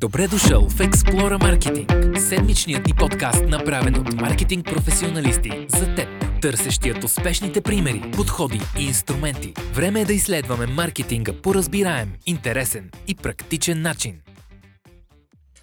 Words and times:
Добре 0.00 0.28
дошъл 0.28 0.68
в 0.68 0.78
Explora 0.78 1.38
Marketing, 1.38 2.18
седмичният 2.18 2.86
ни 2.86 2.92
подкаст, 2.98 3.44
направен 3.48 3.94
от 3.96 4.12
маркетинг 4.12 4.66
професионалисти 4.66 5.66
за 5.68 5.94
теб, 5.94 6.08
търсещият 6.42 7.04
успешните 7.04 7.60
примери, 7.60 8.10
подходи 8.16 8.60
и 8.78 8.84
инструменти. 8.84 9.52
Време 9.74 10.00
е 10.00 10.04
да 10.04 10.12
изследваме 10.12 10.66
маркетинга 10.66 11.32
по 11.42 11.54
разбираем, 11.54 12.12
интересен 12.26 12.90
и 13.08 13.14
практичен 13.14 13.82
начин. 13.82 14.20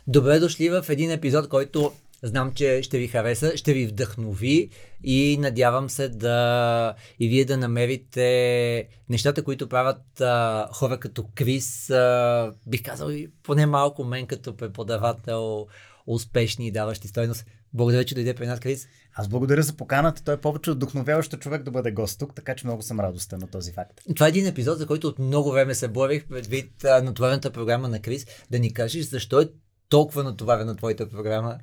Добре 0.08 0.40
дошли 0.40 0.70
в 0.70 0.86
един 0.90 1.12
епизод, 1.12 1.50
който 1.50 1.92
знам, 2.26 2.52
че 2.54 2.84
ще 2.84 2.98
ви 2.98 3.08
хареса, 3.08 3.58
ще 3.58 3.74
ви 3.74 3.88
вдъхнови 3.88 4.70
и 5.04 5.38
надявам 5.40 5.90
се 5.90 6.10
да 6.10 6.96
и 7.20 7.28
вие 7.28 7.46
да 7.46 7.58
намерите 7.58 8.88
нещата, 9.10 9.44
които 9.44 9.70
правят 9.70 10.22
а, 10.22 10.68
хора 10.74 11.00
като 11.00 11.28
Крис, 11.36 11.90
а, 11.90 12.54
бих 12.68 12.84
казал 12.84 13.10
и 13.10 13.32
поне 13.44 13.66
малко 13.66 14.04
мен 14.04 14.28
като 14.28 14.58
преподавател, 14.58 15.68
успешни 16.08 16.68
и 16.68 16.72
даващи 16.72 17.08
стойност. 17.08 17.46
Благодаря, 17.74 18.06
че 18.06 18.16
дойде 18.16 18.34
при 18.34 18.48
нас, 18.48 18.60
Крис. 18.60 18.88
Аз 19.14 19.28
благодаря 19.28 19.62
за 19.62 19.74
поканата. 19.74 20.24
Той 20.24 20.34
е 20.34 20.38
повече 20.38 20.72
от 20.72 21.40
човек 21.40 21.64
да 21.64 21.72
бъде 21.72 21.92
гост 21.92 22.20
тук, 22.20 22.36
така 22.36 22.56
че 22.56 22.68
много 22.68 22.82
съм 22.82 23.00
радостен 23.00 23.40
на 23.40 23.48
този 23.48 23.72
факт. 23.72 24.02
Това 24.16 24.26
е 24.26 24.30
един 24.30 24.48
епизод, 24.48 24.78
за 24.78 24.88
който 24.88 25.08
от 25.08 25.20
много 25.20 25.52
време 25.52 25.76
се 25.76 25.88
борих 25.88 26.26
предвид 26.26 26.72
натоварената 26.84 27.52
програма 27.52 27.88
на 27.88 28.02
Крис. 28.02 28.26
Да 28.52 28.60
ни 28.60 28.74
кажеш 28.74 29.06
защо 29.06 29.42
е 29.42 29.50
толкова 29.90 30.24
натоварена 30.24 30.76
твоята 30.76 31.10
програма? 31.10 31.58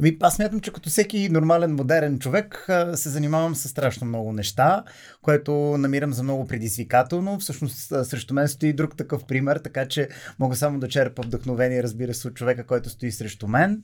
Ами, 0.00 0.16
аз 0.20 0.34
смятам, 0.34 0.60
че 0.60 0.72
като 0.72 0.90
всеки 0.90 1.28
нормален, 1.28 1.74
модерен 1.74 2.18
човек 2.18 2.66
се 2.94 3.08
занимавам 3.08 3.54
с 3.54 3.68
страшно 3.68 4.06
много 4.06 4.32
неща, 4.32 4.84
което 5.22 5.52
намирам 5.78 6.12
за 6.12 6.22
много 6.22 6.46
предизвикателно. 6.46 7.38
Всъщност 7.38 7.76
срещу 8.04 8.34
мен 8.34 8.48
стои 8.48 8.72
друг 8.72 8.96
такъв 8.96 9.24
пример, 9.24 9.56
така 9.56 9.88
че 9.88 10.08
мога 10.38 10.56
само 10.56 10.78
да 10.78 10.88
черпа 10.88 11.22
вдъхновение, 11.22 11.82
разбира 11.82 12.14
се, 12.14 12.28
от 12.28 12.34
човека, 12.34 12.66
който 12.66 12.90
стои 12.90 13.12
срещу 13.12 13.46
мен. 13.48 13.82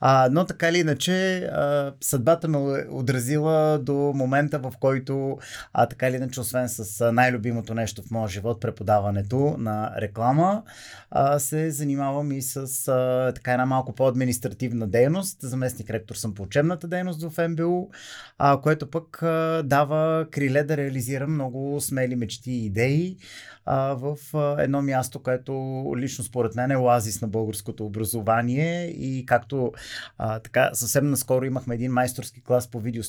А, 0.00 0.28
но 0.32 0.46
така 0.46 0.68
или 0.68 0.78
иначе, 0.78 1.38
а, 1.38 1.92
съдбата 2.00 2.48
ме 2.48 2.58
е 2.58 2.84
отразила 2.90 3.78
до 3.78 3.94
момента, 3.94 4.58
в 4.58 4.72
който 4.80 5.38
а, 5.72 5.86
така 5.86 6.08
или 6.08 6.16
иначе, 6.16 6.40
освен 6.40 6.68
с 6.68 7.12
най-любимото 7.12 7.74
нещо 7.74 8.02
в 8.02 8.10
моя 8.10 8.28
живот, 8.28 8.60
преподаването 8.60 9.56
на 9.58 9.92
реклама, 9.98 10.62
а, 11.10 11.38
се 11.38 11.70
занимавам 11.70 12.32
и 12.32 12.42
с 12.42 12.88
а, 12.88 13.32
така 13.34 13.52
една 13.52 13.66
малко 13.66 13.92
по-административна 13.92 14.86
дейност 14.86 15.51
заместник 15.52 15.90
ректор 15.90 16.14
съм 16.14 16.34
по 16.34 16.42
учебната 16.42 16.88
дейност 16.88 17.22
в 17.22 17.48
МБУ, 17.48 17.90
а, 18.38 18.60
което 18.60 18.90
пък 18.90 19.22
а, 19.22 19.62
дава 19.64 20.26
криле 20.30 20.62
да 20.62 20.76
реализирам 20.76 21.34
много 21.34 21.80
смели 21.80 22.16
мечти 22.16 22.50
и 22.50 22.66
идеи 22.66 23.16
а, 23.64 23.94
в 23.94 24.16
а, 24.34 24.62
едно 24.62 24.82
място, 24.82 25.22
което 25.22 25.52
лично 25.96 26.24
според 26.24 26.54
мен 26.54 26.70
е 26.70 26.76
оазис 26.76 27.22
на 27.22 27.28
българското 27.28 27.86
образование 27.86 28.86
и 28.86 29.26
както 29.26 29.72
а, 30.18 30.38
така 30.38 30.70
съвсем 30.72 31.10
наскоро 31.10 31.44
имахме 31.44 31.74
един 31.74 31.92
майсторски 31.92 32.42
клас 32.42 32.70
по 32.70 32.80
видео 32.80 33.02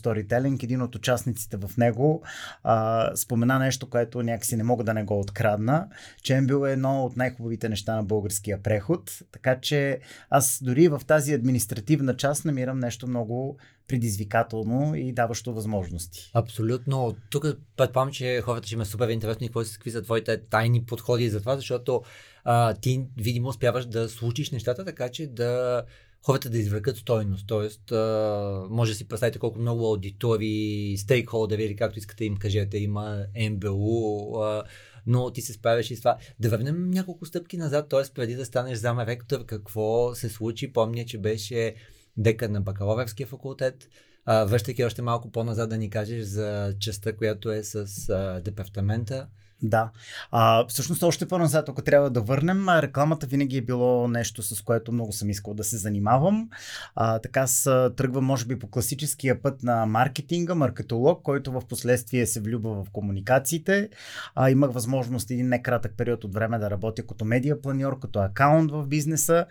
един 0.63 0.81
от 0.81 0.95
участниците 0.95 1.57
в 1.57 1.77
него 1.77 2.23
а, 2.63 3.11
спомена 3.15 3.59
нещо, 3.59 3.89
което 3.89 4.23
някакси 4.23 4.55
не 4.55 4.63
мога 4.63 4.83
да 4.83 4.93
не 4.93 5.03
го 5.03 5.19
открадна, 5.19 5.87
че 6.23 6.41
бил 6.41 6.65
едно 6.65 7.05
от 7.05 7.17
най-хубавите 7.17 7.69
неща 7.69 7.95
на 7.95 8.03
българския 8.03 8.63
преход, 8.63 9.11
така 9.31 9.59
че 9.59 9.99
аз 10.29 10.59
дори 10.63 10.87
в 10.87 11.01
тази 11.07 11.33
административна 11.33 12.17
част 12.17 12.45
намирам 12.45 12.79
нещо 12.79 13.07
много 13.07 13.57
предизвикателно 13.87 14.95
и 14.95 15.13
даващо 15.13 15.53
възможности. 15.53 16.31
Абсолютно. 16.33 17.15
Тук 17.29 17.45
предполагам, 17.77 18.13
че 18.13 18.41
хората 18.41 18.67
ще 18.67 18.77
ме 18.77 18.85
супер 18.85 19.09
интересно 19.09 19.45
и 19.45 19.47
какво 19.47 19.63
са 19.63 19.73
какви 19.73 19.91
са 19.91 20.01
твоите 20.01 20.41
тайни 20.41 20.85
подходи 20.85 21.29
за 21.29 21.39
това, 21.39 21.55
защото 21.55 22.01
а, 22.43 22.73
ти 22.73 23.05
видимо 23.17 23.47
успяваш 23.47 23.85
да 23.85 24.09
случиш 24.09 24.51
нещата 24.51 24.85
така, 24.85 25.09
че 25.09 25.27
да 25.27 25.83
хората 26.25 26.49
да 26.49 26.57
извлекат 26.57 26.97
стойност. 26.97 27.47
Тоест, 27.47 27.91
а, 27.91 28.67
може 28.69 28.91
да 28.91 28.97
си 28.97 29.07
представите 29.07 29.39
колко 29.39 29.59
много 29.59 29.85
аудитори, 29.85 30.95
стейкхолдери 30.97 31.63
или 31.63 31.75
както 31.75 31.99
искате 31.99 32.25
им 32.25 32.37
кажете, 32.37 32.77
има 32.77 33.25
МБУ, 33.51 34.37
а, 34.41 34.63
но 35.07 35.31
ти 35.31 35.41
се 35.41 35.53
справяш 35.53 35.91
и 35.91 35.95
с 35.95 35.99
това. 35.99 36.17
Да 36.39 36.49
върнем 36.49 36.89
няколко 36.89 37.25
стъпки 37.25 37.57
назад, 37.57 37.89
т.е. 37.89 38.13
преди 38.13 38.35
да 38.35 38.45
станеш 38.45 38.77
зам 38.77 38.99
ректор, 38.99 39.45
какво 39.45 40.15
се 40.15 40.29
случи? 40.29 40.73
Помня, 40.73 41.05
че 41.05 41.17
беше 41.17 41.75
декан 42.17 42.51
на 42.51 42.61
бакалавърския 42.61 43.27
факултет. 43.27 43.89
връщайки 44.27 44.83
още 44.83 45.01
малко 45.01 45.31
по-назад 45.31 45.69
да 45.69 45.77
ни 45.77 45.89
кажеш 45.89 46.23
за 46.23 46.75
частта, 46.79 47.15
която 47.15 47.51
е 47.51 47.63
с 47.63 48.09
а, 48.09 48.41
департамента. 48.41 49.27
Да. 49.63 49.89
А, 50.31 50.65
всъщност 50.67 51.03
още 51.03 51.27
по-назад, 51.27 51.69
ако 51.69 51.81
трябва 51.81 52.09
да 52.09 52.21
върнем, 52.21 52.69
рекламата 52.69 53.27
винаги 53.27 53.57
е 53.57 53.61
било 53.61 54.07
нещо, 54.07 54.43
с 54.43 54.61
което 54.61 54.91
много 54.91 55.11
съм 55.11 55.29
искал 55.29 55.53
да 55.53 55.63
се 55.63 55.77
занимавам. 55.77 56.49
А, 56.95 57.19
така 57.19 57.47
с 57.47 57.91
тръгвам, 57.97 58.25
може 58.25 58.45
би, 58.45 58.59
по 58.59 58.67
класическия 58.67 59.41
път 59.41 59.63
на 59.63 59.85
маркетинга, 59.85 60.55
маркетолог, 60.55 61.21
който 61.23 61.51
в 61.51 61.61
последствие 61.69 62.25
се 62.25 62.41
влюбва 62.41 62.83
в 62.83 62.89
комуникациите. 62.89 63.89
А, 64.35 64.49
имах 64.49 64.71
възможност 64.71 65.31
един 65.31 65.49
некратък 65.49 65.93
период 65.97 66.23
от 66.23 66.33
време 66.33 66.59
да 66.59 66.69
работя 66.69 67.07
като 67.07 67.25
медиа 67.25 67.61
планьор, 67.61 67.99
като 67.99 68.19
акаунт 68.19 68.71
в 68.71 68.87
бизнеса, 68.87 69.45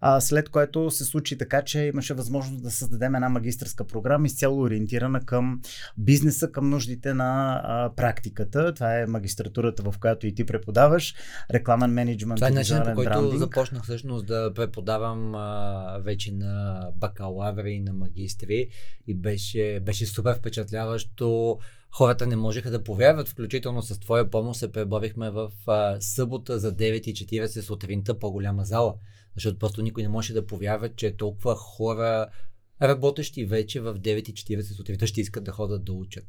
а, 0.00 0.20
след 0.20 0.48
което 0.48 0.90
се 0.90 1.04
случи 1.04 1.38
така, 1.38 1.62
че 1.62 1.80
имаше 1.80 2.14
възможност 2.14 2.62
да 2.62 2.70
създадем 2.70 3.14
една 3.14 3.28
магистрска 3.28 3.84
програма, 3.84 4.26
изцяло 4.26 4.60
ориентирана 4.60 5.20
към 5.20 5.60
бизнеса, 5.98 6.52
към 6.52 6.70
нуждите 6.70 7.14
на 7.14 7.60
а, 7.64 7.90
практиката. 7.96 8.74
Това 8.74 8.98
е 8.98 9.06
магистратура 9.06 9.57
структурата, 9.58 9.82
в 9.82 9.98
която 9.98 10.26
и 10.26 10.34
ти 10.34 10.46
преподаваш, 10.46 11.14
рекламен 11.50 11.90
менеджмент. 11.90 12.36
Това 12.36 12.48
е 12.48 12.50
начинът 12.50 12.84
по 12.84 12.94
който 12.94 13.10
брандинг. 13.10 13.38
започнах 13.38 13.82
всъщност 13.82 14.26
да 14.26 14.52
преподавам 14.54 15.34
а, 15.34 15.98
вече 16.02 16.32
на 16.32 16.82
бакалаври 16.94 17.72
и 17.72 17.80
на 17.80 17.92
магистри 17.92 18.68
и 19.06 19.14
беше, 19.14 19.80
беше 19.82 20.06
супер 20.06 20.34
впечатляващо. 20.34 21.58
Хората 21.90 22.26
не 22.26 22.36
можеха 22.36 22.70
да 22.70 22.84
повярват, 22.84 23.28
включително 23.28 23.82
с 23.82 24.00
твоя 24.00 24.30
помощ 24.30 24.60
се 24.60 24.72
преборихме 24.72 25.30
в 25.30 25.50
а, 25.66 26.00
събота 26.00 26.58
за 26.58 26.76
9.40 26.76 27.60
сутринта 27.60 28.18
по-голяма 28.18 28.64
зала, 28.64 28.94
защото 29.34 29.58
просто 29.58 29.82
никой 29.82 30.02
не 30.02 30.08
може 30.08 30.32
да 30.32 30.46
повярва, 30.46 30.88
че 30.88 31.16
толкова 31.16 31.54
хора 31.56 32.26
работещи 32.82 33.44
вече 33.44 33.80
в 33.80 33.94
9.40 33.94 34.76
сутринта 34.76 35.06
ще 35.06 35.20
искат 35.20 35.44
да 35.44 35.52
ходят 35.52 35.84
да 35.84 35.92
учат. 35.92 36.24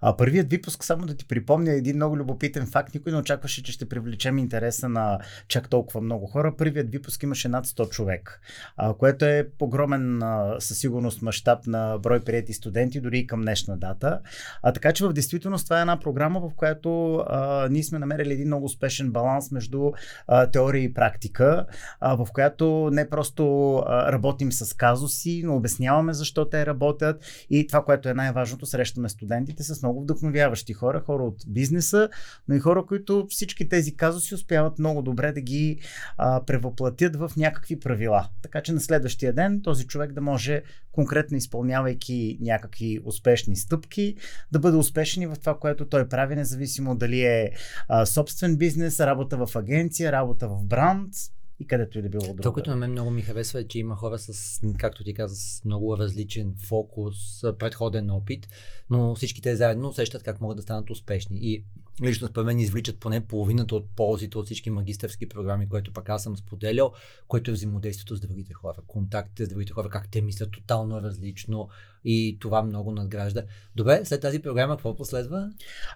А 0.00 0.16
първият 0.16 0.50
випуск, 0.50 0.84
само 0.84 1.06
да 1.06 1.14
ти 1.14 1.24
припомня 1.24 1.72
един 1.72 1.96
много 1.96 2.16
любопитен 2.16 2.66
факт, 2.66 2.94
никой 2.94 3.12
не 3.12 3.18
очакваше, 3.18 3.62
че 3.62 3.72
ще 3.72 3.88
привлечем 3.88 4.38
интереса 4.38 4.88
на 4.88 5.18
чак 5.48 5.68
толкова 5.68 6.00
много 6.00 6.26
хора. 6.26 6.54
Първият 6.58 6.90
випуск 6.90 7.22
имаше 7.22 7.48
над 7.48 7.66
100 7.66 7.88
човек, 7.88 8.40
а, 8.76 8.94
което 8.94 9.24
е 9.24 9.48
огромен 9.60 10.22
със 10.58 10.78
сигурност 10.78 11.22
мащаб 11.22 11.66
на 11.66 11.98
брой 11.98 12.20
прияти 12.24 12.52
студенти, 12.52 13.00
дори 13.00 13.18
и 13.18 13.26
към 13.26 13.40
днешна 13.40 13.76
дата. 13.76 14.20
А, 14.62 14.72
така 14.72 14.92
че 14.92 15.06
в 15.06 15.12
действителност 15.12 15.66
това 15.66 15.78
е 15.78 15.80
една 15.80 16.00
програма, 16.00 16.40
в 16.40 16.54
която 16.56 17.14
а, 17.16 17.68
ние 17.70 17.82
сме 17.82 17.98
намерили 17.98 18.32
един 18.32 18.46
много 18.46 18.64
успешен 18.64 19.10
баланс 19.10 19.50
между 19.50 19.92
а, 20.26 20.50
теория 20.50 20.82
и 20.82 20.94
практика, 20.94 21.66
а, 22.00 22.14
в 22.14 22.28
която 22.32 22.90
не 22.92 23.08
просто 23.08 23.76
а, 23.76 24.12
работим 24.12 24.52
с 24.52 24.76
казуси, 24.76 25.42
но 25.44 25.56
обясняваме 25.56 25.91
обясняваме 25.92 26.12
защо 26.12 26.48
те 26.48 26.66
работят 26.66 27.24
и 27.50 27.66
това, 27.66 27.84
което 27.84 28.08
е 28.08 28.14
най-важното, 28.14 28.66
срещаме 28.66 29.08
студентите 29.08 29.62
с 29.62 29.82
много 29.82 30.02
вдъхновяващи 30.02 30.72
хора, 30.72 31.00
хора 31.00 31.22
от 31.22 31.36
бизнеса, 31.48 32.08
но 32.48 32.54
и 32.54 32.58
хора, 32.58 32.84
които 32.86 33.26
всички 33.30 33.68
тези 33.68 33.96
казуси 33.96 34.34
успяват 34.34 34.78
много 34.78 35.02
добре 35.02 35.32
да 35.32 35.40
ги 35.40 35.78
а, 36.16 36.44
превъплатят 36.44 37.16
в 37.16 37.32
някакви 37.36 37.80
правила. 37.80 38.28
Така 38.42 38.60
че 38.60 38.72
на 38.72 38.80
следващия 38.80 39.32
ден 39.32 39.60
този 39.62 39.86
човек 39.86 40.12
да 40.12 40.20
може 40.20 40.62
конкретно 40.92 41.36
изпълнявайки 41.36 42.38
някакви 42.40 43.00
успешни 43.04 43.56
стъпки, 43.56 44.16
да 44.52 44.58
бъде 44.58 44.76
успешен 44.76 45.22
и 45.22 45.26
в 45.26 45.36
това, 45.40 45.58
което 45.58 45.88
той 45.88 46.08
прави, 46.08 46.36
независимо 46.36 46.94
дали 46.96 47.22
е 47.22 47.50
а, 47.88 48.06
собствен 48.06 48.56
бизнес, 48.56 49.00
работа 49.00 49.46
в 49.46 49.56
агенция, 49.56 50.12
работа 50.12 50.48
в 50.48 50.64
бранд, 50.64 51.14
и 51.62 51.66
където 51.66 51.98
и 51.98 52.02
да 52.02 52.08
било 52.08 52.24
друго. 52.24 52.36
Това, 52.36 52.52
което 52.52 52.70
на 52.70 52.76
мен 52.76 52.90
много 52.90 53.10
ми 53.10 53.22
харесва 53.22 53.60
е, 53.60 53.68
че 53.68 53.78
има 53.78 53.96
хора 53.96 54.18
с, 54.18 54.60
както 54.78 55.04
ти 55.04 55.14
каза, 55.14 55.36
с 55.36 55.64
много 55.64 55.98
различен 55.98 56.54
фокус, 56.58 57.16
предходен 57.58 58.10
опит, 58.10 58.48
но 58.90 59.14
всички 59.14 59.42
те 59.42 59.56
заедно 59.56 59.88
усещат 59.88 60.22
как 60.22 60.40
могат 60.40 60.56
да 60.56 60.62
станат 60.62 60.90
успешни. 60.90 61.38
И 61.42 61.64
лично 62.02 62.28
според 62.28 62.46
мен 62.46 62.58
извличат 62.58 63.00
поне 63.00 63.26
половината 63.26 63.76
от 63.76 63.90
ползите 63.96 64.38
от 64.38 64.46
всички 64.46 64.70
магистърски 64.70 65.28
програми, 65.28 65.68
които 65.68 65.92
пък 65.92 66.08
аз 66.08 66.22
съм 66.22 66.36
споделял, 66.36 66.92
което 67.28 67.50
е 67.50 67.54
взаимодействието 67.54 68.16
с 68.16 68.20
другите 68.20 68.52
хора, 68.52 68.78
контактите 68.86 69.44
с 69.44 69.48
другите 69.48 69.72
хора, 69.72 69.88
как 69.88 70.08
те 70.10 70.20
мислят 70.20 70.50
тотално 70.50 71.02
различно 71.02 71.68
и 72.04 72.38
това 72.40 72.62
много 72.62 72.92
надгражда. 72.92 73.42
Добре, 73.76 74.00
след 74.04 74.20
тази 74.20 74.38
програма 74.38 74.76
какво 74.76 74.96
последва? 74.96 75.48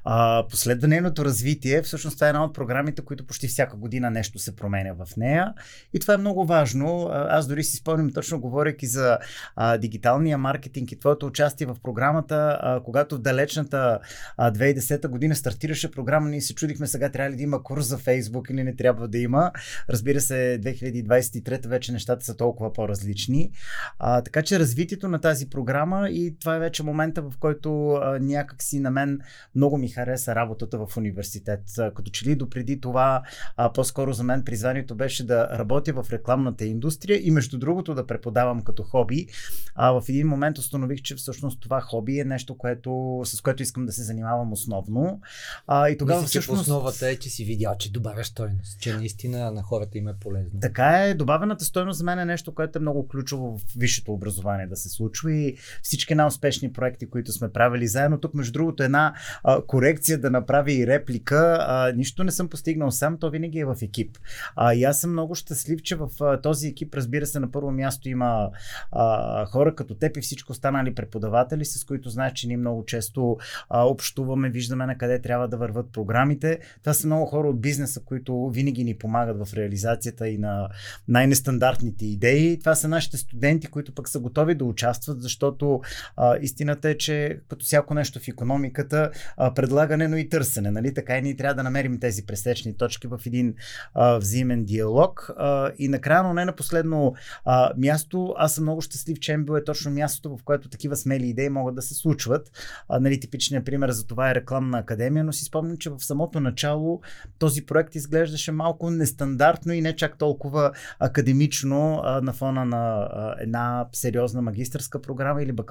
А, 0.04 0.46
последва 0.50 0.88
нейното 0.88 1.24
развитие. 1.24 1.82
Всъщност 1.82 2.16
това 2.16 2.26
е 2.26 2.30
една 2.30 2.44
от 2.44 2.54
програмите, 2.54 3.02
които 3.02 3.26
почти 3.26 3.48
всяка 3.48 3.76
година 3.76 4.10
нещо 4.10 4.38
се 4.38 4.56
променя 4.56 4.92
в 4.92 5.16
нея. 5.16 5.54
И 5.94 6.00
това 6.00 6.14
е 6.14 6.16
много 6.16 6.46
важно. 6.46 7.08
Аз 7.12 7.46
дори 7.46 7.64
си 7.64 7.76
спомням, 7.76 8.12
точно 8.12 8.40
говоряки 8.40 8.86
за 8.86 9.18
а, 9.56 9.78
дигиталния 9.78 10.38
маркетинг 10.38 10.92
и 10.92 10.98
твоето 10.98 11.26
участие 11.26 11.66
в 11.66 11.76
програмата, 11.82 12.58
а, 12.60 12.80
когато 12.84 13.16
в 13.16 13.20
далечната 13.20 13.98
а, 14.36 14.52
2010 14.52 15.08
година 15.08 15.34
стартираше 15.34 15.90
програма, 15.90 16.28
ние 16.28 16.40
се 16.40 16.54
чудихме 16.54 16.86
сега 16.86 17.10
трябва 17.10 17.30
ли 17.30 17.36
да 17.36 17.42
има 17.42 17.62
курс 17.62 17.86
за 17.86 17.98
Фейсбук 17.98 18.50
или 18.50 18.62
не 18.62 18.76
трябва 18.76 19.08
да 19.08 19.18
има. 19.18 19.52
Разбира 19.90 20.20
се, 20.20 20.60
2023 20.62 21.68
вече 21.68 21.92
нещата 21.92 22.24
са 22.24 22.36
толкова 22.36 22.72
по-различни. 22.72 23.50
А, 23.98 24.22
така 24.22 24.42
че 24.42 24.58
развитието 24.58 25.08
на 25.08 25.20
тази 25.20 25.50
програма 25.50 25.95
и 26.04 26.36
това 26.40 26.56
е 26.56 26.58
вече 26.58 26.82
момента, 26.82 27.22
в 27.22 27.32
който 27.40 27.90
а, 27.90 28.18
някак 28.18 28.62
си 28.62 28.80
на 28.80 28.90
мен 28.90 29.20
много 29.54 29.78
ми 29.78 29.88
хареса 29.88 30.34
работата 30.34 30.86
в 30.86 30.96
университет. 30.96 31.60
А, 31.78 31.90
като 31.90 32.10
че 32.10 32.26
ли 32.26 32.36
допреди 32.36 32.80
това, 32.80 33.22
а, 33.56 33.72
по-скоро 33.72 34.12
за 34.12 34.24
мен 34.24 34.44
призванието 34.44 34.94
беше 34.94 35.26
да 35.26 35.48
работя 35.58 35.92
в 35.92 36.06
рекламната 36.10 36.64
индустрия 36.64 37.20
и 37.26 37.30
между 37.30 37.58
другото 37.58 37.94
да 37.94 38.06
преподавам 38.06 38.62
като 38.62 38.82
хоби. 38.82 39.26
А, 39.74 39.90
в 40.00 40.04
един 40.08 40.28
момент 40.28 40.58
установих, 40.58 41.02
че 41.02 41.14
всъщност 41.14 41.60
това 41.60 41.80
хоби 41.80 42.20
е 42.20 42.24
нещо, 42.24 42.58
което, 42.58 43.22
с 43.24 43.40
което 43.40 43.62
искам 43.62 43.86
да 43.86 43.92
се 43.92 44.02
занимавам 44.02 44.52
основно. 44.52 45.20
А, 45.66 45.88
и 45.88 45.98
тогава 45.98 46.20
Мисля, 46.20 46.28
всъщност... 46.28 46.64
че 46.64 46.70
основата 46.70 47.10
е, 47.10 47.16
че 47.16 47.30
си 47.30 47.44
видял, 47.44 47.76
че 47.78 47.92
добавя 47.92 48.24
стойност, 48.24 48.80
че 48.80 48.96
наистина 48.96 49.50
на 49.50 49.62
хората 49.62 49.98
им 49.98 50.08
е 50.08 50.14
полезно. 50.20 50.60
Така 50.60 51.04
е, 51.04 51.14
добавената 51.14 51.64
стойност 51.64 51.98
за 51.98 52.04
мен 52.04 52.18
е 52.18 52.24
нещо, 52.24 52.54
което 52.54 52.78
е 52.78 52.80
много 52.80 53.08
ключово 53.08 53.58
в 53.58 53.62
висшето 53.76 54.12
образование 54.12 54.66
да 54.66 54.76
се 54.76 54.88
случва 54.88 55.32
и 55.32 55.56
всички 55.86 56.14
най-успешни 56.14 56.72
проекти, 56.72 57.10
които 57.10 57.32
сме 57.32 57.52
правили 57.52 57.86
заедно. 57.86 58.20
Тук, 58.20 58.34
между 58.34 58.52
другото, 58.52 58.82
една 58.82 59.14
а, 59.44 59.62
корекция 59.66 60.18
да 60.18 60.30
направи 60.30 60.72
и 60.72 60.86
реплика. 60.86 61.56
А, 61.60 61.92
нищо 61.96 62.24
не 62.24 62.30
съм 62.30 62.48
постигнал 62.48 62.90
сам, 62.90 63.18
то 63.18 63.30
винаги 63.30 63.58
е 63.58 63.64
в 63.64 63.76
екип. 63.82 64.18
А, 64.56 64.74
и 64.74 64.84
аз 64.84 65.00
съм 65.00 65.12
много 65.12 65.34
щастлив, 65.34 65.82
че 65.82 65.96
в 65.96 66.08
а, 66.20 66.40
този 66.40 66.68
екип, 66.68 66.94
разбира 66.94 67.26
се, 67.26 67.40
на 67.40 67.50
първо 67.50 67.70
място 67.70 68.08
има 68.08 68.50
а, 68.92 69.46
хора 69.46 69.74
като 69.74 69.94
теб 69.94 70.16
и 70.16 70.20
всичко 70.20 70.52
останали 70.52 70.94
преподаватели, 70.94 71.64
с 71.64 71.84
които 71.84 72.10
знаеш, 72.10 72.32
че 72.32 72.46
ние 72.46 72.56
много 72.56 72.84
често 72.84 73.36
а, 73.68 73.84
общуваме, 73.84 74.50
виждаме 74.50 74.86
на 74.86 74.98
къде 74.98 75.20
трябва 75.20 75.48
да 75.48 75.56
върват 75.56 75.92
програмите. 75.92 76.58
Това 76.82 76.94
са 76.94 77.06
много 77.06 77.26
хора 77.26 77.48
от 77.48 77.60
бизнеса, 77.60 78.00
които 78.04 78.50
винаги 78.50 78.84
ни 78.84 78.98
помагат 78.98 79.48
в 79.48 79.54
реализацията 79.54 80.28
и 80.28 80.38
на 80.38 80.68
най-нестандартните 81.08 82.06
идеи. 82.06 82.58
Това 82.58 82.74
са 82.74 82.88
нашите 82.88 83.16
студенти, 83.16 83.66
които 83.66 83.94
пък 83.94 84.08
са 84.08 84.20
готови 84.20 84.54
да 84.54 84.64
участват, 84.64 85.22
защото 85.22 85.75
а, 86.16 86.36
истината 86.40 86.88
е, 86.88 86.98
че 86.98 87.40
като 87.48 87.64
всяко 87.64 87.94
нещо 87.94 88.20
в 88.20 88.28
економиката, 88.28 89.10
а, 89.36 89.54
предлагане, 89.54 90.08
но 90.08 90.16
и 90.16 90.28
търсене. 90.28 90.70
Нали? 90.70 90.94
Така 90.94 91.18
и 91.18 91.22
ние 91.22 91.36
трябва 91.36 91.54
да 91.54 91.62
намерим 91.62 92.00
тези 92.00 92.26
пресечни 92.26 92.76
точки 92.76 93.06
в 93.06 93.20
един 93.26 93.54
а, 93.94 94.18
взаимен 94.18 94.64
диалог. 94.64 95.30
А, 95.36 95.70
и 95.78 95.88
накрая, 95.88 96.22
но 96.22 96.34
не 96.34 96.44
на 96.44 96.52
последно 96.52 97.14
а, 97.44 97.72
място, 97.76 98.34
аз 98.38 98.54
съм 98.54 98.64
много 98.64 98.80
щастлив, 98.80 99.18
че 99.20 99.36
МБО 99.36 99.56
е 99.56 99.64
точно 99.64 99.90
мястото, 99.90 100.36
в 100.36 100.44
което 100.44 100.68
такива 100.68 100.96
смели 100.96 101.26
идеи 101.26 101.48
могат 101.48 101.74
да 101.74 101.82
се 101.82 101.94
случват. 101.94 102.50
А, 102.88 103.00
нали, 103.00 103.20
типичният 103.20 103.64
пример 103.64 103.90
за 103.90 104.06
това 104.06 104.30
е 104.30 104.34
рекламна 104.34 104.78
академия, 104.78 105.24
но 105.24 105.32
си 105.32 105.44
спомням, 105.44 105.76
че 105.76 105.90
в 105.90 106.00
самото 106.00 106.40
начало 106.40 107.00
този 107.38 107.66
проект 107.66 107.94
изглеждаше 107.94 108.52
малко 108.52 108.90
нестандартно 108.90 109.72
и 109.72 109.80
не 109.80 109.96
чак 109.96 110.18
толкова 110.18 110.72
академично 110.98 112.00
а, 112.04 112.20
на 112.20 112.32
фона 112.32 112.64
на 112.64 113.08
а, 113.10 113.34
една 113.40 113.86
сериозна 113.92 114.42
магистърска 114.42 115.02
програма 115.02 115.42
или 115.42 115.52
бакалавърска 115.52 115.65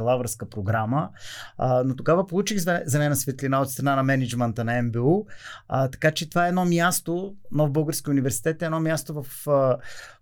програма. 0.50 1.10
А, 1.58 1.84
но 1.84 1.96
тогава 1.96 2.28
получих 2.28 2.60
зелена 2.86 3.16
светлина 3.16 3.62
от 3.62 3.72
страна 3.72 3.96
на 3.96 4.04
менеджмента 4.04 4.64
на 4.64 4.82
МБУ. 4.82 5.26
А, 5.68 5.90
така 5.90 6.12
че 6.12 6.30
това 6.30 6.46
е 6.46 6.50
едно 6.50 6.66
място, 6.66 7.36
Нов 7.52 7.72
Български 7.72 8.10
университет 8.10 8.62
е 8.62 8.66
едно 8.66 8.80
място, 8.80 9.24
в 9.24 9.48
а, 9.48 9.78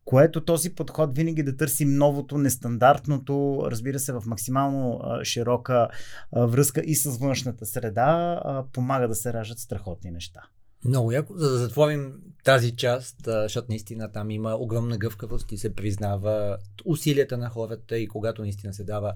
което 0.06 0.42
този 0.42 0.76
подход 0.76 1.16
винаги 1.16 1.44
да 1.44 1.58
търсим 1.58 1.98
новото, 1.98 2.38
нестандартното, 2.38 3.64
разбира 3.72 4.00
се, 4.00 4.14
в 4.14 4.24
максимално 4.26 5.02
широка 5.24 5.88
връзка 6.32 6.82
и 6.82 6.96
с 6.96 7.18
външната 7.18 7.66
среда, 7.66 8.40
помага 8.74 9.08
да 9.08 9.16
се 9.16 9.34
раждат 9.34 9.60
страхотни 9.60 10.12
неща. 10.12 10.42
Много 10.86 11.12
яко, 11.12 11.34
за 11.38 11.50
да 11.50 11.58
затворим 11.58 12.14
тази 12.44 12.76
част, 12.76 13.16
защото 13.26 13.68
наистина 13.70 14.12
там 14.12 14.32
има 14.32 14.56
огромна 14.56 14.98
гъвкавост 14.98 15.52
и 15.52 15.58
се 15.58 15.76
признава 15.76 16.58
усилията 16.86 17.38
на 17.38 17.50
хората 17.50 17.98
и 17.98 18.08
когато 18.08 18.42
наистина 18.42 18.74
се 18.74 18.84
дава 18.84 19.14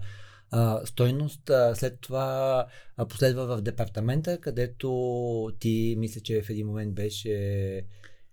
а, 0.52 0.86
стойност. 0.86 1.50
А, 1.50 1.76
след 1.76 2.02
това 2.02 2.66
а, 2.98 3.06
последва 3.08 3.46
в 3.46 3.62
департамента, 3.62 4.38
където 4.38 4.90
ти 5.60 5.96
мисля, 5.98 6.22
че 6.22 6.42
в 6.42 6.50
един 6.50 6.68
момент 6.68 6.96
беше 6.96 7.86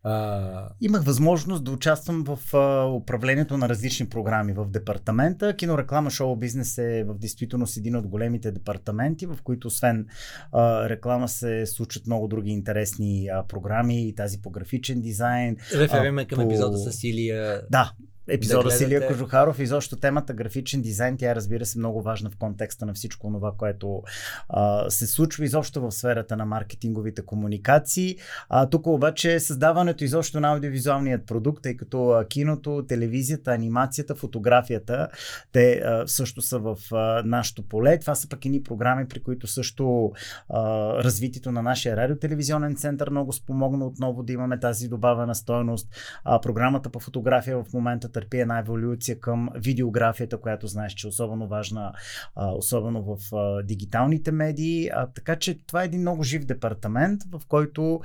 а... 0.05 0.69
Имах 0.81 1.05
възможност 1.05 1.65
да 1.65 1.71
участвам 1.71 2.25
в 2.25 2.55
а, 2.55 2.87
управлението 2.87 3.57
на 3.57 3.69
различни 3.69 4.09
програми 4.09 4.53
в 4.53 4.67
департамента. 4.71 5.57
Кинореклама 5.57 6.11
шоу 6.11 6.37
бизнес 6.37 6.79
е 6.79 7.05
в 7.05 7.19
действителност 7.19 7.77
един 7.77 7.97
от 7.97 8.07
големите 8.07 8.53
департаменти, 8.53 9.27
в 9.27 9.39
които 9.45 9.69
освен 9.69 10.07
а, 10.53 10.89
реклама 10.89 11.29
се 11.29 11.67
случат 11.67 12.07
много 12.07 12.29
други 12.29 12.51
интересни 12.51 13.29
а, 13.29 13.47
програми 13.47 14.09
и 14.09 14.15
тази 14.15 14.43
по 14.43 14.51
графичен 14.51 15.01
дизайн. 15.01 15.57
Реферираме 15.75 16.25
към 16.25 16.37
по... 16.37 16.43
епизода 16.43 16.79
с 16.79 16.93
Силия. 16.93 17.63
Да, 17.71 17.93
епизода 18.29 18.63
да 18.63 18.71
Силия 18.71 19.07
Кожухаров 19.07 19.59
и 19.59 19.67
защо 19.67 19.97
темата 19.97 20.35
графичен 20.35 20.83
дизайн, 20.83 21.17
тя 21.17 21.31
е 21.31 21.35
разбира 21.35 21.67
се 21.67 21.79
много 21.79 22.03
важна 22.03 22.31
в 22.31 22.37
контекста 22.37 22.87
на 22.87 22.95
всичко 22.95 23.31
това, 23.45 23.53
което 23.59 24.03
а, 24.49 24.91
се 24.91 25.07
случва 25.07 25.45
изобщо 25.45 25.81
в 25.81 25.93
сферата 25.93 26.37
на 26.37 26.45
маркетинговите 26.45 27.23
комуникации. 27.23 28.17
А, 28.49 28.67
тук 28.67 28.87
обаче 28.87 29.41
създаването 29.41 30.05
изобщо 30.05 30.41
на 30.41 30.53
аудиовизуалният 30.53 31.27
продукт, 31.27 31.63
тъй 31.63 31.77
като 31.77 32.25
киното, 32.29 32.85
телевизията, 32.89 33.51
анимацията, 33.51 34.15
фотографията, 34.15 35.09
те 35.53 35.73
а, 35.73 36.07
също 36.07 36.43
са 36.43 36.59
в 36.59 36.77
а, 36.93 37.23
нашото 37.25 37.63
поле. 37.63 37.99
Това 37.99 38.15
са 38.15 38.29
пък 38.29 38.45
едни 38.45 38.63
програми, 38.63 39.09
при 39.09 39.23
които 39.23 39.47
също 39.47 40.13
а, 40.49 40.63
развитието 41.05 41.53
на 41.53 41.63
нашия 41.63 41.97
радиотелевизионен 41.97 42.77
център 42.77 43.11
много 43.11 43.33
спомогна 43.33 43.87
отново 43.87 44.23
да 44.23 44.33
имаме 44.33 44.61
тази 44.61 44.89
добавена 44.89 45.35
стоеност. 45.35 45.89
А, 46.25 46.41
програмата 46.41 46.91
по 46.91 47.01
фотография 47.01 47.63
в 47.63 47.73
момента 47.73 48.09
търпи 48.15 48.41
една 48.41 48.59
еволюция 48.59 49.21
към 49.21 49.49
видеографията, 49.55 50.39
която 50.39 50.67
знаеш, 50.67 50.93
че 50.93 51.07
е 51.07 51.09
особено 51.09 51.49
важна, 51.49 51.93
особено 52.37 53.03
в 53.03 53.19
дигиталните 53.63 54.33
медии. 54.33 54.91
Така 55.15 55.37
че 55.37 55.59
това 55.67 55.83
е 55.83 55.87
един 55.87 56.01
много 56.01 56.23
жив 56.23 56.45
департамент, 56.45 57.21
в 57.31 57.43
който 57.49 58.01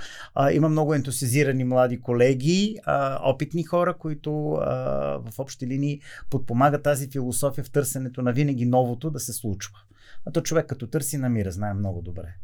има 0.51 0.69
много 0.69 0.93
ентусизирани 0.93 1.63
млади 1.63 2.01
колеги, 2.01 2.77
опитни 3.23 3.63
хора, 3.63 3.93
които 3.93 4.31
в 4.31 5.33
общи 5.37 5.67
линии 5.67 6.01
подпомагат 6.29 6.83
тази 6.83 7.09
философия 7.11 7.63
в 7.63 7.71
търсенето 7.71 8.21
на 8.21 8.33
винаги 8.33 8.65
новото 8.65 9.11
да 9.11 9.19
се 9.19 9.33
случва. 9.33 9.77
А 10.25 10.31
то 10.31 10.41
човек 10.41 10.65
като 10.65 10.87
търси, 10.87 11.17
намира, 11.17 11.51
знае 11.51 11.73
много 11.73 12.01
добре. 12.01 12.35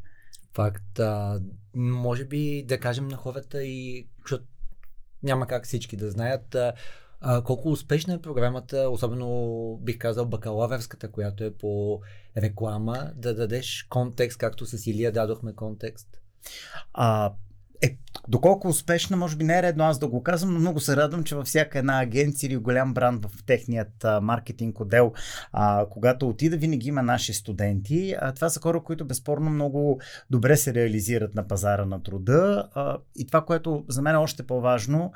Факт. 0.53 0.99
А, 0.99 1.41
може 1.75 2.25
би 2.25 2.65
да 2.67 2.79
кажем 2.79 3.07
на 3.07 3.17
хората 3.17 3.63
и, 3.63 4.07
защото 4.21 4.45
няма 5.23 5.47
как 5.47 5.65
всички 5.65 5.97
да 5.97 6.11
знаят, 6.11 6.55
а, 6.55 6.73
колко 7.45 7.69
успешна 7.69 8.13
е 8.13 8.21
програмата, 8.21 8.89
особено 8.89 9.79
бих 9.81 9.97
казал 9.97 10.25
бакалавърската, 10.25 11.11
която 11.11 11.43
е 11.43 11.53
по 11.53 12.01
реклама, 12.37 13.11
да 13.15 13.35
дадеш 13.35 13.87
контекст, 13.89 14.37
както 14.37 14.65
с 14.65 14.87
Илия 14.87 15.11
дадохме 15.11 15.53
контекст? 15.53 16.07
А, 16.93 17.33
е, 17.81 17.97
доколко 18.27 18.67
успешна, 18.67 19.17
може 19.17 19.35
би 19.35 19.43
не 19.43 19.59
е 19.59 19.61
редно 19.61 19.83
аз 19.83 19.99
да 19.99 20.07
го 20.07 20.23
казвам, 20.23 20.53
но 20.53 20.59
много 20.59 20.79
се 20.79 20.95
радвам, 20.95 21.23
че 21.23 21.35
във 21.35 21.45
всяка 21.45 21.79
една 21.79 22.01
агенция 22.01 22.47
или 22.47 22.57
голям 22.57 22.93
бранд 22.93 23.25
в 23.25 23.45
техният 23.45 24.03
а, 24.03 24.21
маркетинг 24.21 24.79
отдел, 24.79 25.13
а, 25.53 25.85
когато 25.89 26.29
отида, 26.29 26.57
винаги 26.57 26.87
има 26.87 27.03
наши 27.03 27.33
студенти. 27.33 28.15
А, 28.19 28.31
това 28.31 28.49
са 28.49 28.59
хора, 28.59 28.83
които 28.83 29.05
безспорно 29.05 29.49
много 29.49 29.99
добре 30.29 30.57
се 30.57 30.73
реализират 30.73 31.35
на 31.35 31.47
пазара 31.47 31.85
на 31.85 32.03
труда. 32.03 32.69
А, 32.73 32.97
и 33.15 33.27
това, 33.27 33.45
което 33.45 33.85
за 33.89 34.01
мен 34.01 34.15
е 34.15 34.17
още 34.17 34.43
по-важно, 34.43 35.11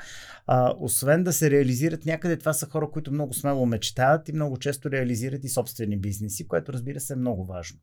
а, 0.48 0.74
освен 0.80 1.24
да 1.24 1.34
се 1.34 1.51
реализират 1.51 2.06
някъде, 2.06 2.38
това 2.38 2.54
са 2.54 2.66
хора, 2.66 2.89
които 2.92 3.12
много 3.12 3.34
смело 3.34 3.66
мечтаят 3.66 4.30
и 4.30 4.34
много 4.34 4.58
често 4.58 4.92
реализират 4.92 5.44
и 5.44 5.50
собствени 5.50 5.98
бизнеси, 5.98 6.48
което 6.48 6.74
разбира 6.74 7.00
се 7.00 7.13
е 7.13 7.16
много 7.16 7.46
важно. 7.46 7.80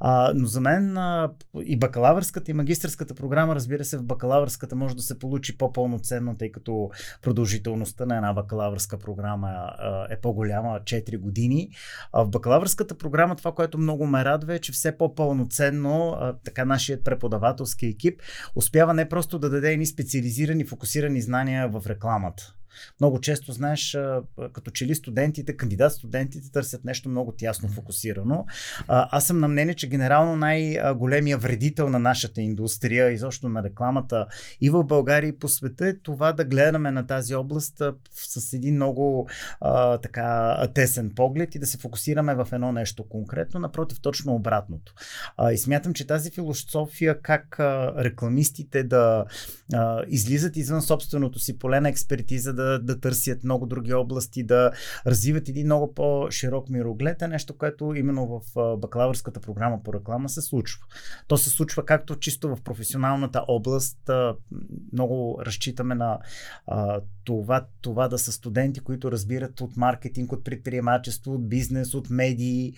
А, 0.00 0.32
но 0.34 0.46
за 0.46 0.60
мен 0.60 0.96
а, 0.96 1.32
и 1.64 1.78
бакалавърската 1.78 2.50
и 2.50 2.54
магистърската 2.54 3.14
програма, 3.14 3.54
разбира 3.54 3.84
се, 3.84 3.96
в 3.96 4.02
бакалавърската 4.16 4.76
може 4.76 4.96
да 4.96 5.02
се 5.02 5.18
получи 5.18 5.58
по-пълноценно, 5.58 6.36
тъй 6.36 6.52
като 6.52 6.90
продължителността 7.22 8.06
на 8.06 8.16
една 8.16 8.32
бакалавърска 8.32 8.98
програма 8.98 9.70
е 10.10 10.20
по-голяма 10.20 10.80
4 10.84 11.18
години. 11.18 11.70
В 12.12 12.28
бакалавърската 12.28 12.98
програма 12.98 13.36
това, 13.36 13.52
което 13.52 13.78
много 13.78 14.06
ме 14.06 14.24
радва 14.24 14.54
е, 14.54 14.58
че 14.58 14.72
все 14.72 14.98
по-пълноценно 14.98 16.16
така 16.44 16.64
нашият 16.64 17.04
преподавателски 17.04 17.86
екип 17.86 18.20
успява 18.54 18.94
не 18.94 19.08
просто 19.08 19.38
да 19.38 19.50
даде 19.50 19.72
едни 19.72 19.86
специализирани, 19.86 20.64
фокусирани 20.64 21.20
знания 21.20 21.68
в 21.68 21.82
рекламата 21.86 22.52
Много 23.00 23.20
често, 23.20 23.52
знаеш, 23.52 23.98
като 24.52 24.70
че 24.70 24.86
ли 24.86 24.94
студентите, 24.94 25.56
кандидат 25.56 25.92
студентите 25.92 26.52
търсят 26.52 26.84
нещо 26.84 27.08
много 27.08 27.32
тясно 27.32 27.68
фокусирано. 27.68 28.46
Аз 28.88 29.26
съм 29.26 29.40
на 29.40 29.48
мнение, 29.48 29.74
че 29.74 29.88
генерално 29.88 30.36
най-големия 30.36 31.38
вредител 31.38 31.88
на 31.88 31.98
нашата 31.98 32.40
индустрия, 32.40 33.10
изобщо 33.10 33.48
на 33.48 33.62
рекламата 33.62 34.26
и 34.60 34.70
в 34.70 34.84
България 34.84 35.28
и 35.28 35.38
по 35.38 35.48
света 35.48 35.86
е 35.86 35.98
това 35.98 36.32
да 36.32 36.44
гледаме 36.44 36.90
на 36.90 37.06
тази 37.06 37.34
област 37.34 37.82
с 38.12 38.52
един 38.52 38.74
много 38.74 39.28
а, 39.60 39.98
така 39.98 40.56
тесен 40.74 41.10
поглед 41.16 41.54
и 41.54 41.58
да 41.58 41.66
се 41.66 41.78
фокусираме 41.78 42.34
в 42.34 42.48
едно 42.52 42.72
нещо 42.72 43.08
конкретно. 43.08 43.60
Напротив, 43.60 44.00
точно 44.00 44.34
обратното. 44.34 44.94
А, 45.36 45.52
и 45.52 45.58
смятам, 45.58 45.94
че 45.94 46.06
тази 46.06 46.30
философия 46.30 47.20
как 47.22 47.60
а, 47.60 47.94
рекламистите 48.04 48.84
да 48.84 49.24
а, 49.74 50.02
излизат 50.08 50.56
извън 50.56 50.82
собственото 50.82 51.38
си 51.38 51.58
поле 51.58 51.80
на 51.80 51.88
експертиза, 51.88 52.52
да, 52.52 52.65
да 52.82 53.00
търсят 53.00 53.44
много 53.44 53.66
други 53.66 53.92
области, 53.92 54.42
да 54.42 54.70
развиват 55.06 55.48
един 55.48 55.66
много 55.66 55.94
по-широк 55.94 56.68
мироглед 56.68 57.22
е 57.22 57.28
нещо, 57.28 57.58
което 57.58 57.94
именно 57.94 58.26
в 58.26 58.76
бакалавърската 58.76 59.40
програма 59.40 59.82
по 59.82 59.94
реклама 59.94 60.28
се 60.28 60.42
случва. 60.42 60.84
То 61.26 61.36
се 61.36 61.50
случва 61.50 61.84
както 61.84 62.16
чисто 62.16 62.56
в 62.56 62.62
професионалната 62.62 63.44
област. 63.48 64.10
Много 64.92 65.40
разчитаме 65.46 65.94
на 65.94 66.18
това, 67.24 67.66
това 67.80 68.08
да 68.08 68.18
са 68.18 68.32
студенти, 68.32 68.80
които 68.80 69.12
разбират 69.12 69.60
от 69.60 69.76
маркетинг, 69.76 70.32
от 70.32 70.44
предприемачество, 70.44 71.34
от 71.34 71.48
бизнес, 71.48 71.94
от 71.94 72.10
медии, 72.10 72.74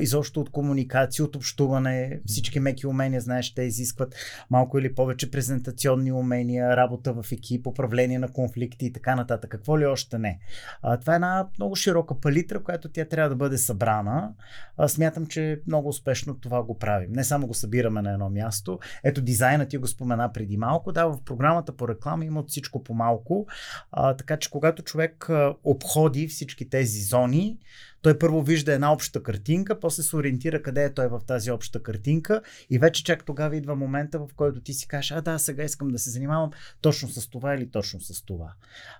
изобщо 0.00 0.40
от 0.40 0.50
комуникация, 0.50 1.24
от 1.24 1.36
общуване. 1.36 2.20
Всички 2.26 2.60
меки 2.60 2.86
умения, 2.86 3.20
знаеш, 3.20 3.54
те 3.54 3.62
изискват 3.62 4.14
малко 4.50 4.78
или 4.78 4.94
повече 4.94 5.30
презентационни 5.30 6.12
умения, 6.12 6.76
работа 6.76 7.12
в 7.12 7.32
екип, 7.32 7.66
управление 7.66 8.18
на 8.18 8.32
конфликти 8.32 8.86
и 8.86 8.92
така 8.92 9.14
нататък. 9.14 9.27
Какво 9.36 9.78
ли 9.78 9.86
още 9.86 10.18
не. 10.18 10.38
А, 10.82 10.96
това 10.96 11.12
е 11.12 11.16
една 11.16 11.48
много 11.58 11.76
широка 11.76 12.20
палитра, 12.20 12.62
която 12.62 12.88
тя 12.88 13.04
трябва 13.04 13.28
да 13.28 13.36
бъде 13.36 13.58
събрана. 13.58 14.32
А, 14.76 14.88
смятам, 14.88 15.26
че 15.26 15.60
много 15.66 15.88
успешно 15.88 16.34
това 16.34 16.62
го 16.62 16.78
правим. 16.78 17.12
Не 17.12 17.24
само 17.24 17.46
го 17.46 17.54
събираме 17.54 18.02
на 18.02 18.12
едно 18.12 18.30
място. 18.30 18.78
Ето 19.04 19.20
дизайнът 19.20 19.68
ти 19.68 19.76
го 19.76 19.86
спомена 19.86 20.32
преди 20.32 20.56
малко. 20.56 20.92
Да, 20.92 21.06
в 21.06 21.24
програмата 21.24 21.76
по 21.76 21.88
реклама 21.88 22.24
има 22.24 22.40
от 22.40 22.48
всичко 22.48 22.84
по 22.84 22.94
малко. 22.94 23.46
А, 23.92 24.16
така 24.16 24.36
че 24.36 24.50
когато 24.50 24.82
човек 24.82 25.28
обходи 25.64 26.28
всички 26.28 26.68
тези 26.68 27.00
зони, 27.00 27.58
той 28.02 28.18
първо 28.18 28.42
вижда 28.42 28.72
една 28.72 28.92
обща 28.92 29.22
картинка, 29.22 29.80
после 29.80 30.02
се 30.02 30.16
ориентира 30.16 30.62
къде 30.62 30.84
е 30.84 30.94
той 30.94 31.08
в 31.08 31.20
тази 31.26 31.50
обща 31.50 31.82
картинка 31.82 32.42
и 32.70 32.78
вече 32.78 33.04
чак 33.04 33.24
тогава 33.24 33.56
идва 33.56 33.76
момента, 33.76 34.18
в 34.18 34.28
който 34.36 34.60
ти 34.60 34.72
си 34.72 34.88
кажеш, 34.88 35.10
а 35.10 35.20
да, 35.20 35.38
сега 35.38 35.64
искам 35.64 35.88
да 35.88 35.98
се 35.98 36.10
занимавам 36.10 36.50
точно 36.80 37.08
с 37.08 37.28
това 37.28 37.54
или 37.54 37.70
точно 37.70 38.00
с 38.00 38.22
това. 38.22 38.52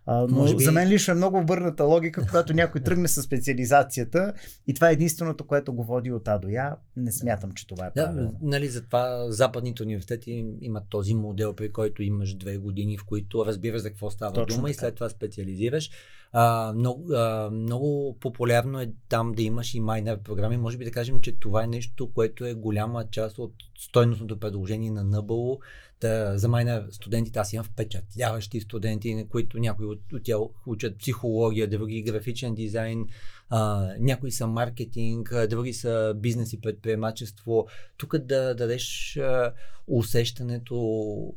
А, 0.06 0.20
но 0.20 0.36
Може 0.36 0.56
би... 0.56 0.64
за 0.64 0.72
мен 0.72 0.88
лично 0.88 1.12
е 1.12 1.14
много 1.14 1.42
върната 1.42 1.84
логика, 1.84 2.26
когато 2.26 2.54
някой 2.54 2.80
тръгне 2.80 3.08
с 3.08 3.22
специализацията 3.22 4.32
и 4.66 4.74
това 4.74 4.90
е 4.90 4.92
единственото, 4.92 5.46
което 5.46 5.72
го 5.72 5.84
води 5.84 6.12
от 6.12 6.28
А 6.28 6.38
до 6.38 6.48
Я. 6.48 6.76
Не 6.96 7.12
смятам, 7.12 7.52
че 7.52 7.66
това 7.66 7.86
е 7.86 7.92
правилно. 7.92 8.30
Да, 8.30 8.48
нали, 8.48 8.68
затова 8.68 9.30
западните 9.30 9.82
университети 9.82 10.46
имат 10.60 10.84
този 10.88 11.14
модел, 11.14 11.56
при 11.56 11.72
който 11.72 12.02
имаш 12.02 12.34
две 12.34 12.56
години, 12.56 12.98
в 12.98 13.04
които 13.04 13.46
разбираш 13.46 13.82
за 13.82 13.88
какво 13.88 14.10
става 14.10 14.32
Точно 14.32 14.56
дума 14.56 14.68
така. 14.68 14.70
и 14.70 14.74
след 14.74 14.94
това 14.94 15.08
специализираш. 15.08 15.90
А, 16.32 16.72
много, 16.72 17.12
а, 17.12 17.50
много 17.50 18.16
популярно 18.20 18.80
е 18.80 18.92
там 19.08 19.32
да 19.32 19.42
имаш 19.42 19.74
и 19.74 19.80
майнер 19.80 20.18
програми. 20.18 20.56
Може 20.56 20.76
би 20.76 20.84
да 20.84 20.90
кажем, 20.90 21.20
че 21.20 21.38
това 21.38 21.64
е 21.64 21.66
нещо, 21.66 22.12
което 22.12 22.44
е 22.44 22.54
голяма 22.54 23.04
част 23.10 23.38
от 23.38 23.52
стойностното 23.78 24.40
предложение 24.40 24.90
на 24.90 25.04
НБО. 25.04 25.58
Да, 26.00 26.38
за 26.38 26.48
майнер 26.48 26.86
студентите, 26.90 27.38
аз 27.38 27.52
имам 27.52 27.64
впечатляващи 27.64 28.60
студенти, 28.60 29.26
които 29.30 29.58
някои 29.58 29.86
от, 29.86 30.12
от 30.12 30.22
тях 30.22 30.38
учат 30.66 30.98
психология, 30.98 31.68
други 31.68 32.02
графичен 32.02 32.54
дизайн, 32.54 33.06
а, 33.48 33.88
някои 33.98 34.32
са 34.32 34.46
маркетинг, 34.46 35.32
други 35.50 35.72
са 35.72 36.14
бизнес 36.16 36.52
и 36.52 36.60
предприемачество. 36.60 37.66
Тук 37.96 38.18
да 38.18 38.54
дадеш 38.54 39.16
а, 39.16 39.52
усещането, 39.86 41.34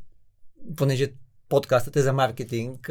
понеже 0.75 1.13
подкастът 1.51 1.96
е 1.96 2.01
за 2.01 2.13
маркетинг, 2.13 2.89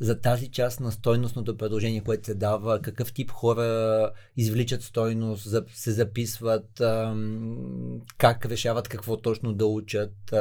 за 0.00 0.20
тази 0.20 0.48
част 0.50 0.80
на 0.80 0.92
стойностното 0.92 1.56
предложение, 1.56 2.00
което 2.00 2.26
се 2.26 2.34
дава, 2.34 2.80
какъв 2.82 3.12
тип 3.12 3.30
хора 3.30 4.10
извличат 4.36 4.82
стойност, 4.82 5.48
се 5.74 5.92
записват, 5.92 6.82
как 8.18 8.46
решават 8.46 8.88
какво 8.88 9.16
точно 9.16 9.52
да 9.52 9.66
учат. 9.66 10.34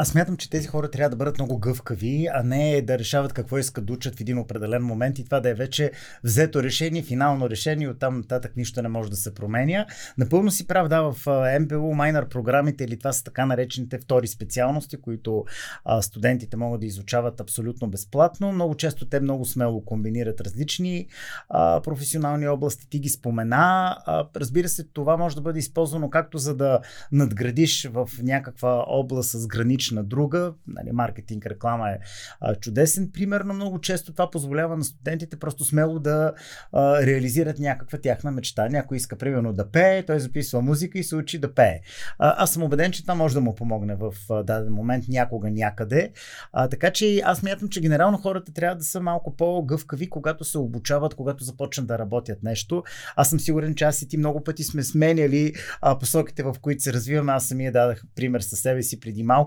Аз 0.00 0.08
смятам, 0.08 0.36
че 0.36 0.50
тези 0.50 0.68
хора 0.68 0.90
трябва 0.90 1.10
да 1.10 1.16
бъдат 1.16 1.38
много 1.38 1.58
гъвкави, 1.58 2.28
а 2.34 2.42
не 2.42 2.82
да 2.82 2.98
решават 2.98 3.32
какво 3.32 3.58
искат 3.58 3.86
да 3.86 3.92
учат 3.92 4.16
в 4.16 4.20
един 4.20 4.38
определен 4.38 4.82
момент 4.82 5.18
и 5.18 5.24
това 5.24 5.40
да 5.40 5.48
е 5.48 5.54
вече 5.54 5.90
взето 6.24 6.62
решение, 6.62 7.02
финално 7.02 7.50
решение, 7.50 7.88
оттам 7.88 8.16
нататък 8.16 8.52
нищо 8.56 8.82
не 8.82 8.88
може 8.88 9.10
да 9.10 9.16
се 9.16 9.34
променя. 9.34 9.86
Напълно 10.18 10.50
си 10.50 10.66
прав, 10.66 10.88
да, 10.88 11.00
в 11.02 11.24
MPU 11.26 11.94
майнер 11.94 12.28
програмите 12.28 12.84
или 12.84 12.98
това 12.98 13.12
са 13.12 13.24
така 13.24 13.46
наречените 13.46 13.98
втори 13.98 14.26
специалности, 14.26 14.96
които 14.96 15.44
а, 15.84 16.02
студентите 16.02 16.56
могат 16.56 16.80
да 16.80 16.86
изучават 16.86 17.40
абсолютно 17.40 17.88
безплатно. 17.88 18.52
Много 18.52 18.74
често 18.74 19.08
те 19.08 19.20
много 19.20 19.44
смело 19.44 19.84
комбинират 19.84 20.40
различни 20.40 21.06
а, 21.48 21.82
професионални 21.82 22.48
области. 22.48 22.88
Ти 22.88 22.98
ги 22.98 23.08
спомена. 23.08 23.96
А, 24.06 24.26
разбира 24.36 24.68
се, 24.68 24.84
това 24.84 25.16
може 25.16 25.36
да 25.36 25.42
бъде 25.42 25.58
използвано 25.58 26.10
както 26.10 26.38
за 26.38 26.56
да 26.56 26.80
надградиш 27.12 27.88
в 27.92 28.08
някаква 28.22 28.84
област 28.86 29.30
с 29.30 29.47
гранични 29.48 29.94
на 29.94 30.04
друга. 30.04 30.52
Нали, 30.66 30.92
маркетинг, 30.92 31.46
реклама 31.46 31.90
е 31.90 31.98
а, 32.40 32.54
чудесен 32.54 33.10
пример, 33.12 33.40
но 33.40 33.54
много 33.54 33.80
често 33.80 34.12
това 34.12 34.30
позволява 34.30 34.76
на 34.76 34.84
студентите 34.84 35.36
просто 35.36 35.64
смело 35.64 35.98
да 35.98 36.32
а, 36.72 37.06
реализират 37.06 37.58
някаква 37.58 37.98
тяхна 37.98 38.30
мечта. 38.30 38.68
Някой 38.68 38.96
иска 38.96 39.16
примерно 39.16 39.52
да 39.52 39.70
пее, 39.70 40.02
той 40.02 40.20
записва 40.20 40.62
музика 40.62 40.98
и 40.98 41.04
се 41.04 41.16
учи 41.16 41.38
да 41.38 41.54
пее. 41.54 41.80
А, 42.18 42.42
аз 42.42 42.52
съм 42.52 42.62
убеден, 42.62 42.92
че 42.92 43.02
това 43.02 43.14
може 43.14 43.34
да 43.34 43.40
му 43.40 43.54
помогне 43.54 43.94
в 43.94 44.14
а, 44.30 44.42
даден 44.42 44.72
момент, 44.72 45.04
някога, 45.08 45.50
някъде. 45.50 46.12
А, 46.52 46.68
така 46.68 46.90
че 46.90 47.20
аз 47.24 47.42
мятам, 47.42 47.68
че 47.68 47.80
генерално 47.80 48.18
хората 48.18 48.52
трябва 48.52 48.76
да 48.76 48.84
са 48.84 49.00
малко 49.00 49.36
по-гъвкави, 49.36 50.10
когато 50.10 50.44
се 50.44 50.58
обучават, 50.58 51.14
когато 51.14 51.44
започнат 51.44 51.86
да 51.86 51.98
работят 51.98 52.42
нещо. 52.42 52.82
Аз 53.16 53.30
съм 53.30 53.40
сигурен, 53.40 53.74
че 53.74 53.84
аз 53.84 54.02
и 54.02 54.08
ти 54.08 54.16
много 54.16 54.44
пъти 54.44 54.64
сме 54.64 54.82
сменяли 54.82 55.52
а, 55.80 55.98
посоките, 55.98 56.42
в 56.42 56.56
които 56.62 56.82
се 56.82 56.92
развиваме. 56.92 57.32
Аз 57.32 57.44
самия 57.46 57.72
дадах 57.72 58.02
пример 58.14 58.40
със 58.40 58.60
себе 58.60 58.82
си 58.82 59.00
преди 59.00 59.22
малко 59.22 59.37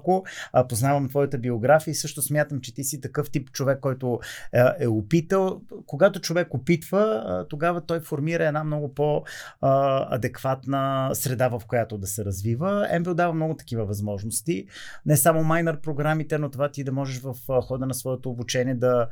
а, 0.53 0.67
познавам 0.67 1.09
твоята 1.09 1.37
биография 1.37 1.91
и 1.91 1.95
също 1.95 2.21
смятам, 2.21 2.61
че 2.61 2.73
ти 2.73 2.83
си 2.83 3.01
такъв 3.01 3.31
тип 3.31 3.51
човек, 3.51 3.79
който 3.79 4.19
е, 4.53 4.63
е 4.79 4.87
опитал. 4.87 5.61
Когато 5.85 6.19
човек 6.19 6.53
опитва, 6.53 7.45
тогава 7.49 7.81
той 7.81 7.99
формира 7.99 8.47
една 8.47 8.63
много 8.63 8.93
по-адекватна 8.93 11.09
среда, 11.13 11.49
в 11.49 11.61
която 11.67 11.97
да 11.97 12.07
се 12.07 12.25
развива. 12.25 12.87
MBL 12.93 13.13
дава 13.13 13.33
много 13.33 13.55
такива 13.55 13.85
възможности. 13.85 14.65
Не 15.05 15.17
само 15.17 15.43
майнер 15.43 15.81
програмите, 15.81 16.37
но 16.37 16.49
това 16.49 16.71
ти 16.71 16.83
да 16.83 16.91
можеш 16.91 17.21
в 17.21 17.35
хода 17.61 17.85
на 17.85 17.93
своето 17.93 18.29
обучение 18.29 18.75
да 18.75 19.07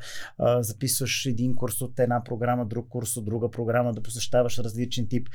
записваш 0.60 1.26
един 1.26 1.56
курс 1.56 1.82
от 1.82 2.00
една 2.00 2.24
програма, 2.24 2.66
друг 2.66 2.88
курс 2.90 3.18
от 3.18 3.26
друга 3.26 3.52
програма, 3.52 3.94
да 3.94 4.02
посещаваш 4.02 4.60
различен 4.60 5.08
тип 5.08 5.30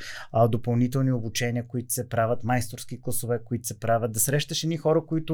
допълнителни 0.48 1.12
обучения, 1.12 1.68
които 1.68 1.92
се 1.92 2.08
правят, 2.08 2.44
майсторски 2.44 3.00
класове, 3.00 3.40
които 3.44 3.66
се 3.66 3.80
правят, 3.80 4.12
да 4.12 4.20
срещаш 4.20 4.64
едни 4.64 4.76
хора, 4.76 5.06
които 5.06 5.33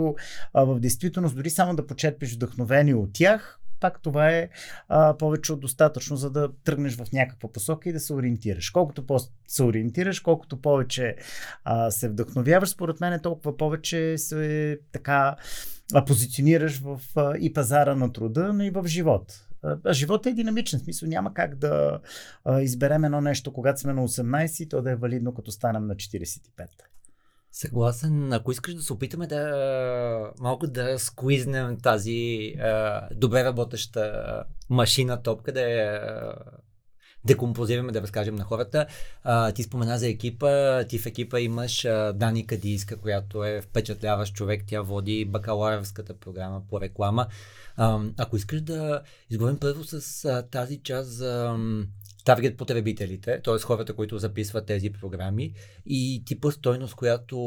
а, 0.55 0.65
в 0.65 0.81
действителност 0.81 1.37
дори 1.37 1.51
само 1.51 1.77
да 1.77 1.87
почерпиш 1.87 2.35
вдъхновение 2.35 2.95
от 2.95 3.11
тях, 3.13 3.61
пак 3.81 4.03
това 4.03 4.31
е 4.31 4.49
а, 4.89 5.17
повече 5.17 5.53
от 5.53 5.61
достатъчно, 5.61 6.17
за 6.17 6.31
да 6.31 6.49
тръгнеш 6.65 6.97
в 6.97 7.13
някаква 7.13 7.53
посока 7.53 7.89
и 7.89 7.93
да 7.93 8.01
се 8.01 8.15
ориентираш. 8.15 8.71
Колкото 8.71 9.07
по 9.07 9.19
се 9.49 9.63
ориентираш, 9.63 10.21
колкото 10.21 10.61
повече 10.63 11.17
а, 11.65 11.91
се 11.91 12.09
вдъхновяваш, 12.09 12.69
според 12.69 13.01
мен 13.01 13.13
е 13.13 13.23
толкова 13.23 13.57
повече 13.57 14.19
се 14.19 14.79
така 14.93 15.37
а, 15.95 16.05
позиционираш 16.05 16.79
в 16.79 17.01
а, 17.17 17.37
и 17.39 17.53
пазара 17.53 17.95
на 17.95 18.13
труда, 18.13 18.53
но 18.53 18.65
и 18.65 18.71
в 18.71 18.85
живот. 18.87 19.47
А, 19.63 19.93
живота 19.93 20.31
е 20.31 20.33
динамичен, 20.33 20.81
смисъл 20.81 21.09
няма 21.09 21.35
как 21.35 21.57
да 21.57 22.01
а, 22.45 22.61
изберем 22.61 23.05
едно 23.05 23.21
нещо, 23.21 23.53
когато 23.53 23.81
сме 23.81 23.93
на 23.93 24.09
18 24.09 24.63
и 24.63 24.69
то 24.69 24.83
да 24.83 24.91
е 24.91 24.97
валидно, 24.97 25.35
като 25.35 25.51
станем 25.51 25.87
на 25.87 25.95
45. 25.95 26.41
Съгласен. 27.53 28.33
Ако 28.33 28.53
искаш 28.53 28.75
да 28.75 28.83
се 28.83 28.93
опитаме 28.93 29.27
да 29.27 30.33
малко 30.41 30.67
да 30.67 30.99
сквизнем 30.99 31.77
тази 31.81 32.55
а, 32.61 33.09
добре 33.15 33.45
работеща 33.45 34.25
машина 34.69 35.23
топка, 35.23 35.53
да 35.53 35.61
я 35.61 36.35
декомпозираме, 37.25 37.93
да 37.93 38.03
разкажем 38.03 38.35
на 38.35 38.45
хората. 38.45 38.87
А, 39.23 39.53
ти 39.53 39.63
спомена 39.63 39.99
за 39.99 40.09
екипа. 40.09 40.85
Ти 40.85 40.99
в 40.99 41.07
екипа 41.07 41.41
имаш 41.41 41.85
а, 41.85 42.13
Дани 42.13 42.47
Кадийска, 42.47 42.97
която 42.97 43.45
е 43.45 43.61
впечатляващ 43.61 44.35
човек. 44.35 44.65
Тя 44.67 44.83
води 44.83 45.25
бакалавърската 45.25 46.15
програма 46.15 46.63
по 46.71 46.81
реклама. 46.81 47.27
А, 47.77 48.01
ако 48.19 48.37
искаш 48.37 48.61
да 48.61 49.03
изговорим 49.31 49.59
първо 49.59 49.85
с 49.85 50.25
а, 50.25 50.43
тази 50.43 50.83
част 50.83 51.11
за 51.11 51.57
таргет 52.25 52.57
потребителите, 52.57 53.41
т.е. 53.45 53.59
хората, 53.59 53.95
които 53.95 54.19
записват 54.19 54.67
тези 54.67 54.93
програми 54.93 55.53
и 55.87 56.23
типа 56.27 56.51
стойност, 56.51 56.95
която 56.95 57.39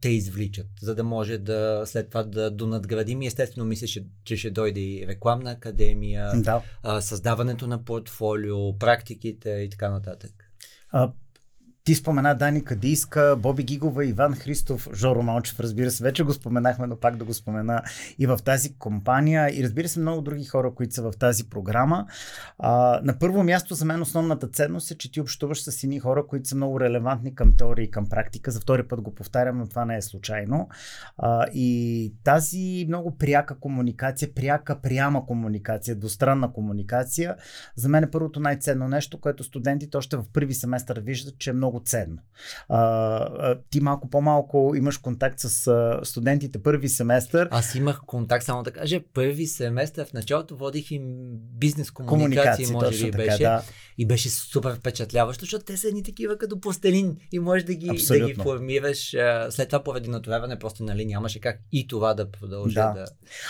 те 0.00 0.08
извличат, 0.08 0.66
за 0.80 0.94
да 0.94 1.04
може 1.04 1.38
да 1.38 1.82
след 1.86 2.08
това 2.08 2.22
да 2.22 2.50
донадградим. 2.50 3.22
И 3.22 3.26
естествено 3.26 3.66
мисля, 3.66 4.02
че 4.24 4.36
ще 4.36 4.50
дойде 4.50 4.80
и 4.80 5.06
рекламна 5.06 5.50
академия, 5.50 6.30
Да. 6.36 6.62
а, 6.82 7.00
създаването 7.00 7.66
на 7.66 7.84
портфолио, 7.84 8.78
практиките 8.78 9.50
и 9.50 9.70
така 9.70 9.90
нататък. 9.90 10.30
А, 10.90 11.12
ти 11.88 11.94
спомена 11.94 12.34
Дани 12.34 12.64
Кадийска, 12.64 13.36
Боби 13.38 13.62
Гигова, 13.62 14.04
Иван 14.04 14.34
Христов, 14.34 14.88
Жоро 14.94 15.22
Малчев, 15.22 15.60
разбира 15.60 15.90
се, 15.90 16.04
вече 16.04 16.24
го 16.24 16.32
споменахме, 16.32 16.86
но 16.86 16.96
пак 16.96 17.16
да 17.16 17.24
го 17.24 17.34
спомена 17.34 17.82
и 18.18 18.26
в 18.26 18.38
тази 18.44 18.74
компания 18.74 19.58
и 19.58 19.64
разбира 19.64 19.88
се 19.88 20.00
много 20.00 20.22
други 20.22 20.44
хора, 20.44 20.74
които 20.74 20.94
са 20.94 21.02
в 21.02 21.12
тази 21.18 21.48
програма. 21.48 22.06
А, 22.58 23.00
на 23.04 23.18
първо 23.18 23.42
място 23.42 23.74
за 23.74 23.84
мен 23.84 24.02
основната 24.02 24.48
ценност 24.48 24.90
е, 24.90 24.98
че 24.98 25.12
ти 25.12 25.20
общуваш 25.20 25.62
с 25.62 25.84
едни 25.84 26.00
хора, 26.00 26.26
които 26.26 26.48
са 26.48 26.56
много 26.56 26.80
релевантни 26.80 27.34
към 27.34 27.56
теория 27.56 27.84
и 27.84 27.90
към 27.90 28.08
практика. 28.08 28.50
За 28.50 28.60
втори 28.60 28.88
път 28.88 29.00
го 29.00 29.14
повтарям, 29.14 29.58
но 29.58 29.66
това 29.66 29.84
не 29.84 29.96
е 29.96 30.02
случайно. 30.02 30.68
А, 31.18 31.46
и 31.54 32.12
тази 32.24 32.84
много 32.88 33.18
пряка 33.18 33.60
комуникация, 33.60 34.34
пряка, 34.34 34.80
пряма 34.80 35.26
комуникация, 35.26 35.96
двустранна 35.96 36.52
комуникация, 36.52 37.36
за 37.76 37.88
мен 37.88 38.04
е 38.04 38.10
първото 38.10 38.40
най-ценно 38.40 38.88
нещо, 38.88 39.20
което 39.20 39.44
студентите 39.44 39.96
още 39.96 40.16
в 40.16 40.24
първи 40.32 40.54
семестър 40.54 41.00
виждат, 41.00 41.38
че 41.38 41.50
е 41.50 41.52
много 41.52 41.77
ценно. 41.80 42.18
А, 42.68 43.58
ти 43.70 43.80
малко 43.80 44.10
по-малко 44.10 44.72
имаш 44.76 44.98
контакт 44.98 45.40
с 45.40 46.00
студентите 46.04 46.62
първи 46.62 46.88
семестър. 46.88 47.48
Аз 47.50 47.74
имах 47.74 48.00
контакт, 48.06 48.44
само 48.44 48.62
да 48.62 48.70
кажа, 48.70 49.00
първи 49.14 49.46
семестър 49.46 50.06
в 50.06 50.12
началото 50.12 50.56
водих 50.56 50.90
им 50.90 51.02
бизнес 51.58 51.90
комуникации, 51.90 52.66
може 52.72 53.04
би 53.04 53.10
беше. 53.10 53.42
да. 53.42 53.62
И 53.98 54.06
беше 54.06 54.28
супер 54.28 54.74
впечатляващо, 54.74 55.44
защото 55.44 55.64
те 55.64 55.76
са 55.76 55.88
едни 55.88 56.02
такива 56.02 56.38
като 56.38 56.60
пластелин 56.60 57.16
и 57.32 57.38
можеш 57.38 57.64
да 57.64 57.74
ги, 57.74 57.86
да 58.08 58.20
ги 58.20 58.34
формираш. 58.34 59.16
След 59.50 59.68
това 59.68 59.82
поради 59.82 60.10
натоварване 60.10 60.58
просто 60.58 60.84
нали, 60.84 61.06
нямаше 61.06 61.40
как 61.40 61.60
и 61.72 61.86
това 61.86 62.14
да 62.14 62.30
продължи 62.30 62.74
Да. 62.74 62.92
да. 62.92 63.04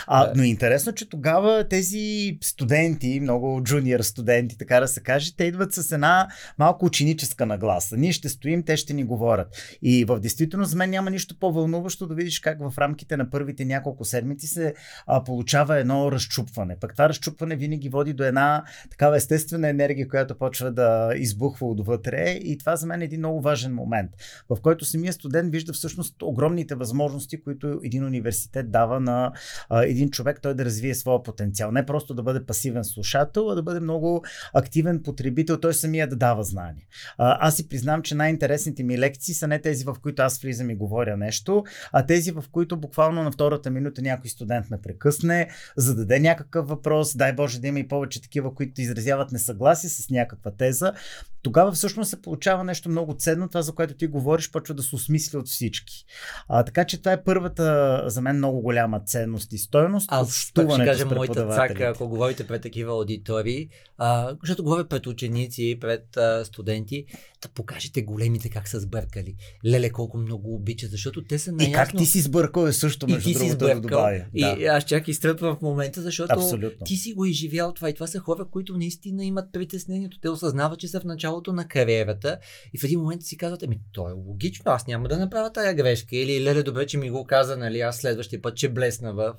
А, 0.07 0.31
но 0.35 0.43
е 0.43 0.47
интересно, 0.47 0.93
че 0.93 1.09
тогава 1.09 1.67
тези 1.69 2.37
студенти, 2.41 3.19
много 3.19 3.63
джуниор 3.63 3.99
студенти, 3.99 4.57
така 4.57 4.79
да 4.79 4.87
се 4.87 5.03
каже, 5.03 5.35
те 5.35 5.43
идват 5.43 5.73
с 5.73 5.91
една 5.91 6.27
малко 6.57 6.85
ученическа 6.85 7.45
нагласа. 7.45 7.97
Ние 7.97 8.13
ще 8.19 8.29
стоим, 8.29 8.63
те 8.63 8.77
ще 8.77 8.93
ни 8.93 9.03
говорят. 9.03 9.47
И 9.81 10.05
в 10.05 10.19
действителност 10.19 10.71
за 10.71 10.77
мен 10.77 10.89
няма 10.89 11.11
нищо 11.11 11.35
по-вълнуващо 11.39 12.07
да 12.07 12.15
видиш 12.15 12.39
как 12.39 12.59
в 12.59 12.77
рамките 12.77 13.17
на 13.17 13.29
първите 13.29 13.65
няколко 13.65 14.05
седмици 14.05 14.47
се 14.47 14.73
а, 15.07 15.23
получава 15.23 15.77
едно 15.77 16.11
разчупване. 16.11 16.77
Пък 16.79 16.91
това 16.91 17.09
разчупване 17.09 17.55
винаги 17.55 17.89
води 17.89 18.13
до 18.13 18.23
една 18.23 18.63
такава 18.91 19.17
естествена 19.17 19.69
енергия, 19.69 20.07
която 20.07 20.37
почва 20.37 20.71
да 20.71 21.13
избухва 21.15 21.67
отвътре. 21.67 22.29
И 22.31 22.57
това 22.57 22.75
за 22.75 22.87
мен 22.87 23.01
е 23.01 23.05
един 23.05 23.19
много 23.19 23.41
важен 23.41 23.73
момент, 23.73 24.11
в 24.49 24.61
който 24.61 24.85
самия 24.85 25.13
студент 25.13 25.51
вижда 25.51 25.73
всъщност 25.73 26.15
огромните 26.21 26.75
възможности, 26.75 27.41
които 27.41 27.79
един 27.83 28.05
университет 28.05 28.71
дава 28.71 28.99
на 28.99 29.31
а, 29.69 29.83
един 29.83 30.09
човек 30.09 30.39
той 30.41 30.53
да 30.53 30.65
развие 30.65 30.95
своя 30.95 31.23
потенциал. 31.23 31.71
Не 31.71 31.85
просто 31.85 32.13
да 32.13 32.23
бъде 32.23 32.45
пасивен 32.45 32.83
слушател, 32.83 33.49
а 33.49 33.55
да 33.55 33.63
бъде 33.63 33.79
много 33.79 34.23
активен 34.53 35.03
потребител, 35.03 35.59
той 35.59 35.73
самия 35.73 36.07
да 36.07 36.15
дава 36.15 36.43
знания. 36.43 36.85
А, 37.17 37.47
аз 37.47 37.55
си 37.55 37.69
признам, 37.69 38.01
че 38.01 38.08
най-интересните 38.15 38.83
ми 38.83 38.97
лекции 38.97 39.33
са 39.33 39.47
не 39.47 39.61
тези, 39.61 39.85
в 39.85 39.95
които 40.01 40.21
аз 40.21 40.41
влизам 40.41 40.69
и 40.69 40.75
говоря 40.75 41.17
нещо, 41.17 41.63
а 41.91 42.05
тези, 42.05 42.31
в 42.31 42.43
които 42.51 42.77
буквално 42.77 43.23
на 43.23 43.31
втората 43.31 43.69
минута 43.69 44.01
някой 44.01 44.29
студент 44.29 44.69
ме 44.69 44.81
прекъсне, 44.81 45.49
зададе 45.77 46.19
някакъв 46.19 46.67
въпрос, 46.67 47.17
дай 47.17 47.33
Боже 47.33 47.59
да 47.59 47.67
има 47.67 47.79
и 47.79 47.87
повече 47.87 48.21
такива, 48.21 48.55
които 48.55 48.81
изразяват 48.81 49.31
несъгласие 49.31 49.89
с 49.89 50.09
някаква 50.09 50.51
теза. 50.51 50.93
Тогава 51.41 51.71
всъщност 51.71 52.09
се 52.09 52.21
получава 52.21 52.63
нещо 52.63 52.89
много 52.89 53.15
ценно, 53.17 53.47
това 53.47 53.61
за 53.61 53.71
което 53.71 53.93
ти 53.93 54.07
говориш, 54.07 54.51
почва 54.51 54.75
да 54.75 54.83
се 54.83 54.95
осмисля 54.95 55.39
от 55.39 55.47
всички. 55.47 56.05
А, 56.47 56.63
така 56.63 56.85
че 56.85 56.97
това 56.97 57.11
е 57.11 57.23
първата 57.23 58.03
за 58.05 58.21
мен 58.21 58.37
много 58.37 58.61
голяма 58.61 58.99
ценност 58.99 59.53
и 59.53 59.57
стойност. 59.57 60.07
Аз 60.11 60.51
пак 60.55 60.71
ще 60.71 60.85
кажа 60.85 61.05
моята 61.05 61.49
цака, 61.49 61.83
ако 61.83 62.07
говорите 62.07 62.47
пред 62.47 62.61
такива 62.61 62.91
аудитории, 62.91 63.69
а, 63.97 64.35
защото 64.41 64.63
говоря 64.63 64.87
пред 64.87 65.07
ученици, 65.07 65.77
пред 65.81 66.17
а, 66.17 66.45
студенти, 66.45 67.05
да 67.41 67.47
покажете 67.47 67.88
големите 67.97 68.49
как 68.49 68.67
са 68.67 68.79
сбъркали. 68.79 69.35
Леле, 69.65 69.89
колко 69.89 70.17
много 70.17 70.55
обичат, 70.55 70.91
защото 70.91 71.23
те 71.23 71.39
са 71.39 71.49
И 71.49 71.53
наясно. 71.53 71.73
как 71.73 71.97
ти 71.97 72.05
си 72.05 72.21
сбъркал 72.21 72.67
е 72.67 72.73
също, 72.73 73.05
и 73.09 73.13
между 73.13 73.29
ти 73.29 73.33
си 73.33 73.39
другото, 73.39 73.57
да 73.57 73.65
сбъркал. 73.65 73.81
добавя. 73.81 74.25
И 74.33 74.41
Да, 74.41 74.65
аз 74.65 74.83
чак 74.85 75.07
изтръпвам 75.07 75.55
в 75.55 75.61
момента, 75.61 76.01
защото 76.01 76.33
абсолютно. 76.33 76.85
ти 76.85 76.95
си 76.95 77.13
го 77.13 77.25
изживял 77.25 77.73
това. 77.73 77.89
И 77.89 77.93
това 77.93 78.07
са 78.07 78.19
хора, 78.19 78.45
които 78.51 78.77
наистина 78.77 79.25
имат 79.25 79.45
притеснението. 79.53 80.19
Те 80.19 80.29
осъзнават, 80.29 80.79
че 80.79 80.87
са 80.87 80.99
в 80.99 81.03
началото 81.03 81.53
на 81.53 81.67
кариерата 81.67 82.37
и 82.73 82.79
в 82.79 82.83
един 82.83 82.99
момент 82.99 83.23
си 83.23 83.37
казват, 83.37 83.63
ами 83.63 83.79
то 83.91 84.09
е 84.09 84.13
логично, 84.13 84.63
аз 84.65 84.87
няма 84.87 85.07
да 85.07 85.17
направя 85.19 85.51
тая 85.51 85.73
грешка. 85.73 86.15
Или 86.15 86.43
леле, 86.43 86.63
добре, 86.63 86.85
че 86.85 86.97
ми 86.97 87.09
го 87.09 87.25
каза, 87.25 87.57
нали, 87.57 87.79
аз 87.79 87.97
следващия 87.97 88.41
път 88.41 88.57
ще 88.57 88.69
блесна 88.69 89.13
в 89.13 89.33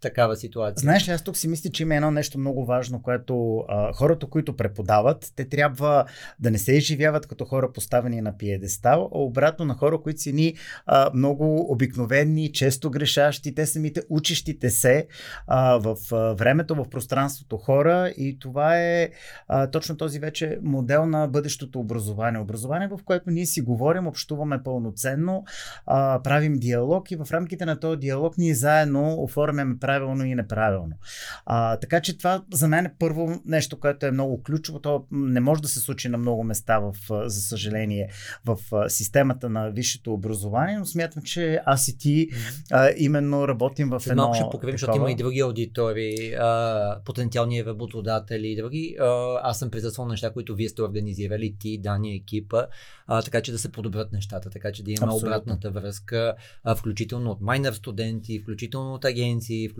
такава 0.00 0.36
ситуация. 0.36 0.80
Знаеш 0.80 1.08
ли, 1.08 1.12
аз 1.12 1.24
тук 1.24 1.36
си 1.36 1.48
мисля, 1.48 1.70
че 1.70 1.82
има 1.82 1.94
едно 1.94 2.10
нещо 2.10 2.38
много 2.38 2.64
важно, 2.64 3.02
което 3.02 3.64
а, 3.68 3.92
хората, 3.92 4.26
които 4.26 4.56
преподават, 4.56 5.32
те 5.36 5.48
трябва 5.48 6.04
да 6.38 6.50
не 6.50 6.58
се 6.58 6.72
изживяват 6.72 7.26
като 7.26 7.44
хора 7.44 7.72
поставени 7.72 8.20
на 8.20 8.36
пиедестал, 8.36 9.10
а 9.14 9.18
обратно 9.18 9.64
на 9.64 9.74
хора, 9.74 10.00
които 10.02 10.20
са 10.20 10.32
ни 10.32 10.54
а, 10.86 11.10
много 11.14 11.72
обикновени, 11.72 12.52
често 12.52 12.90
грешащи, 12.90 13.54
те 13.54 13.66
самите 13.66 14.02
учещите 14.10 14.70
се 14.70 15.06
а, 15.46 15.78
в 15.78 15.96
а, 16.12 16.34
времето, 16.34 16.74
в 16.74 16.88
пространството 16.90 17.56
хора 17.56 18.12
и 18.16 18.38
това 18.38 18.78
е 18.78 19.10
а, 19.48 19.66
точно 19.70 19.96
този 19.96 20.18
вече 20.18 20.58
модел 20.62 21.06
на 21.06 21.26
бъдещото 21.26 21.80
образование. 21.80 22.40
Образование, 22.40 22.88
в 22.88 22.98
което 23.04 23.30
ние 23.30 23.46
си 23.46 23.60
говорим, 23.60 24.06
общуваме 24.06 24.62
пълноценно, 24.62 25.44
а, 25.86 26.22
правим 26.22 26.58
диалог 26.58 27.10
и 27.10 27.16
в 27.16 27.26
рамките 27.30 27.64
на 27.64 27.80
този 27.80 28.00
диалог 28.00 28.38
ние 28.38 28.54
заедно 28.54 29.22
оформяме 29.22 29.78
правилно 29.90 30.24
и 30.24 30.34
неправилно. 30.34 30.94
А, 31.46 31.76
така 31.76 32.00
че 32.00 32.18
това 32.18 32.42
за 32.52 32.68
мен 32.68 32.86
е 32.86 32.94
първо 32.98 33.40
нещо, 33.44 33.80
което 33.80 34.06
е 34.06 34.10
много 34.10 34.42
ключово. 34.42 34.78
То 34.78 35.06
не 35.10 35.40
може 35.40 35.62
да 35.62 35.68
се 35.68 35.80
случи 35.80 36.08
на 36.08 36.18
много 36.18 36.44
места, 36.44 36.78
в, 36.78 36.94
за 37.26 37.40
съжаление, 37.40 38.10
в 38.44 38.58
системата 38.88 39.48
на 39.48 39.70
висшето 39.70 40.12
образование, 40.12 40.78
но 40.78 40.86
смятам, 40.86 41.22
че 41.22 41.60
аз 41.66 41.88
и 41.88 41.98
ти 41.98 42.28
а, 42.70 42.90
именно 42.96 43.48
работим 43.48 43.88
в 43.90 44.02
едно 44.10 44.22
малко 44.22 44.34
ще 44.34 44.44
покривим, 44.50 44.78
защото 44.78 44.96
има 44.96 45.10
и 45.10 45.14
други 45.16 45.40
аудитории, 45.40 46.34
а, 46.34 47.00
потенциални 47.04 47.64
работодатели 47.64 48.48
и 48.48 48.56
други. 48.56 48.96
А, 49.00 49.40
аз 49.42 49.58
съм 49.58 49.70
присъствал 49.70 50.06
на 50.06 50.12
неща, 50.12 50.32
които 50.32 50.54
вие 50.54 50.68
сте 50.68 50.82
организирали, 50.82 51.56
ти, 51.60 51.78
Дани, 51.78 52.14
екипа, 52.14 52.66
а, 53.06 53.22
така 53.22 53.40
че 53.40 53.52
да 53.52 53.58
се 53.58 53.72
подобрят 53.72 54.12
нещата, 54.12 54.50
така 54.50 54.72
че 54.72 54.82
да 54.84 54.90
има 54.90 55.06
Абсолютно. 55.06 55.28
обратната 55.28 55.70
връзка, 55.70 56.34
а, 56.64 56.74
включително 56.74 57.30
от 57.30 57.40
майнер 57.40 57.72
студенти, 57.72 58.40
включително 58.42 58.94
от 58.94 59.04
агенции, 59.04 59.68
включително 59.68 59.79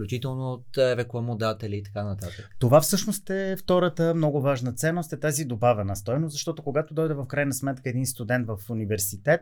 от 0.53 0.79
а, 0.79 0.97
рекламодатели 0.97 1.77
и 1.77 1.83
така 1.83 2.05
нататък. 2.05 2.51
Това 2.59 2.81
всъщност 2.81 3.31
е 3.31 3.57
втората 3.59 4.15
много 4.15 4.41
важна 4.41 4.73
ценност, 4.73 5.13
е 5.13 5.21
тази 5.21 5.45
добавена 5.45 5.97
стойност, 5.97 6.33
защото 6.33 6.63
когато 6.63 6.95
дойде 6.95 7.15
в 7.15 7.27
крайна 7.27 7.55
сметка 7.55 7.91
един 7.91 8.07
студент 8.07 8.47
в 8.47 8.59
университет, 8.71 9.41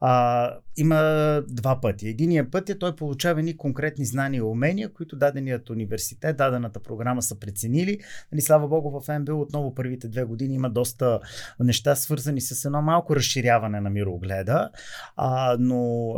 а, 0.00 0.54
има 0.76 1.42
два 1.48 1.80
пъти. 1.80 2.08
Единият 2.08 2.50
път 2.50 2.70
е 2.70 2.78
той 2.78 2.96
получава 2.96 3.40
едни 3.40 3.56
конкретни 3.56 4.04
знания 4.04 4.38
и 4.38 4.42
умения, 4.42 4.92
които 4.92 5.16
даденият 5.16 5.70
университет, 5.70 6.36
дадената 6.36 6.80
програма 6.80 7.22
са 7.22 7.38
преценили. 7.38 7.98
Нали, 8.32 8.40
слава 8.40 8.68
Богу, 8.68 9.00
в 9.00 9.18
МБУ 9.18 9.40
отново 9.40 9.74
първите 9.74 10.08
две 10.08 10.24
години 10.24 10.54
има 10.54 10.70
доста 10.70 11.20
неща 11.60 11.94
свързани 11.94 12.40
с 12.40 12.64
едно 12.64 12.82
малко 12.82 13.16
разширяване 13.16 13.80
на 13.80 13.90
мирогледа, 13.90 14.70
а, 15.16 15.56
но 15.58 16.14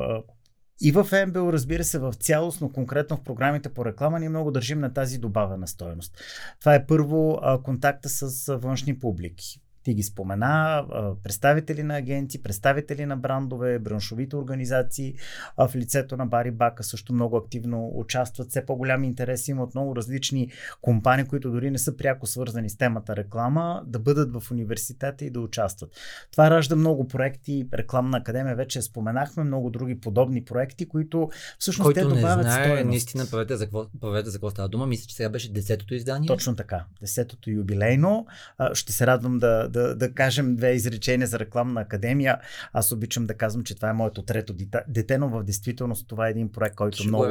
и 0.81 0.93
в 0.93 1.27
МБО, 1.27 1.53
разбира 1.53 1.85
се, 1.85 1.99
в 1.99 2.15
цялост, 2.15 2.61
но 2.61 2.73
конкретно 2.73 3.17
в 3.17 3.23
програмите 3.23 3.69
по 3.69 3.85
реклама, 3.85 4.21
ние 4.21 4.29
много 4.29 4.51
държим 4.51 4.81
на 4.81 4.93
тази 4.93 5.19
добавена 5.19 5.69
стоеност. 5.69 6.19
Това 6.61 6.75
е 6.75 6.87
първо 6.87 7.39
а, 7.43 7.63
контакта 7.63 8.09
с 8.09 8.57
външни 8.57 8.99
публики. 8.99 9.61
Ти 9.85 9.95
ги 9.95 10.03
спомена, 10.03 10.85
представители 11.23 11.83
на 11.83 11.97
агенции, 11.97 12.43
представители 12.43 13.07
на 13.07 13.17
брандове, 13.17 13.79
браншовите 13.79 14.37
организации 14.37 15.15
в 15.59 15.71
лицето 15.75 16.17
на 16.17 16.27
Бари 16.27 16.51
Бака 16.51 16.85
също 16.85 17.13
много 17.13 17.37
активно 17.37 17.91
участват. 17.95 18.49
Все 18.49 18.67
по-голям 18.67 19.05
интерес 19.05 19.49
има 19.49 19.63
от 19.63 19.75
много 19.75 19.97
различни 19.97 20.51
компании, 20.83 21.25
които 21.25 21.51
дори 21.51 21.71
не 21.71 21.79
са 21.79 21.97
пряко 21.97 22.27
свързани 22.27 22.71
с 22.71 22.77
темата 22.77 23.17
реклама, 23.17 23.83
да 23.87 23.99
бъдат 23.99 24.33
в 24.33 24.51
университета 24.51 25.25
и 25.25 25.31
да 25.31 25.41
участват. 25.41 25.91
Това 26.33 26.51
ражда 26.51 26.77
много 26.77 27.09
проекти. 27.09 27.69
Рекламна 27.75 28.19
академия 28.19 28.57
вече 28.57 28.83
споменахме, 28.83 29.45
много 29.45 29.71
други 29.71 30.01
подобни 30.01 30.45
проекти, 30.45 30.89
които 30.89 31.31
всъщност 31.59 31.95
те 31.95 32.01
Който 32.01 32.15
не 32.15 32.21
добавят 32.21 32.47
знае, 32.47 32.65
стойност. 32.65 32.89
наистина 32.89 33.27
правете 33.31 33.57
за, 33.57 33.65
какво, 33.65 33.87
правете 34.01 34.31
за 34.31 34.37
какво 34.37 34.51
става 34.51 34.69
дума. 34.69 34.87
Мисля, 34.87 35.07
че 35.07 35.17
сега 35.17 35.29
беше 35.29 35.53
десетото 35.53 35.95
издание. 35.95 36.27
Точно 36.27 36.57
така. 36.57 36.85
Десетото 37.01 37.51
юбилейно. 37.51 38.27
Ще 38.73 38.93
се 38.93 39.07
радвам 39.07 39.39
да, 39.39 39.69
да, 39.75 39.95
да 39.97 40.15
кажем 40.15 40.57
две 40.57 40.73
изречения 40.73 41.27
за 41.27 41.39
рекламна 41.39 41.81
академия. 41.81 42.39
Аз 42.73 42.93
обичам 42.93 43.27
да 43.27 43.35
казвам, 43.35 43.65
че 43.65 43.75
това 43.77 43.91
е 43.91 43.93
моето 43.93 44.23
трето 44.23 44.55
дете, 44.89 45.19
но 45.19 45.29
в 45.29 45.45
действителност 45.45 46.09
това 46.09 46.27
е 46.27 46.31
един 46.31 46.53
проект, 46.53 46.77
който 46.77 46.97
Ще 46.97 47.09
много, 47.09 47.25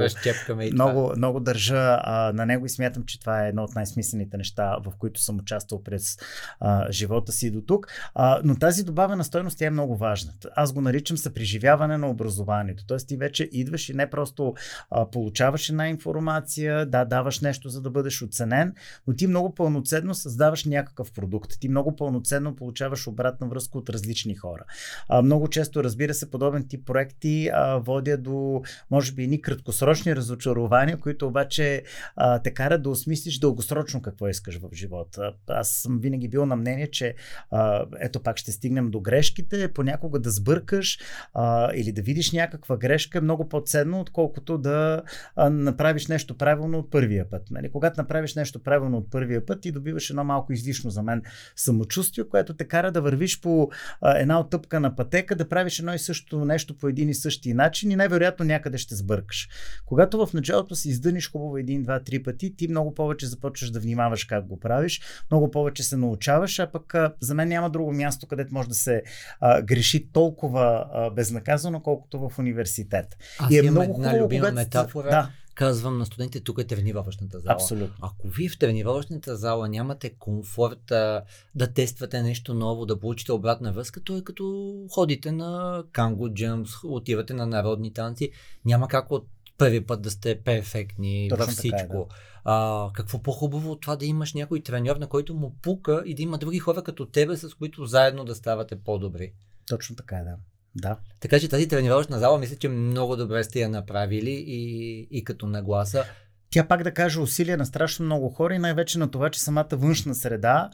много, 0.73 1.13
много 1.17 1.39
държа 1.39 1.99
а, 2.03 2.31
на 2.33 2.45
него 2.45 2.65
и 2.65 2.69
смятам, 2.69 3.05
че 3.05 3.19
това 3.19 3.45
е 3.45 3.49
едно 3.49 3.63
от 3.63 3.75
най-смислените 3.75 4.37
неща, 4.37 4.77
в 4.85 4.93
които 4.97 5.21
съм 5.21 5.39
участвал 5.39 5.83
през 5.83 6.17
а, 6.59 6.91
живота 6.91 7.31
си 7.31 7.51
до 7.51 7.61
тук. 7.61 7.87
А, 8.15 8.41
но 8.43 8.55
тази 8.55 8.83
добавена 8.83 9.23
стойност 9.23 9.61
е 9.61 9.69
много 9.69 9.97
важна. 9.97 10.31
Аз 10.55 10.73
го 10.73 10.81
наричам 10.81 11.17
съпреживяване 11.17 11.97
на 11.97 12.09
образованието. 12.09 12.85
Тоест 12.87 13.07
ти 13.07 13.17
вече 13.17 13.49
идваш 13.51 13.89
и 13.89 13.93
не 13.93 14.09
просто 14.09 14.53
а, 14.91 15.11
получаваш 15.11 15.69
една 15.69 15.89
информация, 15.89 16.85
да, 16.85 17.05
даваш 17.05 17.39
нещо, 17.39 17.69
за 17.69 17.81
да 17.81 17.89
бъдеш 17.89 18.21
оценен, 18.21 18.73
но 19.07 19.13
ти 19.13 19.27
много 19.27 19.55
пълноценно 19.55 20.13
създаваш 20.13 20.65
някакъв 20.65 21.11
продукт. 21.11 21.59
Ти 21.59 21.69
много 21.69 21.95
пълноценно 21.95 22.32
получаваш 22.55 23.07
обратна 23.07 23.47
връзка 23.47 23.77
от 23.77 23.89
различни 23.89 24.35
хора. 24.35 24.63
А, 25.09 25.21
много 25.21 25.47
често, 25.47 25.83
разбира 25.83 26.13
се, 26.13 26.31
подобен 26.31 26.67
тип 26.67 26.85
проекти 26.85 27.49
а, 27.53 27.77
водят 27.77 28.23
до, 28.23 28.61
може 28.91 29.11
би, 29.11 29.27
ни 29.27 29.41
краткосрочни 29.41 30.15
разочарования, 30.15 30.97
които 30.97 31.27
обаче 31.27 31.83
а, 32.15 32.39
те 32.39 32.51
карат 32.53 32.83
да 32.83 32.89
осмислиш 32.89 33.39
дългосрочно 33.39 34.01
какво 34.01 34.27
искаш 34.27 34.59
в 34.59 34.69
живота. 34.73 35.33
Аз 35.47 35.69
съм 35.69 35.99
винаги 35.99 36.27
бил 36.27 36.45
на 36.45 36.55
мнение, 36.55 36.87
че 36.87 37.15
а, 37.51 37.85
ето 37.99 38.19
пак 38.19 38.37
ще 38.37 38.51
стигнем 38.51 38.91
до 38.91 38.99
грешките, 38.99 39.73
понякога 39.73 40.19
да 40.19 40.31
сбъркаш 40.31 40.99
а, 41.33 41.73
или 41.75 41.91
да 41.91 42.01
видиш 42.01 42.31
някаква 42.31 42.77
грешка 42.77 43.17
е 43.17 43.21
много 43.21 43.49
по-ценно, 43.49 43.99
отколкото 43.99 44.57
да 44.57 45.03
а, 45.35 45.49
направиш 45.49 46.07
нещо 46.07 46.37
правилно 46.37 46.79
от 46.79 46.91
първия 46.91 47.29
път. 47.29 47.51
Нали? 47.51 47.71
Когато 47.71 48.01
направиш 48.01 48.35
нещо 48.35 48.63
правилно 48.63 48.97
от 48.97 49.11
първия 49.11 49.45
път, 49.45 49.61
ти 49.61 49.71
добиваш 49.71 50.09
едно 50.09 50.23
малко 50.23 50.53
излишно 50.53 50.89
за 50.89 51.03
мен 51.03 51.21
самочувствие, 51.55 52.22
което 52.29 52.53
те 52.53 52.67
кара 52.67 52.91
да 52.91 53.01
вървиш 53.01 53.41
по 53.41 53.69
а, 54.01 54.17
една 54.17 54.39
оттъпка 54.39 54.79
на 54.79 54.95
пътека, 54.95 55.35
да 55.35 55.49
правиш 55.49 55.79
едно 55.79 55.93
и 55.93 55.99
също 55.99 56.45
нещо 56.45 56.77
по 56.77 56.87
един 56.87 57.09
и 57.09 57.13
същи 57.13 57.53
начин 57.53 57.91
и 57.91 57.95
най-вероятно 57.95 58.45
някъде 58.45 58.77
ще 58.77 58.95
сбъркаш. 58.95 59.49
Когато 59.85 60.25
в 60.25 60.33
началото 60.33 60.75
си 60.75 60.89
издъниш 60.89 61.31
хубаво 61.31 61.57
един, 61.57 61.83
два, 61.83 61.99
три 61.99 62.23
пъти, 62.23 62.55
ти 62.55 62.67
много 62.67 62.93
повече 62.93 63.25
започваш 63.25 63.71
да 63.71 63.79
внимаваш 63.79 64.23
как 64.23 64.45
го 64.45 64.59
правиш, 64.59 65.01
много 65.31 65.51
повече 65.51 65.83
се 65.83 65.97
научаваш, 65.97 66.59
а 66.59 66.71
пък 66.71 66.95
а, 66.95 67.13
за 67.19 67.33
мен 67.35 67.47
няма 67.47 67.69
друго 67.69 67.91
място, 67.91 68.27
където 68.27 68.53
може 68.53 68.69
да 68.69 68.75
се 68.75 69.03
а, 69.39 69.61
греши 69.61 70.07
толкова 70.11 70.85
а, 70.93 71.09
безнаказано, 71.09 71.79
колкото 71.79 72.29
в 72.29 72.39
университет. 72.39 73.17
Аз 73.39 73.51
и 73.51 73.57
е 73.57 73.61
много 73.61 73.93
хубаво, 73.93 74.29
когато... 74.29 74.55
метафора. 74.55 75.09
Да 75.09 75.29
казвам 75.53 75.97
на 75.97 76.05
студентите, 76.05 76.43
тук 76.43 76.59
е 76.59 76.63
тренировъчната 76.63 77.39
зала. 77.39 77.53
Абсолютно. 77.53 77.95
Ако 78.01 78.27
вие 78.27 78.49
в 78.49 78.59
тренировъчната 78.59 79.37
зала 79.37 79.69
нямате 79.69 80.09
комфорта 80.09 81.23
да 81.55 81.73
тествате 81.73 82.21
нещо 82.21 82.53
ново, 82.53 82.85
да 82.85 82.99
получите 82.99 83.31
обратна 83.31 83.73
връзка, 83.73 84.01
то 84.01 84.17
е 84.17 84.21
като 84.21 84.73
ходите 84.91 85.31
на 85.31 85.83
канго 85.91 86.33
джъмс, 86.33 86.71
отивате 86.83 87.33
на 87.33 87.45
народни 87.45 87.93
танци. 87.93 88.31
Няма 88.65 88.87
как 88.87 89.11
от 89.11 89.27
първи 89.57 89.85
път 89.85 90.01
да 90.01 90.11
сте 90.11 90.41
перфектни 90.41 91.27
Точно 91.29 91.45
във 91.45 91.53
всичко. 91.53 91.77
Така 91.77 91.93
е, 91.93 91.97
да. 91.97 92.05
а, 92.43 92.89
какво 92.93 93.23
по-хубаво 93.23 93.71
от 93.71 93.81
това 93.81 93.95
да 93.95 94.05
имаш 94.05 94.33
някой 94.33 94.61
треньор, 94.61 94.95
на 94.95 95.07
който 95.07 95.33
му 95.33 95.55
пука 95.61 96.03
и 96.05 96.15
да 96.15 96.21
има 96.21 96.37
други 96.37 96.59
хора 96.59 96.83
като 96.83 97.05
тебе, 97.05 97.37
с 97.37 97.53
които 97.53 97.85
заедно 97.85 98.25
да 98.25 98.35
ставате 98.35 98.75
по-добри. 98.75 99.33
Точно 99.69 99.95
така 99.95 100.15
е, 100.15 100.23
да. 100.23 100.35
Да. 100.75 100.97
Така 101.19 101.39
че 101.39 101.49
тази 101.49 101.67
тренировъчна 101.67 102.19
зала 102.19 102.37
мисля, 102.37 102.55
че 102.55 102.69
много 102.69 103.15
добре 103.15 103.43
сте 103.43 103.59
я 103.59 103.69
направили 103.69 104.43
и, 104.47 105.07
и 105.11 105.23
като 105.23 105.47
нагласа. 105.47 106.05
Тя 106.53 106.67
пак 106.67 106.83
да 106.83 106.93
каже 106.93 107.19
усилия 107.19 107.57
на 107.57 107.65
страшно 107.65 108.05
много 108.05 108.29
хора 108.29 108.55
и 108.55 108.59
най-вече 108.59 108.99
на 108.99 109.11
това, 109.11 109.29
че 109.29 109.41
самата 109.41 109.67
външна 109.71 110.15
среда, 110.15 110.69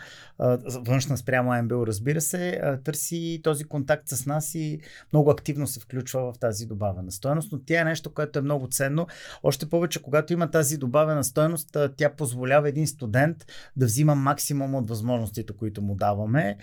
външна 0.88 1.18
спрямо 1.18 1.64
МБО, 1.64 1.88
разбира 1.88 2.22
се, 2.22 2.62
търси 2.84 3.42
този 3.44 3.64
контакт 3.64 4.08
с 4.08 4.26
нас 4.26 4.56
и 4.56 4.80
много 5.14 5.30
активно 5.32 5.68
се 5.68 5.80
включва 5.80 6.34
в 6.34 6.40
тази 6.40 6.66
добавена 6.66 7.12
стоеност. 7.12 7.52
Но 7.52 7.60
тя 7.66 7.82
е 7.82 7.84
нещо, 7.84 8.14
което 8.14 8.40
е 8.40 8.42
много 8.42 8.68
ценно. 8.68 9.08
Още 9.44 9.70
повече, 9.70 10.02
когато 10.02 10.34
има 10.34 10.52
тази 10.52 10.78
добавена 10.78 11.24
стоеност, 11.24 11.78
тя 11.98 12.10
позволява 12.10 12.70
един 12.70 12.88
студент 12.88 13.46
да 13.76 13.86
взима 13.86 14.16
максимум 14.16 14.76
от 14.76 14.90
възможностите, 14.90 15.54
които 15.54 15.82
му 15.82 15.96
даваме. 15.96 16.58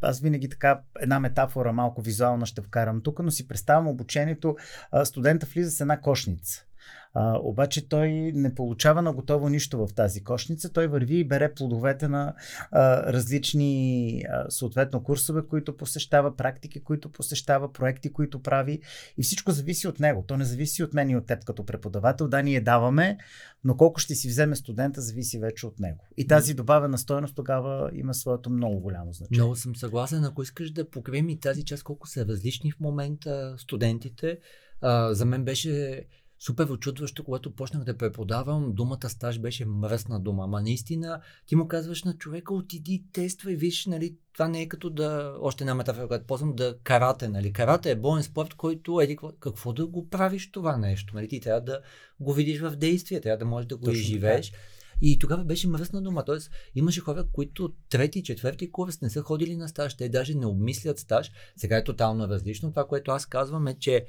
Аз 0.00 0.20
винаги 0.20 0.48
така 0.48 0.80
една 1.00 1.20
метафора 1.20 1.72
малко 1.72 2.02
визуална 2.02 2.46
ще 2.46 2.62
вкарам 2.62 3.00
тук, 3.02 3.18
но 3.18 3.30
си 3.30 3.48
представям 3.48 3.88
обучението. 3.88 4.56
Студента 5.04 5.46
влиза 5.46 5.70
с 5.70 5.80
една 5.80 6.00
кошница 6.00 6.64
а, 7.14 7.38
обаче 7.42 7.88
той 7.88 8.10
не 8.34 8.54
получава 8.54 9.02
на 9.02 9.12
готово 9.12 9.48
нищо 9.48 9.86
в 9.86 9.94
тази 9.94 10.24
кошница. 10.24 10.72
Той 10.72 10.86
върви 10.86 11.16
и 11.16 11.24
бере 11.24 11.54
плодовете 11.54 12.08
на 12.08 12.34
а, 12.70 13.12
различни 13.12 14.24
а, 14.30 14.50
съответно 14.50 15.02
курсове, 15.02 15.42
които 15.46 15.76
посещава, 15.76 16.36
практики, 16.36 16.80
които 16.80 17.12
посещава, 17.12 17.72
проекти, 17.72 18.12
които 18.12 18.42
прави. 18.42 18.80
И 19.18 19.22
всичко 19.22 19.50
зависи 19.50 19.88
от 19.88 20.00
него. 20.00 20.24
То 20.26 20.36
не 20.36 20.44
зависи 20.44 20.82
от 20.82 20.94
мен 20.94 21.10
и 21.10 21.16
от 21.16 21.26
теб 21.26 21.44
като 21.44 21.66
преподавател. 21.66 22.28
Да, 22.28 22.42
ние 22.42 22.60
даваме, 22.60 23.18
но 23.64 23.76
колко 23.76 24.00
ще 24.00 24.14
си 24.14 24.28
вземе 24.28 24.56
студента, 24.56 25.00
зависи 25.00 25.38
вече 25.38 25.66
от 25.66 25.80
него. 25.80 26.04
И 26.16 26.26
тази 26.26 26.54
добавена 26.54 26.98
стоеност 26.98 27.36
тогава 27.36 27.90
има 27.94 28.14
своето 28.14 28.50
много 28.50 28.80
голямо 28.80 29.12
значение. 29.12 29.40
Много 29.40 29.56
съм 29.56 29.76
съгласен. 29.76 30.24
Ако 30.24 30.42
искаш 30.42 30.70
да 30.70 30.90
покрием 30.90 31.28
и 31.28 31.40
тази 31.40 31.64
част, 31.64 31.82
колко 31.82 32.08
са 32.08 32.26
различни 32.26 32.72
в 32.72 32.80
момента 32.80 33.54
студентите, 33.58 34.38
а, 34.80 35.14
за 35.14 35.24
мен 35.24 35.44
беше 35.44 36.04
супер 36.40 36.66
очудващо, 36.66 37.24
когато 37.24 37.54
почнах 37.54 37.84
да 37.84 37.96
преподавам, 37.96 38.72
думата 38.74 39.08
стаж 39.08 39.38
беше 39.38 39.64
мръсна 39.66 40.20
дума. 40.20 40.44
Ама 40.44 40.60
наистина 40.60 41.20
ти 41.46 41.56
му 41.56 41.68
казваш 41.68 42.04
на 42.04 42.16
човека, 42.16 42.54
отиди, 42.54 43.04
тествай, 43.12 43.54
виж, 43.54 43.86
нали, 43.86 44.16
това 44.32 44.48
не 44.48 44.62
е 44.62 44.68
като 44.68 44.90
да, 44.90 45.36
още 45.40 45.64
една 45.64 45.74
метафора, 45.74 46.08
която 46.08 46.26
ползвам, 46.26 46.56
да 46.56 46.78
карате, 46.84 47.28
нали. 47.28 47.52
Карате 47.52 47.90
е 47.90 47.96
боен 47.96 48.22
спорт, 48.22 48.54
който 48.54 49.00
е 49.00 49.16
какво 49.40 49.72
да 49.72 49.86
го 49.86 50.08
правиш 50.08 50.52
това 50.52 50.76
нещо, 50.76 51.14
нали. 51.14 51.28
Ти 51.28 51.40
трябва 51.40 51.60
да 51.60 51.80
го 52.20 52.32
видиш 52.32 52.60
в 52.60 52.76
действие, 52.76 53.20
трябва 53.20 53.38
да 53.38 53.44
можеш 53.44 53.66
да 53.66 53.76
го 53.76 53.84
Точно 53.84 54.00
изживееш. 54.00 54.50
Така. 54.50 54.62
И 55.02 55.18
тогава 55.18 55.44
беше 55.44 55.68
мръсна 55.68 56.02
дума. 56.02 56.24
Тоест, 56.24 56.50
имаше 56.74 57.00
хора, 57.00 57.26
които 57.32 57.72
трети, 57.90 58.22
четвърти 58.22 58.70
курс 58.70 59.00
не 59.00 59.10
са 59.10 59.22
ходили 59.22 59.56
на 59.56 59.68
стаж, 59.68 59.96
те 59.96 60.08
даже 60.08 60.34
не 60.34 60.46
обмислят 60.46 60.98
стаж. 60.98 61.30
Сега 61.56 61.76
е 61.76 61.84
тотално 61.84 62.28
различно. 62.28 62.70
Това, 62.70 62.86
което 62.86 63.10
аз 63.10 63.26
казвам 63.26 63.66
е, 63.66 63.78
че 63.78 64.06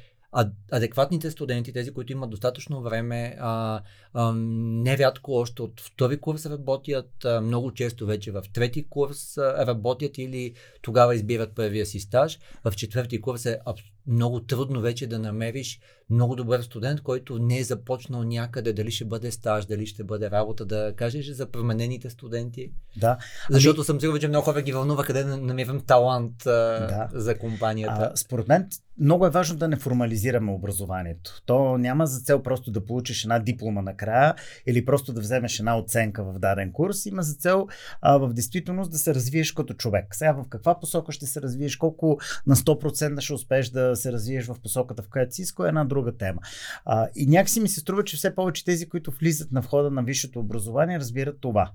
адекватните 0.72 1.32
студенти, 1.32 1.74
тези, 1.74 1.94
които 1.94 2.12
имат 2.12 2.30
достатъчно 2.30 2.82
време, 2.82 3.38
а, 3.40 3.82
а, 4.14 4.34
нерядко 4.36 5.34
още 5.34 5.62
от 5.62 5.82
втори 5.82 6.18
курс 6.18 6.46
работят, 6.46 7.26
а, 7.26 7.42
много 7.42 7.74
често 7.74 8.06
вече 8.06 8.32
в 8.32 8.44
трети 8.54 8.90
курс 8.90 9.38
а, 9.38 9.68
работят 9.68 10.18
или 10.18 10.54
тогава 10.82 11.16
избират 11.16 11.56
първия 11.56 11.86
си 11.86 12.00
стаж. 12.00 12.40
В 12.64 12.72
четвърти 12.76 13.22
курс 13.22 13.46
е 13.46 13.60
много 14.08 14.40
трудно 14.40 14.82
вече 14.82 15.08
да 15.08 15.20
намериш 15.20 15.80
много 16.12 16.36
добър 16.36 16.62
студент, 16.62 17.02
който 17.02 17.40
не 17.40 17.60
е 17.60 17.64
започнал 17.64 18.24
някъде, 18.24 18.74
дали 18.74 18.92
ще 18.92 19.06
бъде 19.06 19.32
стаж, 19.32 19.66
дали 19.66 19.86
ще 19.86 20.04
бъде 20.04 20.32
работа, 20.32 20.66
да 20.66 20.94
кажеш 20.96 21.32
за 21.32 21.52
променените 21.52 22.10
студенти. 22.10 22.72
Да. 22.98 23.18
Защото 23.50 23.82
ами... 23.82 23.86
съм 23.86 24.00
сигурен, 24.00 24.22
че 24.22 24.28
много 24.28 24.46
хора 24.46 24.62
ги 24.62 24.72
вълнува 24.72 25.04
къде 25.04 25.24
намирам 25.24 25.82
талант 25.82 26.46
а, 26.46 26.50
да. 26.88 27.10
за 27.14 27.38
компанията. 27.38 28.12
А, 28.14 28.18
според 28.18 28.48
мен 28.48 28.68
много 29.00 29.26
е 29.26 29.30
важно 29.30 29.58
да 29.58 29.68
не 29.68 29.76
формализираме 29.76 30.52
образованието. 30.52 31.42
То 31.46 31.78
няма 31.78 32.08
за 32.08 32.20
цел 32.20 32.44
просто 32.44 32.72
да 32.72 32.86
получиш 32.86 33.24
една 33.24 33.40
диплома 33.40 33.82
накрая 33.82 34.36
или 34.68 34.86
просто 34.86 35.14
да 35.14 35.22
вземеш 35.22 35.60
една 35.60 35.78
оценка 35.78 36.24
в 36.24 36.40
даден 36.40 36.72
курс. 36.72 37.06
Има 37.06 37.24
за 37.24 37.34
цел 37.34 37.68
а, 38.02 38.18
в 38.18 38.34
действителност 38.34 38.92
да 38.92 38.98
се 38.98 39.16
развиеш 39.16 39.52
като 39.52 39.74
човек. 39.74 40.16
Сега 40.16 40.32
в 40.32 40.46
каква 40.50 40.80
посока 40.80 41.12
ще 41.12 41.26
се 41.26 41.42
развиеш, 41.42 41.76
колко 41.76 42.20
на 42.48 42.56
100% 42.56 43.22
ще 43.22 43.34
успееш 43.34 43.70
да 43.70 43.96
се 44.02 44.12
развиеш 44.12 44.46
в 44.46 44.56
посоката, 44.64 45.04
в 45.04 45.10
която 45.10 45.36
си 45.36 45.42
иска, 45.42 45.66
е 45.66 45.68
една 45.68 45.86
друга 45.86 46.18
тема. 46.18 46.42
А, 46.86 47.08
и 47.16 47.26
някакси 47.26 47.60
ми 47.60 47.70
се 47.70 47.80
струва, 47.80 48.04
че 48.04 48.18
все 48.18 48.36
повече 48.36 48.66
тези, 48.66 48.90
които 48.90 49.12
влизат 49.12 49.52
на 49.52 49.62
входа 49.62 49.92
на 49.92 50.04
висшето 50.04 50.40
образование, 50.40 51.00
разбират 51.00 51.38
това. 51.42 51.72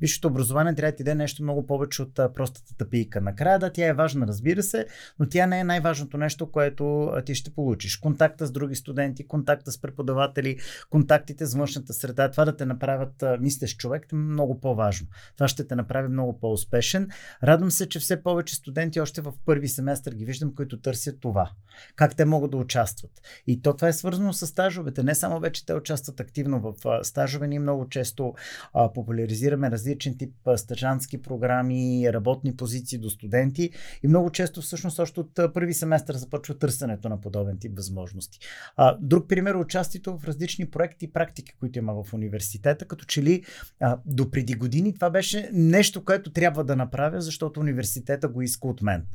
Висшето 0.00 0.28
образование 0.28 0.74
трябва 0.74 0.92
да 0.92 0.96
ти 0.96 1.04
даде 1.04 1.14
нещо 1.14 1.42
много 1.42 1.66
повече 1.66 2.02
от 2.02 2.14
простата 2.14 2.76
тъпийка. 2.76 3.20
Накрая, 3.20 3.58
да, 3.58 3.72
тя 3.72 3.86
е 3.86 3.92
важна, 3.92 4.26
разбира 4.26 4.62
се, 4.62 4.86
но 5.18 5.28
тя 5.28 5.46
не 5.46 5.60
е 5.60 5.64
най-важното 5.64 6.18
нещо, 6.18 6.50
което 6.50 7.12
ти 7.26 7.34
ще 7.34 7.50
получиш. 7.50 7.96
Контакта 7.96 8.46
с 8.46 8.50
други 8.50 8.74
студенти, 8.74 9.26
контакта 9.26 9.72
с 9.72 9.80
преподаватели, 9.80 10.58
контактите 10.90 11.46
с 11.46 11.54
външната 11.54 11.92
среда, 11.92 12.30
това 12.30 12.44
да 12.44 12.56
те 12.56 12.66
направят 12.66 13.22
а, 13.22 13.38
мислеш 13.40 13.76
човек 13.76 14.06
е 14.12 14.14
много 14.14 14.60
по-важно. 14.60 15.06
Това 15.36 15.48
ще 15.48 15.66
те 15.66 15.76
направи 15.76 16.08
много 16.08 16.40
по-успешен. 16.40 17.08
Радвам 17.42 17.70
се, 17.70 17.88
че 17.88 17.98
все 17.98 18.22
повече 18.22 18.54
студенти 18.54 19.00
още 19.00 19.20
в 19.20 19.32
първи 19.44 19.68
семестър 19.68 20.12
ги 20.12 20.24
виждам, 20.24 20.54
които 20.54 20.80
търсят 20.80 21.20
това. 21.20 21.50
Как 21.96 22.16
те 22.16 22.24
могат 22.24 22.50
да 22.50 22.56
участват. 22.56 23.10
И 23.46 23.62
то 23.62 23.74
това 23.74 23.88
е 23.88 23.92
свързано 23.92 24.32
с 24.32 24.46
стажовете. 24.46 25.02
Не 25.02 25.14
само 25.14 25.40
вече 25.40 25.66
те 25.66 25.74
участват 25.74 26.20
активно 26.20 26.60
в 26.60 26.74
а, 26.86 27.04
стажове, 27.04 27.48
ние 27.48 27.58
много 27.58 27.88
често 27.88 28.34
а, 28.74 28.92
популяризираме 28.92 29.70
различни 29.70 29.87
различен 29.88 30.18
тип 30.18 30.34
стъжански 30.56 31.22
програми, 31.22 32.12
работни 32.12 32.56
позиции 32.56 32.98
до 32.98 33.10
студенти 33.10 33.70
и 34.02 34.08
много 34.08 34.30
често 34.30 34.62
всъщност 34.62 34.98
още 34.98 35.20
от 35.20 35.30
първи 35.54 35.74
семестър 35.74 36.16
започва 36.16 36.58
търсенето 36.58 37.08
на 37.08 37.20
подобен 37.20 37.58
тип 37.58 37.76
възможности. 37.76 38.38
Друг 39.00 39.28
пример 39.28 39.54
е 39.54 39.56
участието 39.56 40.18
в 40.18 40.24
различни 40.24 40.70
проекти 40.70 41.04
и 41.04 41.12
практики, 41.12 41.52
които 41.60 41.78
има 41.78 42.04
в 42.04 42.12
университета, 42.12 42.84
като 42.84 43.04
че 43.04 43.22
ли 43.22 43.44
до 44.06 44.30
преди 44.30 44.54
години 44.54 44.94
това 44.94 45.10
беше 45.10 45.50
нещо, 45.52 46.04
което 46.04 46.30
трябва 46.30 46.64
да 46.64 46.76
направя, 46.76 47.20
защото 47.20 47.60
университета 47.60 48.28
го 48.28 48.42
иска 48.42 48.68
от 48.68 48.82
мен. 48.82 49.06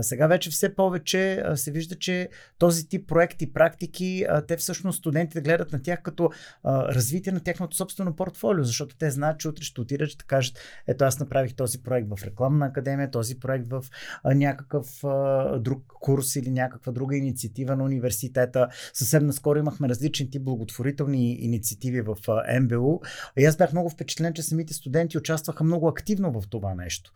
Сега 0.00 0.26
вече 0.26 0.50
все 0.50 0.74
повече 0.74 1.44
се 1.54 1.70
вижда, 1.70 1.94
че 1.94 2.28
този 2.58 2.88
тип 2.88 3.08
проекти 3.08 3.52
практики, 3.52 4.26
те 4.48 4.56
всъщност 4.56 4.98
студентите 4.98 5.40
гледат 5.40 5.72
на 5.72 5.82
тях 5.82 6.02
като 6.02 6.30
развитие 6.64 7.32
на 7.32 7.40
тяхното 7.40 7.76
собствено 7.76 8.16
портфолио, 8.16 8.64
защото 8.64 8.96
те 8.96 9.10
знаят, 9.10 9.40
че 9.40 9.48
утре 9.48 9.62
ще 9.62 9.80
отидат, 9.80 10.07
ще 10.08 10.24
кажат, 10.24 10.58
ето 10.86 11.04
аз 11.04 11.20
направих 11.20 11.54
този 11.54 11.82
проект 11.82 12.08
в 12.08 12.24
рекламна 12.24 12.66
академия, 12.66 13.10
този 13.10 13.40
проект 13.40 13.68
в 13.68 13.84
а, 14.24 14.34
някакъв 14.34 15.04
а, 15.04 15.58
друг 15.58 15.84
курс 16.00 16.36
или 16.36 16.50
някаква 16.50 16.92
друга 16.92 17.16
инициатива 17.16 17.76
на 17.76 17.84
университета. 17.84 18.68
Съвсем 18.92 19.26
наскоро 19.26 19.58
имахме 19.58 19.88
различни 19.88 20.30
тип 20.30 20.42
благотворителни 20.42 21.34
инициативи 21.34 22.00
в 22.00 22.16
а, 22.28 22.60
МБУ. 22.60 23.00
И 23.38 23.44
аз 23.44 23.56
бях 23.56 23.72
много 23.72 23.90
впечатлен, 23.90 24.34
че 24.34 24.42
самите 24.42 24.74
студенти 24.74 25.18
участваха 25.18 25.64
много 25.64 25.88
активно 25.88 26.40
в 26.40 26.48
това 26.50 26.74
нещо. 26.74 27.12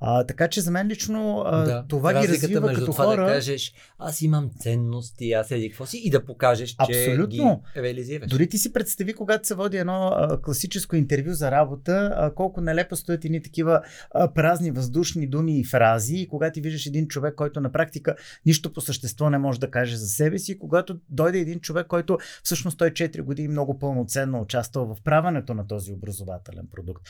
А, 0.00 0.24
така 0.24 0.48
че 0.48 0.60
за 0.60 0.70
мен 0.70 0.88
лично 0.88 1.42
а, 1.46 1.64
да, 1.64 1.84
това 1.88 2.20
ги 2.20 2.28
развива 2.28 2.66
между 2.66 2.80
като 2.80 2.92
това 2.92 3.04
хора. 3.04 3.26
да 3.26 3.32
кажеш, 3.32 3.74
аз 3.98 4.20
имам 4.20 4.50
ценности, 4.60 5.32
аз 5.32 5.50
еди 5.50 5.70
какво 5.70 5.86
си 5.86 5.98
и 6.04 6.10
да 6.10 6.24
покажеш, 6.24 6.70
че 6.70 6.76
Абсолютно. 6.78 7.62
ги 7.74 7.82
реализираш. 7.82 8.30
Дори 8.30 8.48
ти 8.48 8.58
си 8.58 8.72
представи, 8.72 9.14
когато 9.14 9.46
се 9.46 9.54
води 9.54 9.76
едно 9.76 10.06
а, 10.06 10.40
класическо 10.42 10.96
интервю 10.96 11.32
за 11.32 11.50
работа, 11.50 12.14
а, 12.16 12.30
колко 12.36 12.60
нелепо 12.60 12.96
стоят 12.96 13.24
едни 13.24 13.42
такива 13.42 13.82
а, 14.14 14.32
празни 14.32 14.70
въздушни 14.70 15.26
думи 15.26 15.60
и 15.60 15.64
фрази, 15.64 16.16
и 16.16 16.28
когато 16.28 16.54
ти 16.54 16.60
виждаш 16.60 16.86
един 16.86 17.08
човек, 17.08 17.34
който 17.34 17.60
на 17.60 17.72
практика 17.72 18.16
нищо 18.46 18.72
по 18.72 18.80
същество 18.80 19.30
не 19.30 19.38
може 19.38 19.60
да 19.60 19.70
каже 19.70 19.96
за 19.96 20.06
себе 20.06 20.38
си, 20.38 20.52
и 20.52 20.58
когато 20.58 20.98
дойде 21.08 21.38
един 21.38 21.60
човек, 21.60 21.86
който 21.86 22.18
всъщност 22.42 22.78
той 22.78 22.90
4 22.90 23.22
години 23.22 23.48
много 23.48 23.78
пълноценно 23.78 24.40
участвал 24.40 24.94
в 24.94 25.02
правенето 25.02 25.54
на 25.54 25.66
този 25.66 25.92
образователен 25.92 26.68
продукт. 26.72 27.02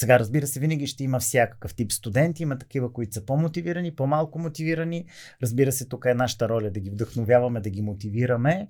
Сега, 0.00 0.18
разбира 0.18 0.46
се, 0.46 0.60
винаги 0.60 0.86
ще 0.86 1.04
има 1.04 1.20
всякакъв 1.20 1.74
тип 1.74 1.92
студенти. 1.92 2.42
Има 2.42 2.58
такива, 2.58 2.92
които 2.92 3.14
са 3.14 3.26
по-мотивирани, 3.26 3.94
по-малко 3.94 4.38
мотивирани. 4.38 5.04
Разбира 5.42 5.72
се, 5.72 5.88
тук 5.88 6.04
е 6.04 6.14
нашата 6.14 6.48
роля 6.48 6.70
да 6.70 6.80
ги 6.80 6.90
вдъхновяваме, 6.90 7.60
да 7.60 7.70
ги 7.70 7.82
мотивираме. 7.82 8.68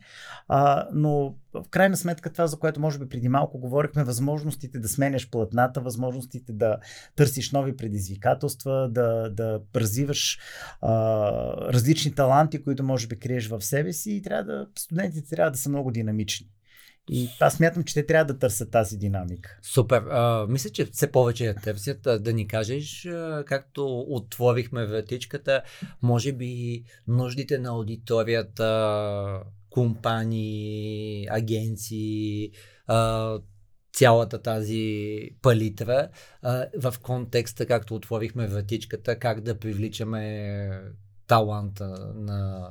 А, 0.49 0.88
но 0.93 1.35
в 1.53 1.64
крайна 1.71 1.97
сметка 1.97 2.33
това, 2.33 2.47
за 2.47 2.59
което 2.59 2.81
може 2.81 2.99
би 2.99 3.09
преди 3.09 3.29
малко 3.29 3.59
говорихме, 3.59 4.05
възможностите 4.05 4.79
да 4.79 4.88
сменяш 4.88 5.31
платната, 5.31 5.81
възможностите 5.81 6.53
да 6.53 6.77
търсиш 7.17 7.53
нови 7.53 7.77
предизвикателства, 7.77 8.88
да, 8.91 9.31
да 9.31 9.61
развиваш 9.77 10.38
а, 10.81 10.93
различни 11.73 12.14
таланти, 12.14 12.62
които 12.62 12.85
може 12.85 13.07
би 13.07 13.19
криеш 13.19 13.49
в 13.49 13.61
себе 13.61 13.93
си 13.93 14.12
и 14.12 14.23
трябва 14.23 14.45
да, 14.45 14.67
студентите 14.79 15.29
трябва 15.29 15.51
да 15.51 15.59
са 15.59 15.69
много 15.69 15.91
динамични. 15.91 16.47
И 17.11 17.29
аз 17.40 17.55
смятам, 17.55 17.85
че 17.85 17.94
те 17.94 18.07
трябва 18.07 18.33
да 18.33 18.38
търсят 18.38 18.71
тази 18.71 18.97
динамика. 18.97 19.59
Супер. 19.62 20.03
А, 20.11 20.47
мисля, 20.49 20.71
че 20.71 20.85
все 20.85 21.12
повече 21.12 21.44
я 21.44 21.55
търсят. 21.55 22.09
Да 22.23 22.33
ни 22.33 22.49
кажеш, 22.49 23.09
както 23.47 24.01
отворихме 24.09 24.87
вратичката, 24.87 25.62
може 26.03 26.33
би 26.33 26.83
нуждите 27.09 27.59
на 27.59 27.68
аудиторията, 27.68 29.42
компании, 29.71 31.27
агенции, 31.31 32.51
а, 32.87 33.38
цялата 33.92 34.42
тази 34.42 35.21
палитра 35.42 36.09
а, 36.42 36.66
в 36.81 36.94
контекста, 37.03 37.66
както 37.66 37.94
отворихме 37.94 38.47
вратичката, 38.47 39.18
как 39.18 39.40
да 39.40 39.59
привличаме 39.59 40.71
таланта 41.27 42.12
на 42.14 42.68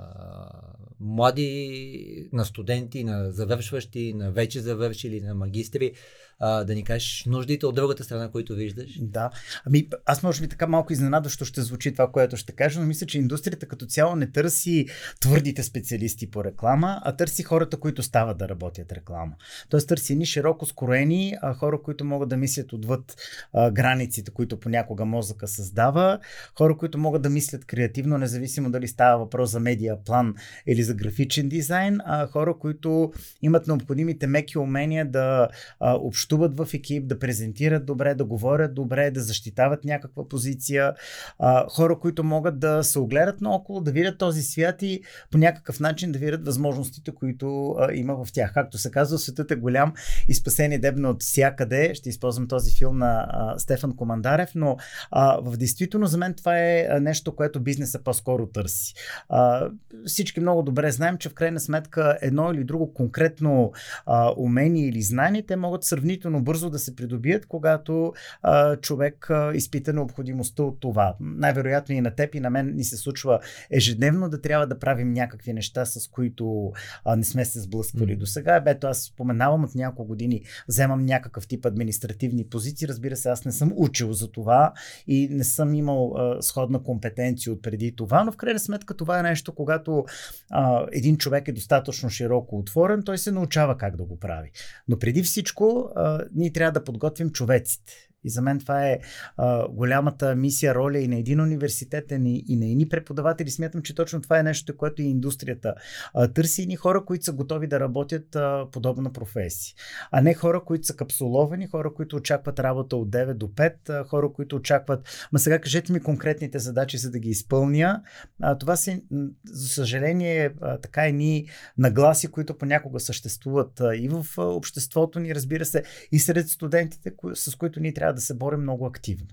млади, 1.00 2.30
на 2.34 2.46
студенти, 2.46 3.04
на 3.04 3.32
завършващи, 3.32 4.14
на 4.14 4.32
вече 4.32 4.60
завършили, 4.60 5.22
на 5.22 5.36
магистри, 5.36 5.94
а, 6.39 6.63
да 6.63 6.76
ни 6.76 6.84
кажеш 6.84 7.23
нуждите 7.26 7.65
от 7.65 7.76
другата 7.76 8.04
страна, 8.04 8.32
които 8.32 8.56
виждаш? 8.56 9.00
Да. 9.02 9.30
Ами, 9.65 9.88
аз 10.06 10.23
може 10.23 10.41
би 10.41 10.47
така 10.47 10.67
малко 10.67 10.93
изненадващо 10.93 11.45
ще 11.45 11.62
звучи 11.62 11.91
това, 11.91 12.12
което 12.12 12.38
ще 12.38 12.52
кажа, 12.52 12.80
но 12.80 12.86
мисля, 12.86 13.06
че 13.06 13.17
индустрията 13.17 13.65
като 13.65 13.86
цяло 13.86 14.15
не 14.15 14.32
търси 14.32 14.86
твърдите 15.19 15.63
специалисти 15.63 16.32
по 16.32 16.43
реклама, 16.43 17.02
а 17.04 17.15
търси 17.15 17.43
хората, 17.43 17.78
които 17.78 18.04
стават 18.04 18.38
да 18.38 18.50
работят 18.50 18.91
реклама. 18.91 19.34
Тоест 19.69 19.88
търси 19.88 20.15
ни 20.15 20.26
широко 20.26 20.65
скроени 20.65 21.36
а, 21.41 21.54
хора, 21.54 21.82
които 21.82 22.06
могат 22.06 22.30
да 22.30 22.38
мислят 22.38 22.73
отвъд 22.73 23.15
а, 23.54 23.71
границите, 23.71 24.32
които 24.32 24.60
понякога 24.60 25.06
мозъка 25.06 25.47
създава, 25.47 26.19
хора, 26.58 26.78
които 26.78 26.97
могат 26.97 27.21
да 27.21 27.30
мислят 27.30 27.65
креативно, 27.65 28.17
независимо 28.17 28.71
дали 28.71 28.88
става 28.88 29.17
въпрос 29.17 29.52
за 29.52 29.60
медиа 29.60 29.97
план 30.06 30.36
или 30.67 30.84
за 30.84 30.93
графичен 30.93 31.50
дизайн, 31.50 32.00
а 32.06 32.28
хора, 32.28 32.58
които 32.60 33.13
имат 33.41 33.67
необходимите 33.67 34.28
меки 34.28 34.58
умения 34.58 35.06
да 35.06 35.47
а, 35.80 35.93
в 36.36 36.68
екип, 36.74 37.08
да 37.08 37.20
презентират 37.20 37.86
добре, 37.86 38.16
да 38.16 38.26
говорят 38.26 38.74
добре, 38.74 39.12
да 39.12 39.22
защитават 39.22 39.86
някаква 39.86 40.30
позиция. 40.30 40.94
А, 41.40 41.66
хора, 41.70 42.00
които 42.00 42.24
могат 42.24 42.60
да 42.60 42.84
се 42.84 43.00
огледат 43.00 43.42
наоколо, 43.42 43.82
да 43.82 43.92
видят 43.92 44.18
този 44.18 44.42
свят 44.42 44.82
и 44.82 45.02
по 45.32 45.38
някакъв 45.38 45.80
начин 45.80 46.12
да 46.12 46.20
видят 46.20 46.46
възможностите, 46.46 47.12
които 47.12 47.76
а, 47.80 47.94
има 47.94 48.26
в 48.26 48.34
тях. 48.34 48.54
Както 48.54 48.78
се 48.78 48.92
казва, 48.92 49.18
светът 49.18 49.52
е 49.52 49.56
голям 49.56 49.94
и 50.28 50.34
спасение 50.34 50.80
дебна 50.80 51.10
от 51.10 51.24
всякъде. 51.24 51.96
Ще 51.96 52.10
използвам 52.10 52.48
този 52.48 52.78
филм 52.78 52.98
на 52.98 53.28
а, 53.30 53.60
Стефан 53.60 53.96
Командарев, 53.96 54.52
но 54.56 54.78
а, 55.12 55.40
в 55.42 55.58
действително 55.58 56.08
за 56.08 56.18
мен 56.18 56.34
това 56.34 56.60
е 56.60 56.88
нещо, 57.02 57.36
което 57.36 57.60
бизнеса 57.60 58.00
по-скоро 58.04 58.48
търси. 58.48 58.94
А, 59.30 59.70
всички 60.06 60.40
много 60.40 60.63
добре 60.63 60.92
знаем, 60.92 61.18
че 61.18 61.30
в 61.30 61.34
крайна 61.34 61.60
сметка 61.60 62.18
едно 62.22 62.52
или 62.54 62.63
друго 62.63 62.94
конкретно 62.94 63.72
а, 64.06 64.34
умение 64.38 64.88
или 64.88 65.02
знание, 65.02 65.46
те 65.46 65.56
могат 65.56 65.84
сравнително 65.84 66.16
бързо 66.25 66.69
да 66.69 66.80
се 66.80 66.95
придобият, 66.95 67.45
когато 67.45 68.13
а, 68.41 68.75
човек 68.75 69.30
а, 69.30 69.51
изпита 69.53 69.93
необходимостта 69.93 70.63
от 70.63 70.80
това. 70.80 71.15
Най-вероятно 71.19 71.95
и 71.95 72.01
на 72.01 72.12
теб 72.12 72.36
и 72.36 72.39
на 72.39 72.49
мен 72.49 72.75
ни 72.75 72.84
се 72.84 72.97
случва 72.97 73.39
ежедневно 73.71 74.30
да 74.30 74.41
трябва 74.41 74.67
да 74.67 74.80
правим 74.80 75.13
някакви 75.13 75.53
неща, 75.53 75.86
с 75.86 76.08
които 76.08 76.71
а, 77.06 77.15
не 77.15 77.23
сме 77.23 77.45
се 77.45 77.60
сблъсквали 77.60 78.15
mm. 78.15 78.17
до 78.17 78.25
сега. 78.25 78.60
Бето 78.60 78.88
аз 78.88 79.01
споменавам 79.01 79.63
от 79.63 79.75
няколко 79.75 80.08
години, 80.08 80.41
вземам 80.67 81.06
някакъв 81.06 81.47
тип 81.47 81.65
административни 81.65 82.43
позиции. 82.43 82.88
Разбира 82.88 83.15
се, 83.15 83.30
аз 83.30 83.45
не 83.45 83.51
съм 83.51 83.73
учил 83.75 84.13
за 84.13 84.32
това 84.32 84.73
и 85.08 85.27
не 85.32 85.43
съм 85.43 85.73
имал 85.73 86.13
а, 86.17 86.41
сходна 86.41 86.84
компетенция 86.84 87.53
от 87.53 87.62
преди 87.62 87.95
това, 87.95 88.23
но 88.23 88.32
в 88.32 88.38
крайна 88.38 88.60
сметка 88.60 88.93
това 88.93 89.19
е 89.19 89.23
нещо, 89.23 89.56
когато 89.56 90.06
а, 90.51 90.86
един 90.91 91.17
човек 91.17 91.47
е 91.47 91.51
достатъчно 91.51 92.10
широко 92.10 92.58
отворен, 92.60 93.03
той 93.03 93.17
се 93.17 93.32
научава 93.32 93.77
как 93.77 93.95
да 93.95 94.03
го 94.03 94.19
прави. 94.19 94.51
Но 94.88 94.99
преди 94.99 95.23
всичко, 95.23 95.91
а, 95.95 96.07
ние 96.36 96.54
трябва 96.54 96.72
да 96.72 96.84
подготвим 96.84 97.30
човеците. 97.30 97.93
И 98.28 98.30
за 98.30 98.42
мен 98.42 98.60
това 98.60 98.88
е 98.88 99.00
а, 99.38 99.68
голямата 99.68 100.36
мисия, 100.36 100.76
роля 100.76 101.00
и 101.00 101.08
на 101.08 101.16
един 101.16 101.42
университет, 101.42 102.12
и, 102.12 102.44
и 102.48 102.56
на 102.56 102.66
едни 102.66 102.90
преподаватели. 102.90 103.52
Смятам, 103.52 103.82
че 103.82 103.96
точно 103.96 104.22
това 104.22 104.40
е 104.40 104.44
нещо, 104.44 104.78
което 104.78 105.02
и 105.02 105.06
индустрията 105.06 105.76
а, 106.13 106.28
търси. 106.28 106.62
Едни 106.62 106.76
хора, 106.76 107.06
които 107.06 107.26
са 107.26 107.34
готови 107.34 107.68
да 107.68 107.80
работят 107.80 108.36
а, 108.36 108.66
подобна 108.72 109.13
професия. 109.13 109.76
А 110.12 110.22
не 110.22 110.34
хора, 110.34 110.63
които 110.66 110.88
са 110.88 110.96
капсуловани, 110.96 111.68
хора, 111.68 111.94
които 111.94 112.16
очакват 112.16 112.60
работа 112.60 112.96
от 112.96 113.10
9 113.10 113.34
до 113.34 113.48
5, 113.48 113.90
а, 113.90 114.04
хора, 114.04 114.34
които 114.34 114.56
очакват. 114.56 115.28
Ма 115.32 115.40
сега 115.40 115.60
кажете 115.60 115.94
ми 115.94 116.00
конкретните 116.00 116.60
задачи, 116.60 116.98
за 116.98 117.12
да 117.12 117.20
ги 117.20 117.30
изпълня. 117.30 118.02
А, 118.42 118.58
това 118.58 118.76
си, 118.76 119.04
за 119.46 119.68
съжаление, 119.68 120.54
а, 120.62 120.78
така 120.78 121.08
едни 121.08 121.48
нагласи, 121.78 122.28
които 122.28 122.58
понякога 122.58 123.00
съществуват 123.00 123.82
а, 123.82 123.96
и 123.96 124.10
в 124.10 124.26
а, 124.38 124.42
обществото 124.42 125.20
ни, 125.20 125.36
разбира 125.36 125.66
се, 125.66 125.84
и 126.12 126.20
сред 126.20 126.50
студентите, 126.50 127.16
кои, 127.16 127.36
с 127.36 127.56
които 127.56 127.80
ние 127.80 127.94
трябва 127.94 128.13
да 128.13 128.16
се 128.21 128.34
борим 128.34 128.62
много 128.62 128.86
активно. 128.86 129.27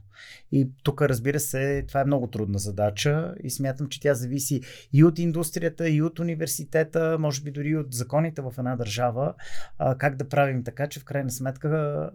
И 0.53 0.71
тук, 0.83 1.03
разбира 1.03 1.41
се, 1.41 1.85
това 1.89 2.01
е 2.01 2.05
много 2.05 2.27
трудна 2.27 2.59
задача 2.59 3.35
и 3.43 3.51
смятам, 3.51 3.89
че 3.89 4.01
тя 4.01 4.15
зависи 4.15 4.61
и 4.93 5.05
от 5.05 5.19
индустрията, 5.19 5.89
и 5.89 6.03
от 6.03 6.19
университета, 6.19 7.17
може 7.21 7.43
би 7.43 7.51
дори 7.51 7.69
и 7.69 7.77
от 7.77 7.95
законите 7.95 8.43
в 8.43 8.55
една 8.59 8.77
държава, 8.77 9.35
как 9.99 10.17
да 10.17 10.29
правим 10.29 10.65
така, 10.65 10.89
че 10.89 11.01
в 11.01 11.05
крайна 11.05 11.31
сметка 11.31 12.11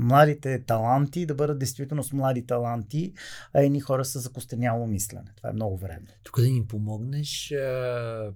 младите 0.00 0.64
таланти 0.64 1.26
да 1.26 1.34
бъдат 1.34 1.58
действително 1.58 2.02
с 2.02 2.12
млади 2.12 2.46
таланти, 2.46 3.12
а 3.52 3.62
едни 3.62 3.80
хора 3.80 4.04
с 4.04 4.20
закостеняло 4.20 4.86
мислене. 4.86 5.32
Това 5.36 5.50
е 5.50 5.52
много 5.52 5.76
време. 5.76 6.06
Тук 6.22 6.40
да 6.40 6.48
ни 6.48 6.66
помогнеш 6.66 7.48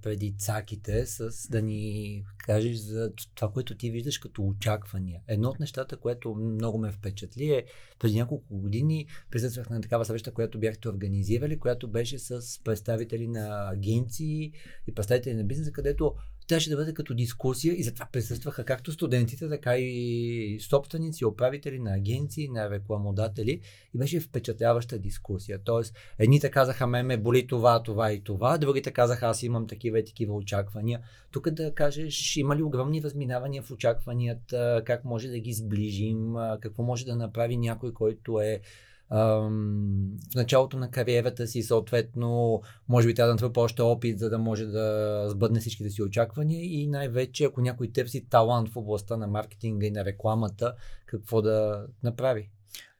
преди 0.02 0.34
цаките 0.38 1.06
с 1.06 1.48
да 1.50 1.62
ни 1.62 2.24
кажеш 2.38 2.76
за 2.76 3.12
това, 3.34 3.52
което 3.52 3.76
ти 3.76 3.90
виждаш 3.90 4.18
като 4.18 4.42
очаквания. 4.46 5.20
Едно 5.28 5.48
от 5.48 5.60
нещата, 5.60 5.96
което 5.96 6.34
много 6.34 6.78
ме 6.78 6.92
впечатли 6.92 7.50
е 7.50 7.64
преди 7.98 8.18
няколко 8.18 8.58
години 8.58 9.06
присъствах 9.30 9.70
на 9.70 9.80
такава 9.80 10.04
среща, 10.04 10.32
която 10.32 10.60
бяхте 10.60 10.88
организирали, 10.88 11.58
която 11.58 11.88
беше 11.88 12.18
с 12.18 12.40
представители 12.64 13.28
на 13.28 13.70
агенции 13.72 14.52
и 14.86 14.94
представители 14.94 15.34
на 15.34 15.44
бизнеса, 15.44 15.72
където 15.72 16.14
трябваше 16.46 16.70
да 16.70 16.76
бъде 16.76 16.94
като 16.94 17.14
дискусия 17.14 17.74
и 17.74 17.82
затова 17.82 18.08
присъстваха 18.12 18.64
както 18.64 18.92
студентите, 18.92 19.48
така 19.48 19.76
и 19.76 20.58
собственици, 20.60 21.24
управители 21.24 21.78
на 21.78 21.94
агенции, 21.94 22.48
на 22.48 22.70
рекламодатели 22.70 23.60
и 23.94 23.98
беше 23.98 24.20
впечатляваща 24.20 24.98
дискусия. 24.98 25.58
Тоест, 25.64 25.96
едните 26.18 26.50
казаха, 26.50 26.86
ме 26.86 27.02
ме 27.02 27.16
боли 27.16 27.46
това, 27.46 27.82
това 27.82 28.12
и 28.12 28.20
това, 28.20 28.58
другите 28.58 28.90
казаха, 28.90 29.26
аз 29.26 29.42
имам 29.42 29.66
такива 29.66 29.98
и 29.98 30.04
такива 30.04 30.34
очаквания. 30.34 31.00
Тук 31.30 31.50
да 31.50 31.74
кажеш, 31.74 32.36
има 32.36 32.56
ли 32.56 32.62
огромни 32.62 33.02
разминавания 33.02 33.62
в 33.62 33.70
очакванията, 33.70 34.82
как 34.86 35.04
може 35.04 35.28
да 35.28 35.38
ги 35.38 35.52
сближим, 35.52 36.34
какво 36.60 36.82
може 36.82 37.04
да 37.04 37.16
направи 37.16 37.56
някой, 37.56 37.92
който 37.92 38.40
е 38.40 38.60
в 39.10 40.34
началото 40.34 40.76
на 40.76 40.90
кариерата 40.90 41.46
си, 41.46 41.62
съответно, 41.62 42.60
може 42.88 43.06
би 43.06 43.14
трябва 43.14 43.28
да 43.28 43.34
натрупа 43.34 43.60
още 43.60 43.82
опит, 43.82 44.18
за 44.18 44.30
да 44.30 44.38
може 44.38 44.66
да 44.66 45.24
сбъдне 45.28 45.60
всичките 45.60 45.90
си 45.90 46.02
очаквания 46.02 46.64
и 46.64 46.86
най-вече, 46.86 47.44
ако 47.44 47.60
някой 47.60 47.92
търси 47.92 48.28
талант 48.28 48.68
в 48.68 48.76
областта 48.76 49.16
на 49.16 49.26
маркетинга 49.26 49.86
и 49.86 49.90
на 49.90 50.04
рекламата, 50.04 50.74
какво 51.06 51.42
да 51.42 51.86
направи. 52.02 52.50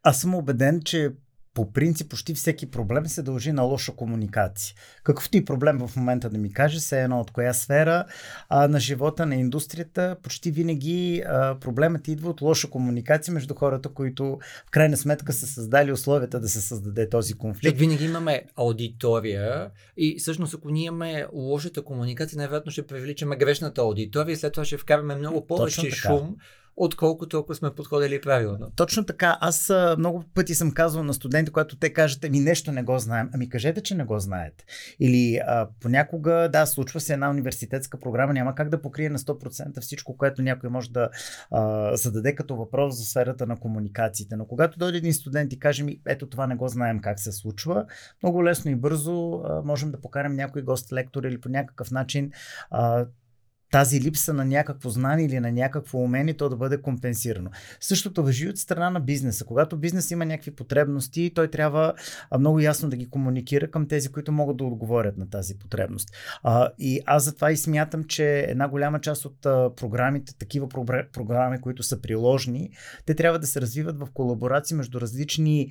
Аз 0.03 0.21
съм 0.21 0.35
убеден, 0.35 0.83
че 0.85 1.13
по 1.55 1.73
принцип 1.73 2.11
почти 2.11 2.35
всеки 2.35 2.71
проблем 2.71 3.07
се 3.07 3.23
дължи 3.23 3.53
на 3.53 3.63
лоша 3.63 3.93
комуникация. 3.93 4.75
Какъвто 5.05 5.37
и 5.37 5.45
проблем 5.45 5.79
в 5.87 5.97
момента 5.97 6.31
да 6.31 6.39
ми 6.39 6.53
каже, 6.53 6.81
се 6.81 7.03
едно 7.03 7.21
от 7.21 7.31
коя 7.31 7.53
сфера 7.53 8.05
а, 8.49 8.69
на 8.69 8.81
живота, 8.81 9.27
на 9.27 9.35
индустрията, 9.35 10.17
почти 10.23 10.51
винаги 10.51 11.23
а, 11.27 11.59
проблемът 11.61 12.09
идва 12.09 12.31
от 12.31 12.41
лоша 12.41 12.71
комуникация 12.71 13.35
между 13.35 13.55
хората, 13.55 13.89
които 13.89 14.39
в 14.67 14.71
крайна 14.71 14.97
сметка 14.97 15.33
са 15.33 15.47
създали 15.47 15.93
условията 15.93 16.41
да 16.41 16.49
се 16.49 16.61
създаде 16.61 17.09
този 17.09 17.35
конфликт. 17.35 17.79
Винаги 17.79 18.05
имаме 18.05 18.43
аудитория 18.57 19.71
и 19.97 20.17
всъщност 20.19 20.55
ако 20.55 20.71
ние 20.71 20.85
имаме 20.85 21.27
лошата 21.33 21.83
комуникация, 21.83 22.37
най-вероятно 22.37 22.73
ще 22.73 22.87
привличаме 22.87 23.37
грешната 23.37 23.81
аудитория 23.81 24.33
и 24.33 24.37
след 24.37 24.53
това 24.53 24.65
ще 24.65 24.77
вкараме 24.77 25.15
много 25.15 25.47
повече 25.47 25.91
шум 25.91 26.37
отколкото 26.77 27.39
ако 27.39 27.55
сме 27.55 27.71
подходили 27.71 28.21
правилно. 28.21 28.73
Точно 28.77 29.05
така. 29.05 29.39
Аз 29.41 29.73
много 29.99 30.25
пъти 30.35 30.55
съм 30.55 30.71
казвал 30.71 31.05
на 31.05 31.15
студенти, 31.15 31.53
когато 31.53 31.77
те 31.77 31.93
кажат, 31.93 32.25
ами 32.25 32.41
нещо 32.41 32.73
не 32.73 32.83
го 32.83 32.99
знаем. 32.99 33.31
Ами 33.35 33.49
кажете, 33.49 33.81
че 33.83 33.95
не 33.95 34.05
го 34.05 34.19
знаете. 34.19 34.65
Или 35.01 35.41
а, 35.47 35.69
понякога, 35.81 36.49
да, 36.53 36.67
случва 36.67 37.01
се 37.01 37.13
една 37.13 37.31
университетска 37.31 38.01
програма, 38.01 38.33
няма 38.33 38.55
как 38.55 38.69
да 38.69 38.83
покрие 38.83 39.09
на 39.09 39.19
100% 39.19 39.81
всичко, 39.81 40.17
което 40.17 40.43
някой 40.43 40.71
може 40.71 40.91
да 40.91 41.09
а, 41.51 41.97
зададе 41.97 42.35
като 42.35 42.57
въпрос 42.57 42.97
за 42.97 43.05
сферата 43.05 43.47
на 43.47 43.57
комуникациите. 43.57 44.37
Но 44.37 44.47
когато 44.47 44.79
дойде 44.79 44.99
един 44.99 45.15
студент 45.15 45.53
и 45.53 45.59
каже 45.59 45.83
ми, 45.83 46.01
ето 46.07 46.29
това 46.29 46.47
не 46.47 46.57
го 46.57 46.69
знаем 46.69 47.01
как 47.01 47.21
се 47.21 47.33
случва, 47.33 47.85
много 48.23 48.45
лесно 48.45 48.71
и 48.71 48.75
бързо 48.75 49.33
а, 49.33 49.63
можем 49.65 49.91
да 49.91 50.01
покарам 50.01 50.35
някой 50.35 50.63
гост 50.63 50.93
лектор 50.93 51.23
или 51.23 51.41
по 51.41 51.49
някакъв 51.49 51.91
начин 51.91 52.31
а, 52.71 53.07
тази 53.75 54.01
липса 54.01 54.35
на 54.35 54.45
някакво 54.45 54.91
знание 54.91 55.27
или 55.27 55.41
на 55.41 55.53
някакво 55.53 55.99
умение, 55.99 56.35
то 56.35 56.49
да 56.49 56.57
бъде 56.57 56.83
компенсирано. 56.83 57.51
Същото 57.81 58.23
въжи 58.23 58.49
от 58.49 58.59
страна 58.59 58.91
на 58.91 59.01
бизнеса. 59.01 59.45
Когато 59.45 59.77
бизнес 59.77 60.11
има 60.11 60.25
някакви 60.25 60.51
потребности, 60.51 61.33
той 61.35 61.49
трябва 61.49 61.95
много 62.39 62.61
ясно 62.61 62.91
да 62.91 62.97
ги 62.97 63.11
комуникира 63.11 63.71
към 63.71 63.89
тези, 63.89 64.09
които 64.09 64.33
могат 64.33 64.57
да 64.57 64.65
отговорят 64.65 65.17
на 65.17 65.31
тази 65.31 65.59
потребност. 65.59 66.09
И 66.79 67.01
аз 67.07 67.25
затова 67.25 67.53
и 67.53 67.57
смятам, 67.57 68.05
че 68.05 68.41
една 68.41 68.69
голяма 68.69 69.01
част 69.01 69.25
от 69.25 69.41
програмите, 69.77 70.35
такива 70.39 70.69
програми, 71.13 71.61
които 71.61 71.83
са 71.83 72.01
приложни, 72.01 72.71
те 73.07 73.15
трябва 73.15 73.39
да 73.39 73.47
се 73.47 73.61
развиват 73.61 73.99
в 73.99 74.09
колаборации 74.15 74.77
между 74.77 75.01
различни 75.01 75.71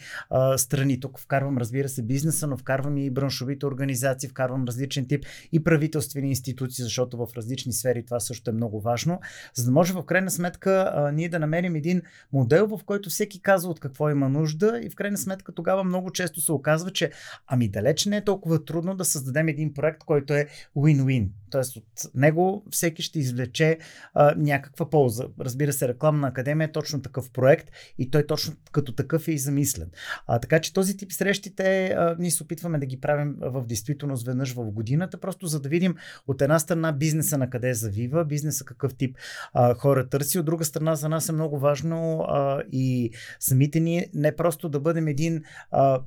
страни. 0.57 0.99
Тук 0.99 1.19
вкарвам, 1.19 1.57
разбира 1.57 1.89
се, 1.89 2.01
бизнеса, 2.01 2.47
но 2.47 2.57
вкарвам 2.57 2.97
и 2.97 3.09
браншовите 3.09 3.65
организации, 3.65 4.29
вкарвам 4.29 4.65
различен 4.65 5.07
тип 5.07 5.25
и 5.51 5.63
правителствени 5.63 6.29
институции, 6.29 6.83
защото 6.83 7.17
в 7.17 7.27
различни 7.37 7.73
сфери 7.73 7.92
сфери, 7.93 8.05
това 8.05 8.19
също 8.19 8.49
е 8.49 8.53
много 8.53 8.81
важно, 8.81 9.19
за 9.53 9.65
да 9.65 9.71
може 9.71 9.93
в 9.93 10.05
крайна 10.05 10.31
сметка 10.31 10.91
а, 10.95 11.11
ние 11.11 11.29
да 11.29 11.39
намерим 11.39 11.75
един 11.75 12.01
модел, 12.33 12.67
в 12.67 12.79
който 12.85 13.09
всеки 13.09 13.41
казва 13.41 13.71
от 13.71 13.79
какво 13.79 14.09
има 14.09 14.29
нужда 14.29 14.79
и 14.83 14.89
в 14.89 14.95
крайна 14.95 15.17
сметка 15.17 15.51
тогава 15.51 15.83
много 15.83 16.11
често 16.11 16.41
се 16.41 16.51
оказва, 16.51 16.91
че 16.91 17.11
ами 17.47 17.69
далеч 17.69 18.05
не 18.05 18.17
е 18.17 18.23
толкова 18.23 18.65
трудно 18.65 18.95
да 18.95 19.05
създадем 19.05 19.47
един 19.47 19.73
проект, 19.73 20.03
който 20.03 20.33
е 20.33 20.47
win-win. 20.77 21.27
Тоест 21.53 21.75
от 21.75 22.15
него 22.15 22.63
всеки 22.71 23.01
ще 23.01 23.19
извлече 23.19 23.77
а, 24.13 24.35
някаква 24.37 24.89
полза. 24.89 25.25
Разбира 25.39 25.73
се, 25.73 25.87
рекламна 25.87 26.27
академия 26.27 26.65
е 26.65 26.71
точно 26.71 27.01
такъв 27.01 27.31
проект 27.31 27.71
и 27.97 28.11
той 28.11 28.25
точно 28.27 28.55
като 28.71 28.95
такъв 28.95 29.27
е 29.27 29.31
и 29.31 29.37
замислен. 29.37 29.91
А, 30.27 30.39
така 30.39 30.59
че 30.59 30.73
този 30.73 30.97
тип 30.97 31.11
срещите 31.11 31.87
а, 31.87 32.15
ние 32.19 32.31
се 32.31 32.43
опитваме 32.43 32.79
да 32.79 32.85
ги 32.85 33.01
правим 33.01 33.35
в 33.39 33.65
действителност 33.65 34.25
веднъж 34.25 34.53
в 34.53 34.71
годината, 34.71 35.19
просто 35.19 35.47
за 35.47 35.59
да 35.59 35.69
видим 35.69 35.95
от 36.27 36.41
една 36.41 36.59
страна 36.59 36.91
бизнеса 36.91 37.37
на 37.37 37.49
къде 37.49 37.73
завива, 37.73 38.25
бизнеса 38.25 38.65
какъв 38.65 38.95
тип 38.95 39.17
а, 39.53 39.73
хора 39.73 40.09
търси, 40.09 40.39
от 40.39 40.45
друга 40.45 40.65
страна 40.65 40.95
за 40.95 41.09
нас 41.09 41.29
е 41.29 41.31
много 41.31 41.59
важно 41.59 42.19
а, 42.19 42.63
и 42.71 43.11
самите 43.39 43.79
ни 43.79 44.05
не 44.13 44.35
просто 44.35 44.69
да 44.69 44.79
бъдем 44.79 45.07
един 45.07 45.43
а, 45.71 46.01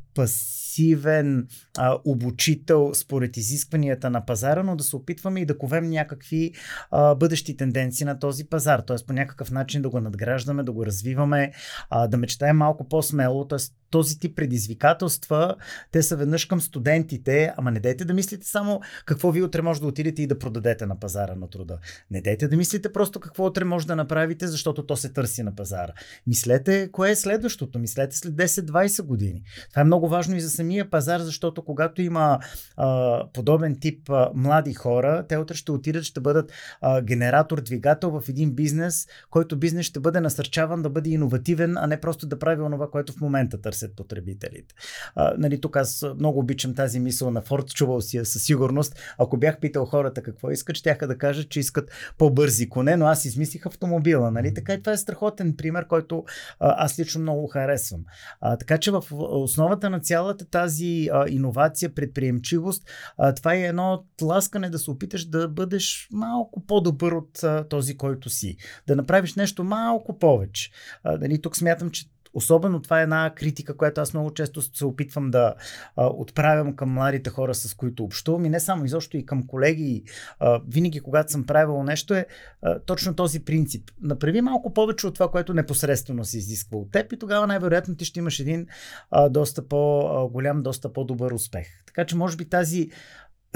пасивен 0.76 1.48
а, 1.78 1.98
обучител 2.04 2.94
според 2.94 3.36
изискванията 3.36 4.10
на 4.10 4.26
пазара, 4.26 4.62
но 4.62 4.76
да 4.76 4.84
се 4.84 4.96
опитваме 4.96 5.40
и 5.40 5.46
да 5.46 5.58
ковем 5.58 5.90
някакви 5.90 6.52
а, 6.90 7.14
бъдещи 7.14 7.56
тенденции 7.56 8.06
на 8.06 8.18
този 8.18 8.44
пазар, 8.44 8.80
т.е. 8.80 8.96
по 9.06 9.12
някакъв 9.12 9.50
начин 9.50 9.82
да 9.82 9.90
го 9.90 10.00
надграждаме, 10.00 10.62
да 10.62 10.72
го 10.72 10.86
развиваме, 10.86 11.52
а, 11.90 12.06
да 12.06 12.16
мечтаем 12.16 12.56
малко 12.56 12.88
по-смело, 12.88 13.48
т.е 13.48 13.58
този 13.90 14.18
тип 14.18 14.36
предизвикателства, 14.36 15.54
те 15.90 16.02
са 16.02 16.16
веднъж 16.16 16.44
към 16.44 16.60
студентите, 16.60 17.52
ама 17.56 17.70
не 17.70 17.80
дайте 17.80 18.04
да 18.04 18.14
мислите 18.14 18.46
само 18.46 18.80
какво 19.04 19.30
ви 19.30 19.42
утре 19.42 19.62
може 19.62 19.80
да 19.80 19.86
отидете 19.86 20.22
и 20.22 20.26
да 20.26 20.38
продадете 20.38 20.86
на 20.86 21.00
пазара 21.00 21.34
на 21.34 21.50
труда. 21.50 21.78
Не 22.10 22.20
дайте 22.20 22.48
да 22.48 22.56
мислите 22.56 22.92
просто 22.92 23.20
какво 23.20 23.46
утре 23.46 23.64
може 23.64 23.86
да 23.86 23.96
направите, 23.96 24.46
защото 24.46 24.86
то 24.86 24.96
се 24.96 25.12
търси 25.12 25.42
на 25.42 25.54
пазара. 25.54 25.92
Мислете 26.26 26.88
кое 26.92 27.10
е 27.10 27.16
следващото, 27.16 27.78
мислете 27.78 28.16
след 28.16 28.34
10-20 28.34 29.02
години. 29.02 29.42
Това 29.70 29.82
е 29.82 29.84
много 29.84 30.08
важно 30.08 30.36
и 30.36 30.40
за 30.40 30.50
самия 30.50 30.90
пазар, 30.90 31.20
защото 31.20 31.64
когато 31.64 32.02
има 32.02 32.38
а, 32.76 33.22
подобен 33.32 33.76
тип 33.80 34.10
а, 34.10 34.30
млади 34.34 34.74
хора, 34.74 35.24
те 35.28 35.36
утре 35.36 35.54
ще 35.54 35.72
отидат, 35.72 36.04
ще 36.04 36.20
бъдат 36.20 36.52
а, 36.80 37.02
генератор, 37.02 37.60
двигател 37.60 38.20
в 38.20 38.28
един 38.28 38.54
бизнес, 38.54 39.06
който 39.30 39.56
бизнес 39.56 39.86
ще 39.86 40.00
бъде 40.00 40.20
насърчаван 40.20 40.82
да 40.82 40.90
бъде 40.90 41.10
иновативен, 41.10 41.76
а 41.76 41.86
не 41.86 42.00
просто 42.00 42.26
да 42.26 42.38
прави 42.38 42.62
онова, 42.62 42.90
което 42.90 43.12
в 43.12 43.20
момента 43.20 43.60
търси 43.60 43.75
търсят 43.76 43.96
потребителите. 43.96 44.74
А, 45.14 45.34
нали, 45.38 45.60
тук 45.60 45.76
аз 45.76 46.04
много 46.18 46.38
обичам 46.38 46.74
тази 46.74 47.00
мисъл 47.00 47.30
на 47.30 47.42
Форд, 47.42 47.68
чувал 47.68 48.00
си 48.00 48.16
я 48.16 48.26
със 48.26 48.42
сигурност. 48.42 48.94
Ако 49.18 49.36
бях 49.36 49.60
питал 49.60 49.84
хората 49.84 50.22
какво 50.22 50.50
искат, 50.50 50.76
ще 50.76 50.96
да 51.02 51.18
кажат, 51.18 51.48
че 51.48 51.60
искат 51.60 51.90
по-бързи 52.18 52.68
коне, 52.68 52.96
но 52.96 53.06
аз 53.06 53.24
измислих 53.24 53.66
автомобила. 53.66 54.30
Нали? 54.30 54.54
Така 54.54 54.74
и 54.74 54.82
това 54.82 54.92
е 54.92 54.96
страхотен 54.96 55.56
пример, 55.56 55.86
който 55.86 56.24
а, 56.60 56.84
аз 56.84 56.98
лично 56.98 57.20
много 57.20 57.46
харесвам. 57.46 58.04
А, 58.40 58.56
така 58.56 58.78
че 58.78 58.90
в 58.90 59.04
основата 59.10 59.90
на 59.90 60.00
цялата 60.00 60.44
тази 60.50 61.08
а, 61.12 61.28
иновация, 61.28 61.94
предприемчивост, 61.94 62.82
а, 63.18 63.34
това 63.34 63.54
е 63.54 63.60
едно 63.60 64.04
тласкане 64.16 64.70
да 64.70 64.78
се 64.78 64.90
опиташ 64.90 65.24
да 65.24 65.48
бъдеш 65.48 66.08
малко 66.12 66.66
по-добър 66.66 67.12
от 67.12 67.42
а, 67.42 67.68
този, 67.68 67.96
който 67.96 68.30
си. 68.30 68.56
Да 68.86 68.96
направиш 68.96 69.34
нещо 69.34 69.64
малко 69.64 70.18
повече. 70.18 70.70
А, 71.04 71.18
нали, 71.18 71.42
тук 71.42 71.56
смятам, 71.56 71.90
че 71.90 72.06
Особено 72.36 72.82
това 72.82 73.00
е 73.00 73.02
една 73.02 73.32
критика, 73.34 73.76
която 73.76 74.00
аз 74.00 74.14
много 74.14 74.30
често 74.30 74.62
се 74.62 74.84
опитвам 74.84 75.30
да 75.30 75.54
а, 75.96 76.06
отправям 76.06 76.76
към 76.76 76.90
младите 76.90 77.30
хора, 77.30 77.54
с 77.54 77.74
които 77.74 78.04
общувам 78.04 78.44
и 78.44 78.48
не 78.48 78.60
само 78.60 78.84
изобщо 78.84 79.16
и 79.16 79.26
към 79.26 79.46
колеги. 79.46 80.02
А, 80.38 80.60
винаги, 80.68 81.00
когато 81.00 81.32
съм 81.32 81.46
правил 81.46 81.82
нещо, 81.82 82.14
е 82.14 82.26
а, 82.62 82.78
точно 82.78 83.14
този 83.14 83.44
принцип. 83.44 83.90
Направи 84.02 84.40
малко 84.40 84.74
повече 84.74 85.06
от 85.06 85.14
това, 85.14 85.30
което 85.30 85.54
непосредствено 85.54 86.24
се 86.24 86.38
изисква 86.38 86.78
от 86.78 86.90
теб 86.90 87.12
и 87.12 87.18
тогава 87.18 87.46
най-вероятно 87.46 87.96
ти 87.96 88.04
ще 88.04 88.18
имаш 88.18 88.40
един 88.40 88.66
а, 89.10 89.28
доста 89.28 89.68
по-голям, 89.68 90.62
доста 90.62 90.92
по-добър 90.92 91.32
успех. 91.32 91.66
Така 91.86 92.04
че, 92.04 92.16
може 92.16 92.36
би 92.36 92.44
тази 92.44 92.90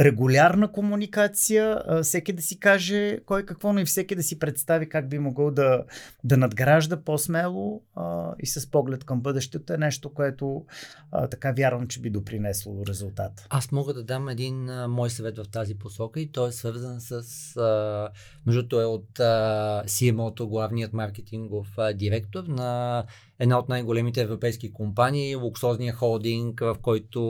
регулярна 0.00 0.72
комуникация, 0.72 1.82
всеки 2.02 2.32
да 2.32 2.42
си 2.42 2.60
каже 2.60 3.18
кой 3.26 3.46
какво, 3.46 3.72
но 3.72 3.80
и 3.80 3.84
всеки 3.84 4.14
да 4.14 4.22
си 4.22 4.38
представи 4.38 4.88
как 4.88 5.08
би 5.08 5.18
могъл 5.18 5.50
да, 5.50 5.84
да 6.24 6.36
надгражда 6.36 7.04
по-смело 7.04 7.82
а, 7.94 8.34
и 8.38 8.46
с 8.46 8.70
поглед 8.70 9.04
към 9.04 9.20
бъдещето 9.20 9.72
е 9.72 9.76
нещо, 9.76 10.14
което 10.14 10.64
а, 11.12 11.26
така 11.26 11.52
вярвам, 11.52 11.86
че 11.86 12.00
би 12.00 12.10
допринесло 12.10 12.86
резултат. 12.86 13.46
Аз 13.50 13.72
мога 13.72 13.94
да 13.94 14.04
дам 14.04 14.28
един 14.28 14.70
а, 14.70 14.88
мой 14.88 15.10
съвет 15.10 15.38
в 15.38 15.50
тази 15.50 15.74
посока 15.74 16.20
и 16.20 16.32
той 16.32 16.48
е 16.48 16.52
свързан 16.52 17.00
с, 17.00 17.56
а, 17.56 18.08
между 18.46 18.80
е 18.80 18.84
от 18.84 19.20
а, 19.20 19.82
CMO-то, 19.86 20.48
главният 20.48 20.92
маркетингов 20.92 21.68
а, 21.76 21.92
директор 21.92 22.44
на 22.44 23.04
една 23.40 23.58
от 23.58 23.68
най-големите 23.68 24.20
европейски 24.20 24.72
компании, 24.72 25.36
луксозния 25.36 25.94
холдинг, 25.94 26.60
в 26.60 26.76
който 26.82 27.20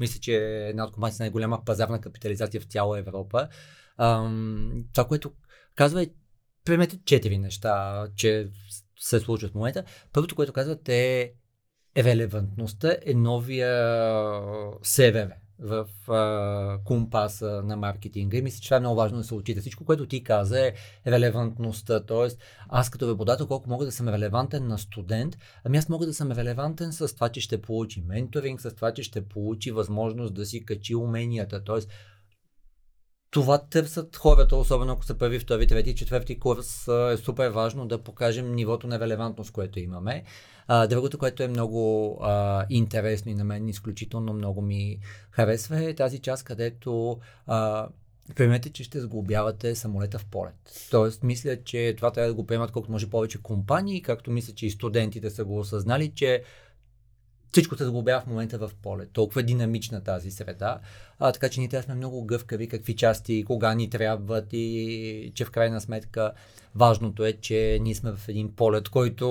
мисля, 0.00 0.20
че 0.20 0.36
е 0.36 0.68
една 0.68 0.84
от 0.84 0.92
компаниите 0.92 1.16
с 1.16 1.20
най-голяма 1.20 1.64
пазарна 1.64 2.00
капитализация 2.00 2.60
в 2.60 2.64
цяла 2.64 2.98
Европа. 2.98 3.48
Ам, 3.98 4.84
това, 4.92 5.04
което 5.04 5.32
казва 5.74 6.02
е, 6.02 6.06
приемете 6.64 6.98
четири 7.04 7.38
неща, 7.38 8.06
че 8.16 8.48
се 9.00 9.20
случват 9.20 9.52
в 9.52 9.54
момента. 9.54 9.84
Първото, 10.12 10.34
което 10.34 10.52
казват 10.52 10.88
е 10.88 11.32
релевантността 11.96 12.96
е 13.06 13.14
новия 13.14 13.70
СВВ. 14.82 15.30
В 15.58 15.86
а, 16.08 16.78
компаса 16.84 17.62
на 17.64 17.76
маркетинга 17.76 18.38
и 18.38 18.42
мисля, 18.42 18.60
че 18.60 18.68
това 18.68 18.76
е 18.76 18.80
много 18.80 18.96
важно 18.96 19.18
да 19.18 19.24
се 19.24 19.34
отчита. 19.34 19.60
Всичко, 19.60 19.84
което 19.84 20.06
ти 20.06 20.24
каза 20.24 20.60
е 20.60 20.72
релевантността. 21.06 22.04
Тоест, 22.04 22.38
аз 22.68 22.90
като 22.90 23.08
работодател, 23.08 23.46
колко 23.46 23.70
мога 23.70 23.84
да 23.84 23.92
съм 23.92 24.08
релевантен 24.08 24.66
на 24.66 24.78
студент, 24.78 25.36
ами 25.64 25.78
аз 25.78 25.88
мога 25.88 26.06
да 26.06 26.14
съм 26.14 26.32
релевантен 26.32 26.92
с 26.92 27.14
това, 27.14 27.28
че 27.28 27.40
ще 27.40 27.62
получи 27.62 28.00
менторинг, 28.00 28.60
с 28.60 28.74
това, 28.74 28.92
че 28.92 29.02
ще 29.02 29.28
получи 29.28 29.70
възможност 29.70 30.34
да 30.34 30.46
си 30.46 30.64
качи 30.64 30.94
уменията. 30.94 31.64
Тоест, 31.64 31.90
това 33.30 33.58
търсят 33.58 34.16
хората, 34.16 34.56
особено 34.56 34.92
ако 34.92 35.04
са 35.04 35.18
първи, 35.18 35.38
втори, 35.38 35.66
трети, 35.66 35.94
четвърти 35.94 36.38
курс, 36.38 36.88
е 36.88 37.16
супер 37.16 37.50
важно 37.50 37.86
да 37.86 38.02
покажем 38.02 38.54
нивото 38.54 38.86
на 38.86 39.00
релевантност, 39.00 39.50
което 39.50 39.80
имаме. 39.80 40.24
Другото, 40.88 41.18
което 41.18 41.42
е 41.42 41.48
много 41.48 42.12
а, 42.22 42.66
интересно 42.70 43.30
и 43.30 43.34
на 43.34 43.44
мен 43.44 43.68
изключително 43.68 44.32
много 44.32 44.62
ми 44.62 44.98
харесва 45.30 45.84
е 45.84 45.94
тази 45.94 46.18
част, 46.18 46.44
където 46.44 47.18
а, 47.46 47.88
Приемете, 48.34 48.70
че 48.70 48.84
ще 48.84 49.00
сглобявате 49.00 49.74
самолета 49.74 50.18
в 50.18 50.26
полет. 50.26 50.86
Тоест, 50.90 51.22
мисля, 51.22 51.64
че 51.64 51.94
това 51.96 52.10
трябва 52.10 52.28
да 52.28 52.34
го 52.34 52.46
приемат 52.46 52.70
колкото 52.70 52.92
може 52.92 53.10
повече 53.10 53.42
компании, 53.42 54.02
както 54.02 54.30
мисля, 54.30 54.54
че 54.54 54.66
и 54.66 54.70
студентите 54.70 55.30
са 55.30 55.44
го 55.44 55.58
осъзнали, 55.58 56.12
че 56.14 56.42
всичко 57.52 57.76
се 57.76 57.84
сглобява 57.84 58.20
в 58.20 58.26
момента 58.26 58.58
в 58.58 58.70
поле. 58.82 59.06
Толкова 59.06 59.40
е 59.40 59.44
динамична 59.44 60.04
тази 60.04 60.30
среда. 60.30 60.78
А, 61.18 61.32
така 61.32 61.48
че 61.48 61.60
ние 61.60 61.68
трябва 61.68 61.82
сме 61.82 61.94
много 61.94 62.24
гъвкави, 62.24 62.68
какви 62.68 62.96
части, 62.96 63.44
кога 63.44 63.74
ни 63.74 63.90
трябват 63.90 64.46
и 64.52 65.32
че 65.34 65.44
в 65.44 65.50
крайна 65.50 65.80
сметка 65.80 66.32
важното 66.78 67.24
е, 67.24 67.32
че 67.32 67.78
ние 67.82 67.94
сме 67.94 68.12
в 68.12 68.28
един 68.28 68.52
полет, 68.56 68.88
който 68.88 69.28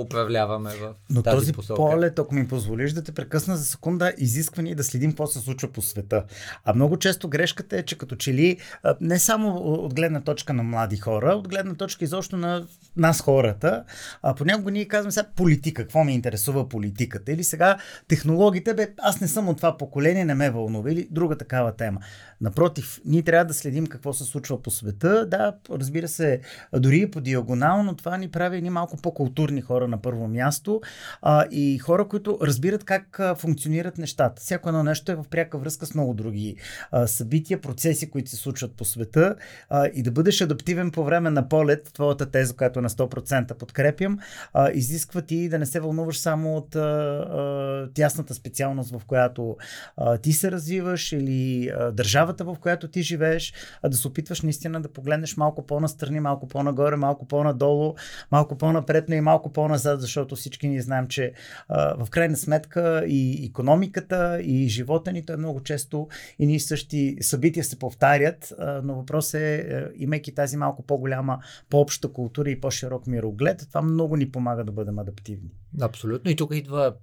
управляваме 0.00 0.70
в 0.70 0.94
Но 1.10 1.22
тази 1.22 1.36
този 1.36 1.52
посока. 1.52 1.76
полет, 1.76 2.18
ако 2.18 2.34
ми 2.34 2.48
позволиш 2.48 2.92
да 2.92 3.02
те 3.02 3.12
прекъсна 3.12 3.56
за 3.56 3.64
секунда, 3.64 4.12
изисква 4.18 4.62
ни 4.62 4.74
да 4.74 4.84
следим 4.84 5.10
какво 5.10 5.26
се 5.26 5.38
случва 5.38 5.68
по 5.72 5.82
света. 5.82 6.24
А 6.64 6.74
много 6.74 6.96
често 6.96 7.28
грешката 7.28 7.76
е, 7.76 7.82
че 7.82 7.98
като 7.98 8.16
че 8.16 8.34
ли 8.34 8.56
не 9.00 9.18
само 9.18 9.56
от 9.56 9.94
гледна 9.94 10.20
точка 10.20 10.52
на 10.52 10.62
млади 10.62 10.96
хора, 10.96 11.30
от 11.30 11.48
гледна 11.48 11.74
точка 11.74 12.04
изобщо 12.04 12.36
на 12.36 12.66
нас 12.96 13.20
хората, 13.20 13.84
а 14.22 14.34
понякога 14.34 14.70
ние 14.70 14.84
казваме 14.84 15.12
сега 15.12 15.28
политика, 15.36 15.82
какво 15.82 16.04
ме 16.04 16.12
интересува 16.12 16.68
политиката. 16.68 17.32
Или 17.32 17.44
сега 17.44 17.76
технологиите, 18.08 18.74
бе, 18.74 18.88
аз 18.98 19.20
не 19.20 19.28
съм 19.28 19.48
от 19.48 19.56
това 19.56 19.76
поколение, 19.76 20.24
не 20.24 20.34
ме 20.34 20.50
вълнува. 20.50 20.90
Или 20.90 21.08
друга 21.10 21.38
такава 21.38 21.72
тема. 21.72 22.00
Напротив, 22.40 23.00
ние 23.04 23.22
трябва 23.22 23.44
да 23.44 23.54
следим 23.54 23.86
какво 23.86 24.12
се 24.12 24.24
случва 24.24 24.62
по 24.62 24.70
света. 24.70 25.26
Да, 25.26 25.54
разбира 25.70 26.08
се, 26.08 26.40
дори 26.80 26.98
и 26.98 27.10
по 27.10 27.20
диагонално, 27.20 27.96
това 27.96 28.16
ни 28.16 28.28
прави 28.28 28.56
едни 28.56 28.70
малко 28.70 28.96
по-културни 28.96 29.60
хора 29.60 29.88
на 29.88 30.02
първо 30.02 30.28
място 30.28 30.80
а, 31.22 31.44
и 31.50 31.78
хора, 31.78 32.08
които 32.08 32.38
разбират 32.42 32.84
как 32.84 33.20
функционират 33.36 33.98
нещата. 33.98 34.42
Всяко 34.42 34.68
едно 34.68 34.82
нещо 34.82 35.12
е 35.12 35.14
в 35.14 35.24
пряка 35.30 35.58
връзка 35.58 35.86
с 35.86 35.94
много 35.94 36.14
други 36.14 36.56
а, 36.90 37.06
събития, 37.06 37.60
процеси, 37.60 38.10
които 38.10 38.30
се 38.30 38.36
случват 38.36 38.72
по 38.72 38.84
света 38.84 39.34
а, 39.68 39.86
и 39.94 40.02
да 40.02 40.10
бъдеш 40.10 40.40
адаптивен 40.40 40.90
по 40.90 41.04
време 41.04 41.30
на 41.30 41.48
полет, 41.48 41.90
твоята 41.94 42.30
теза, 42.30 42.56
която 42.56 42.80
на 42.80 42.90
100% 42.90 43.54
подкрепям, 43.54 44.18
а, 44.52 44.70
изисква 44.70 45.22
ти 45.22 45.48
да 45.48 45.58
не 45.58 45.66
се 45.66 45.80
вълнуваш 45.80 46.18
само 46.18 46.56
от 46.56 46.76
а, 46.76 46.80
а, 46.80 47.88
тясната 47.94 48.34
специалност, 48.34 48.90
в 48.90 49.02
която 49.06 49.56
а, 49.96 50.18
ти 50.18 50.32
се 50.32 50.50
развиваш 50.50 51.12
или 51.12 51.68
а, 51.68 51.92
държавата, 51.92 52.44
в 52.44 52.56
която 52.60 52.88
ти 52.88 53.02
живееш, 53.02 53.54
а 53.82 53.88
да 53.88 53.96
се 53.96 54.08
опитваш 54.08 54.42
наистина 54.42 54.80
да 54.80 54.88
погледнеш 54.88 55.36
малко 55.36 55.66
по-настрани, 55.66 56.20
малко 56.20 56.48
по-нагоре, 56.60 56.96
малко 56.96 57.26
по-надолу, 57.26 57.94
малко 58.30 58.58
по-напред, 58.58 59.04
но 59.08 59.14
и 59.14 59.20
малко 59.20 59.52
по-назад, 59.52 60.00
защото 60.00 60.36
всички 60.36 60.68
ние 60.68 60.82
знаем, 60.82 61.08
че 61.08 61.32
а, 61.68 62.04
в 62.04 62.10
крайна 62.10 62.36
сметка 62.36 63.04
и 63.06 63.46
економиката, 63.46 64.40
и 64.42 64.68
живота 64.68 65.12
ни, 65.12 65.26
той 65.26 65.36
много 65.36 65.60
често 65.60 66.08
и 66.38 66.46
ние 66.46 66.60
същи 66.60 67.16
събития 67.20 67.64
се 67.64 67.78
повтарят, 67.78 68.52
а, 68.58 68.80
но 68.84 68.94
въпрос 68.94 69.34
е, 69.34 69.54
е, 69.54 69.84
имайки 69.96 70.34
тази 70.34 70.56
малко 70.56 70.82
по-голяма, 70.82 71.38
по-обща 71.70 72.12
култура 72.12 72.50
и 72.50 72.60
по-широк 72.60 73.06
мироглед, 73.06 73.66
това 73.68 73.82
много 73.82 74.16
ни 74.16 74.30
помага 74.30 74.64
да 74.64 74.72
бъдем 74.72 74.98
адаптивни. 74.98 75.50
Абсолютно. 75.80 76.30
И 76.30 76.36
тук 76.36 76.54
идва 76.54 76.94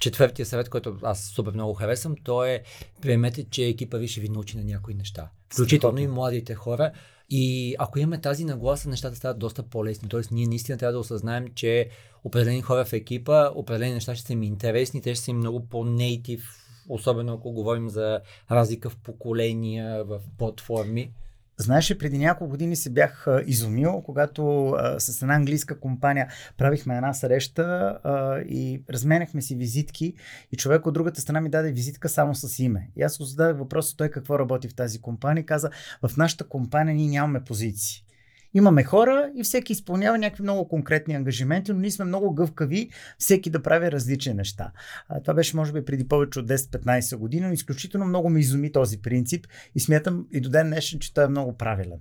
четвъртия 0.00 0.46
съвет, 0.46 0.68
който 0.68 0.98
аз 1.02 1.24
супер 1.24 1.52
много 1.52 1.74
харесвам, 1.74 2.14
то 2.24 2.44
е 2.44 2.62
приемете, 3.02 3.44
че 3.50 3.64
екипа 3.64 3.98
ви 3.98 4.08
ще 4.08 4.20
ви 4.20 4.28
научи 4.28 4.56
на 4.56 4.64
някои 4.64 4.94
неща. 4.94 5.30
Включително 5.52 5.98
и 5.98 6.06
младите 6.06 6.54
хора. 6.54 6.92
И 7.30 7.76
ако 7.78 7.98
имаме 7.98 8.20
тази 8.20 8.44
нагласа, 8.44 8.88
нещата 8.88 9.16
стават 9.16 9.38
доста 9.38 9.62
по-лесни. 9.62 10.08
Тоест, 10.08 10.30
ние 10.30 10.46
наистина 10.46 10.78
трябва 10.78 10.92
да 10.92 10.98
осъзнаем, 10.98 11.48
че 11.54 11.88
определени 12.24 12.62
хора 12.62 12.84
в 12.84 12.92
екипа, 12.92 13.50
определени 13.54 13.94
неща 13.94 14.14
ще 14.14 14.26
са 14.26 14.32
им 14.32 14.42
интересни, 14.42 15.02
те 15.02 15.14
ще 15.14 15.24
са 15.24 15.30
им 15.30 15.36
много 15.36 15.66
по-нейтив, 15.68 16.48
особено 16.88 17.34
ако 17.34 17.52
говорим 17.52 17.88
за 17.88 18.20
разлика 18.50 18.90
в 18.90 18.96
поколения, 18.96 20.04
в 20.04 20.20
платформи. 20.38 21.12
Знаеш, 21.60 21.96
преди 21.98 22.18
няколко 22.18 22.50
години 22.50 22.76
се 22.76 22.90
бях 22.90 23.26
изумил, 23.46 24.02
когато 24.02 24.68
а, 24.68 25.00
с 25.00 25.22
една 25.22 25.34
английска 25.34 25.80
компания 25.80 26.28
правихме 26.56 26.96
една 26.96 27.14
среща 27.14 27.62
а, 28.04 28.38
и 28.38 28.82
разменяхме 28.90 29.42
си 29.42 29.56
визитки 29.56 30.14
и 30.52 30.56
човек 30.56 30.86
от 30.86 30.94
другата 30.94 31.20
страна 31.20 31.40
ми 31.40 31.50
даде 31.50 31.72
визитка 31.72 32.08
само 32.08 32.34
с 32.34 32.58
име. 32.58 32.90
И 32.96 33.02
аз 33.02 33.18
го 33.18 33.24
зададах 33.24 33.58
въпроса 33.58 33.96
той 33.96 34.10
какво 34.10 34.38
работи 34.38 34.68
в 34.68 34.74
тази 34.74 35.00
компания 35.00 35.42
и 35.42 35.46
каза, 35.46 35.70
в 36.02 36.16
нашата 36.16 36.48
компания 36.48 36.94
ние 36.94 37.08
нямаме 37.08 37.44
позиции. 37.44 38.04
Имаме 38.54 38.84
хора 38.84 39.30
и 39.36 39.42
всеки 39.42 39.72
изпълнява 39.72 40.18
някакви 40.18 40.42
много 40.42 40.68
конкретни 40.68 41.14
ангажименти, 41.14 41.72
но 41.72 41.78
ние 41.78 41.90
сме 41.90 42.04
много 42.04 42.34
гъвкави, 42.34 42.90
всеки 43.18 43.50
да 43.50 43.62
прави 43.62 43.92
различни 43.92 44.34
неща. 44.34 44.72
Това 45.22 45.34
беше, 45.34 45.56
може 45.56 45.72
би, 45.72 45.84
преди 45.84 46.08
повече 46.08 46.40
от 46.40 46.48
10-15 46.48 47.16
години, 47.16 47.46
но 47.46 47.52
изключително 47.52 48.06
много 48.06 48.30
ме 48.30 48.40
изуми 48.40 48.72
този 48.72 49.02
принцип 49.02 49.46
и 49.74 49.80
смятам 49.80 50.26
и 50.32 50.40
до 50.40 50.48
ден 50.48 50.66
днешен, 50.66 51.00
че 51.00 51.14
той 51.14 51.24
е 51.24 51.28
много 51.28 51.56
правилен. 51.56 51.98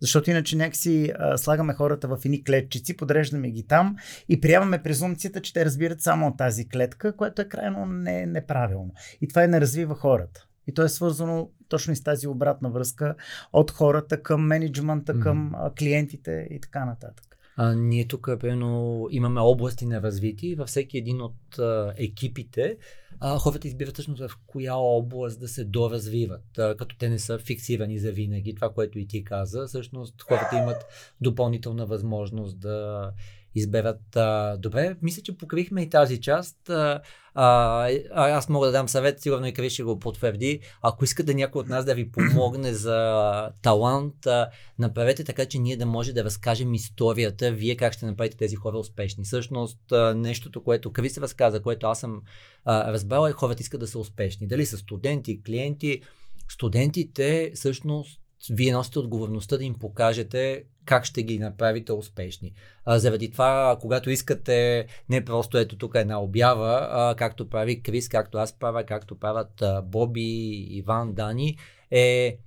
Защото 0.00 0.30
иначе 0.30 0.56
някакси 0.56 1.12
а, 1.18 1.38
слагаме 1.38 1.74
хората 1.74 2.08
в 2.08 2.18
едни 2.24 2.44
клетчици, 2.44 2.96
подреждаме 2.96 3.50
ги 3.50 3.66
там 3.66 3.96
и 4.28 4.40
приемаме 4.40 4.82
презумцията, 4.82 5.40
че 5.40 5.52
те 5.52 5.64
разбират 5.64 6.00
само 6.00 6.26
от 6.26 6.38
тази 6.38 6.68
клетка, 6.68 7.16
което 7.16 7.42
е 7.42 7.48
крайно 7.48 7.86
не, 7.86 8.26
неправилно. 8.26 8.92
И 9.20 9.28
това 9.28 9.44
и 9.44 9.48
не 9.48 9.60
развива 9.60 9.94
хората. 9.94 10.46
И 10.70 10.74
то 10.74 10.82
е 10.82 10.88
свързано 10.88 11.50
точно 11.68 11.92
и 11.92 11.96
с 11.96 12.02
тази 12.02 12.28
обратна 12.28 12.70
връзка 12.70 13.14
от 13.52 13.70
хората 13.70 14.22
към 14.22 14.46
менеджмента, 14.46 15.14
mm-hmm. 15.14 15.22
към 15.22 15.54
а, 15.54 15.74
клиентите 15.74 16.48
и 16.50 16.60
така 16.60 16.84
нататък. 16.84 17.36
А, 17.56 17.74
ние 17.74 18.08
тук, 18.08 18.28
примерно, 18.40 19.06
имаме 19.10 19.40
области 19.40 19.86
на 19.86 20.02
развитие 20.02 20.54
във 20.56 20.68
всеки 20.68 20.98
един 20.98 21.20
от 21.20 21.58
а, 21.58 21.94
екипите 21.96 22.76
а, 23.20 23.38
хората 23.38 23.68
избират 23.68 23.94
всъщност 23.94 24.22
в 24.22 24.38
коя 24.46 24.74
област 24.74 25.40
да 25.40 25.48
се 25.48 25.64
доразвиват, 25.64 26.58
а, 26.58 26.76
като 26.76 26.96
те 26.96 27.08
не 27.08 27.18
са 27.18 27.38
фиксирани 27.38 27.98
за 27.98 28.12
винаги. 28.12 28.54
Това, 28.54 28.72
което 28.72 28.98
и 28.98 29.06
ти 29.06 29.24
каза, 29.24 29.66
всъщност 29.66 30.22
хората 30.22 30.58
имат 30.58 30.86
допълнителна 31.20 31.86
възможност 31.86 32.60
да 32.60 33.10
изберат. 33.54 34.16
А, 34.16 34.56
добре, 34.56 34.96
мисля, 35.02 35.22
че 35.22 35.36
покрихме 35.36 35.82
и 35.82 35.90
тази 35.90 36.20
част. 36.20 36.70
А, 36.70 37.00
а, 37.34 37.90
аз 38.14 38.48
мога 38.48 38.66
да 38.66 38.72
дам 38.72 38.88
съвет, 38.88 39.20
сигурно 39.20 39.46
и 39.46 39.52
Крис 39.52 39.72
ще 39.72 39.82
го 39.82 39.98
потвърди. 39.98 40.60
Ако 40.82 41.04
искате 41.04 41.34
някой 41.34 41.60
от 41.60 41.68
нас 41.68 41.84
да 41.84 41.94
ви 41.94 42.10
помогне 42.10 42.74
за 42.74 43.50
талант, 43.62 44.26
а, 44.26 44.50
направете 44.78 45.24
така, 45.24 45.46
че 45.46 45.58
ние 45.58 45.76
да 45.76 45.86
може 45.86 46.12
да 46.12 46.24
разкажем 46.24 46.74
историята, 46.74 47.52
вие 47.52 47.76
как 47.76 47.92
ще 47.92 48.06
направите 48.06 48.36
тези 48.36 48.56
хора 48.56 48.78
успешни. 48.78 49.24
Всъщност, 49.24 49.92
а, 49.92 50.14
нещото, 50.14 50.64
което 50.64 50.92
Крис 50.92 51.18
разказа, 51.18 51.62
което 51.62 51.86
аз 51.86 52.00
съм 52.00 52.22
а, 52.64 52.92
разбрал, 52.92 53.26
е 53.26 53.32
хората 53.32 53.62
искат 53.62 53.80
да 53.80 53.86
са 53.86 53.98
успешни. 53.98 54.46
Дали 54.46 54.66
са 54.66 54.78
студенти, 54.78 55.42
клиенти, 55.42 56.02
студентите 56.48 57.52
всъщност 57.54 58.19
вие 58.50 58.72
носите 58.72 58.98
отговорността 58.98 59.56
да 59.56 59.64
им 59.64 59.74
покажете 59.74 60.64
как 60.84 61.04
ще 61.04 61.22
ги 61.22 61.38
направите 61.38 61.92
успешни. 61.92 62.52
А, 62.84 62.98
заради 62.98 63.30
това, 63.30 63.78
когато 63.80 64.10
искате, 64.10 64.86
не 65.08 65.24
просто 65.24 65.58
ето 65.58 65.78
тук 65.78 65.92
една 65.94 66.22
обява, 66.22 66.88
а, 66.90 67.14
както 67.14 67.48
прави 67.48 67.82
Крис, 67.82 68.08
както 68.08 68.38
аз 68.38 68.58
правя, 68.58 68.84
както 68.84 69.18
правят 69.18 69.62
а, 69.62 69.82
Боби, 69.82 70.66
Иван, 70.70 71.12
Дани, 71.12 71.56
е 71.90 72.38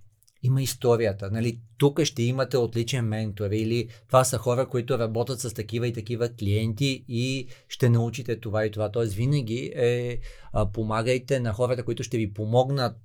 има 0.44 0.62
историята. 0.62 1.32
Нали? 1.32 1.60
Тук 1.78 2.04
ще 2.04 2.24
имате 2.24 2.58
отличен 2.58 3.06
ментор 3.06 3.52
или 3.52 3.88
това 4.08 4.24
са 4.24 4.38
хора, 4.38 4.68
които 4.68 5.00
работят 5.00 5.39
с 5.39 5.54
такива 5.54 5.88
и 5.88 5.94
такива 5.94 6.30
клиенти 6.30 7.06
и 7.08 7.48
ще 7.68 7.89
научите 7.89 8.39
това 8.39 8.66
и 8.66 8.72
това. 8.72 8.91
Тоест 8.91 9.14
винаги 9.14 9.72
е, 9.76 10.18
а, 10.54 10.72
помагайте 10.72 11.39
на 11.39 11.54
хората, 11.54 11.84
които 11.84 12.04
ще 12.04 12.18
ви 12.18 12.34
помогнат 12.34 12.98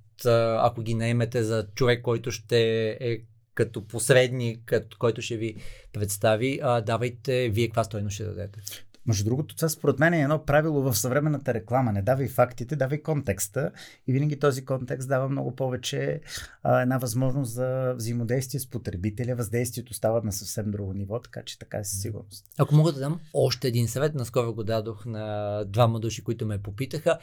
ако 0.59 0.81
ги 0.81 0.93
наемете 0.93 1.43
за 1.43 1.67
човек, 1.75 2.01
който 2.01 2.31
ще 2.31 2.89
е 2.89 3.17
като 3.53 3.87
посредник, 3.87 4.61
като, 4.65 4.97
който 4.99 5.21
ще 5.21 5.37
ви 5.37 5.55
представи, 5.93 6.59
а, 6.63 6.81
давайте 6.81 7.49
вие 7.49 7.67
каква 7.67 7.83
стойност 7.83 8.13
ще 8.13 8.23
дадете. 8.23 8.59
Между 9.05 9.23
другото, 9.23 9.55
това 9.55 9.69
според 9.69 9.99
мен 9.99 10.13
е 10.13 10.21
едно 10.21 10.45
правило 10.45 10.81
в 10.81 10.95
съвременната 10.95 11.53
реклама. 11.53 11.91
Не 11.91 12.01
давай 12.01 12.27
фактите, 12.27 12.75
давай 12.75 13.01
контекста. 13.01 13.71
И 14.07 14.13
винаги 14.13 14.39
този 14.39 14.65
контекст 14.65 15.09
дава 15.09 15.29
много 15.29 15.55
повече 15.55 16.21
а, 16.63 16.81
една 16.81 16.97
възможност 16.97 17.51
за 17.51 17.93
взаимодействие 17.95 18.59
с 18.59 18.69
потребителя. 18.69 19.35
Въздействието 19.35 19.93
става 19.93 20.21
на 20.23 20.31
съвсем 20.31 20.71
друго 20.71 20.93
ниво, 20.93 21.19
така 21.19 21.43
че 21.43 21.59
така 21.59 21.77
е 21.77 21.83
със 21.83 22.01
сигурност. 22.01 22.45
Ако 22.57 22.75
мога 22.75 22.91
да 22.91 22.99
дам 22.99 23.19
още 23.33 23.67
един 23.67 23.87
съвет, 23.87 24.15
наскоро 24.15 24.53
го 24.53 24.63
дадох 24.63 25.05
на 25.05 25.63
двама 25.65 25.99
души, 25.99 26.23
които 26.23 26.45
ме 26.45 26.57
попитаха 26.57 27.19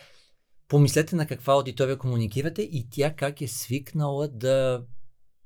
помислете 0.69 1.17
на 1.17 1.27
каква 1.27 1.53
аудитория 1.53 1.99
комуникирате 1.99 2.63
и 2.63 2.87
тя 2.91 3.15
как 3.15 3.41
е 3.41 3.49
свикнала 3.49 4.29
да 4.29 4.83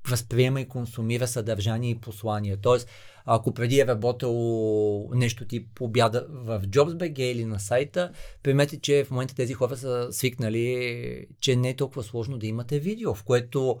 възприема 0.09 0.61
и 0.61 0.67
консумира 0.67 1.27
съдържание 1.27 1.91
и 1.91 1.99
послания. 1.99 2.57
Тоест, 2.61 2.89
ако 3.25 3.53
преди 3.53 3.79
е 3.79 3.87
работило 3.87 5.09
нещо 5.13 5.47
тип 5.47 5.81
обяда 5.81 6.27
в 6.29 6.61
JobsBG 6.61 7.19
или 7.19 7.45
на 7.45 7.59
сайта, 7.59 8.11
примете, 8.43 8.79
че 8.79 9.03
в 9.03 9.11
момента 9.11 9.35
тези 9.35 9.53
хора 9.53 9.77
са 9.77 10.07
свикнали, 10.11 11.27
че 11.39 11.55
не 11.55 11.69
е 11.69 11.75
толкова 11.75 12.03
сложно 12.03 12.37
да 12.37 12.47
имате 12.47 12.79
видео, 12.79 13.15
в 13.15 13.23
което 13.23 13.79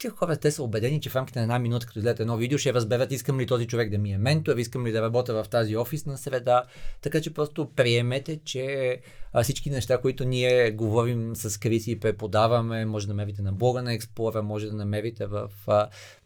Тия 0.00 0.10
хора 0.10 0.36
те 0.36 0.50
са 0.50 0.62
убедени, 0.62 1.00
че 1.00 1.10
в 1.10 1.16
рамките 1.16 1.38
на 1.38 1.42
една 1.42 1.58
минута, 1.58 1.86
като 1.86 1.98
изгледат 1.98 2.20
едно 2.20 2.36
видео, 2.36 2.58
ще 2.58 2.74
разберат 2.74 3.12
искам 3.12 3.40
ли 3.40 3.46
този 3.46 3.66
човек 3.66 3.90
да 3.90 3.98
ми 3.98 4.12
е 4.12 4.18
ментор, 4.18 4.56
искам 4.56 4.86
ли 4.86 4.92
да 4.92 5.02
работя 5.02 5.42
в 5.42 5.48
тази 5.48 5.76
офисна 5.76 6.18
среда. 6.18 6.64
Така 7.00 7.20
че 7.20 7.34
просто 7.34 7.70
приемете, 7.76 8.40
че 8.44 9.00
всички 9.42 9.70
неща, 9.70 9.98
които 9.98 10.24
ние 10.24 10.70
говорим 10.70 11.36
с 11.36 11.60
Криси 11.60 11.90
и 11.90 12.00
преподаваме, 12.00 12.86
може 12.86 13.06
да 13.06 13.12
намерите 13.12 13.42
на 13.42 13.52
блога 13.52 13.82
на 13.82 13.98
Explorer, 13.98 14.40
може 14.40 14.66
да 14.66 14.76
намерите 14.76 15.26
в 15.26 15.50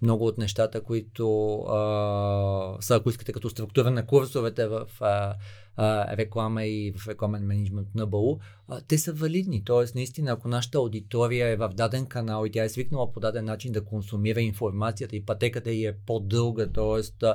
много 0.02 0.26
от 0.26 0.38
нещата, 0.38 0.80
които 0.80 1.56
а, 1.58 2.76
са, 2.80 2.94
ако 2.94 3.10
искате, 3.10 3.32
като 3.32 3.50
структура 3.50 3.90
на 3.90 4.06
курсовете 4.06 4.66
в 4.66 4.86
а, 5.00 5.34
реклама 5.78 6.64
и 6.64 6.92
в 6.98 7.08
рекламен 7.08 7.46
менеджмент 7.46 7.88
на 7.94 8.06
БАУ, 8.06 8.38
те 8.88 8.98
са 8.98 9.12
валидни. 9.12 9.64
Тоест, 9.64 9.94
наистина, 9.94 10.30
ако 10.30 10.48
нашата 10.48 10.78
аудитория 10.78 11.48
е 11.48 11.56
в 11.56 11.68
даден 11.68 12.06
канал 12.06 12.46
и 12.46 12.50
тя 12.50 12.64
е 12.64 12.68
свикнала 12.68 13.12
по 13.12 13.20
даден 13.20 13.44
начин 13.44 13.72
да 13.72 13.84
консумира 13.84 14.40
информацията 14.40 15.16
и 15.16 15.24
пътеката 15.24 15.70
й 15.70 15.86
е 15.86 15.96
по-дълга, 16.06 16.66
т.е. 16.66 17.26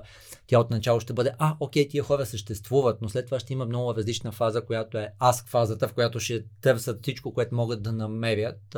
тя 0.47 0.59
отначало 0.59 0.99
ще 0.99 1.13
бъде, 1.13 1.31
а, 1.37 1.55
окей, 1.59 1.87
тия 1.87 2.03
хора 2.03 2.25
съществуват, 2.25 3.01
но 3.01 3.09
след 3.09 3.25
това 3.25 3.39
ще 3.39 3.53
има 3.53 3.65
много 3.65 3.95
различна 3.95 4.31
фаза, 4.31 4.61
която 4.61 4.97
е 4.97 5.11
аск 5.19 5.47
фазата, 5.47 5.87
в 5.87 5.93
която 5.93 6.19
ще 6.19 6.45
търсят 6.61 7.01
всичко, 7.01 7.33
което 7.33 7.55
могат 7.55 7.83
да 7.83 7.91
намерят. 7.91 8.77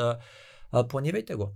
Планирайте 0.89 1.35
го 1.35 1.51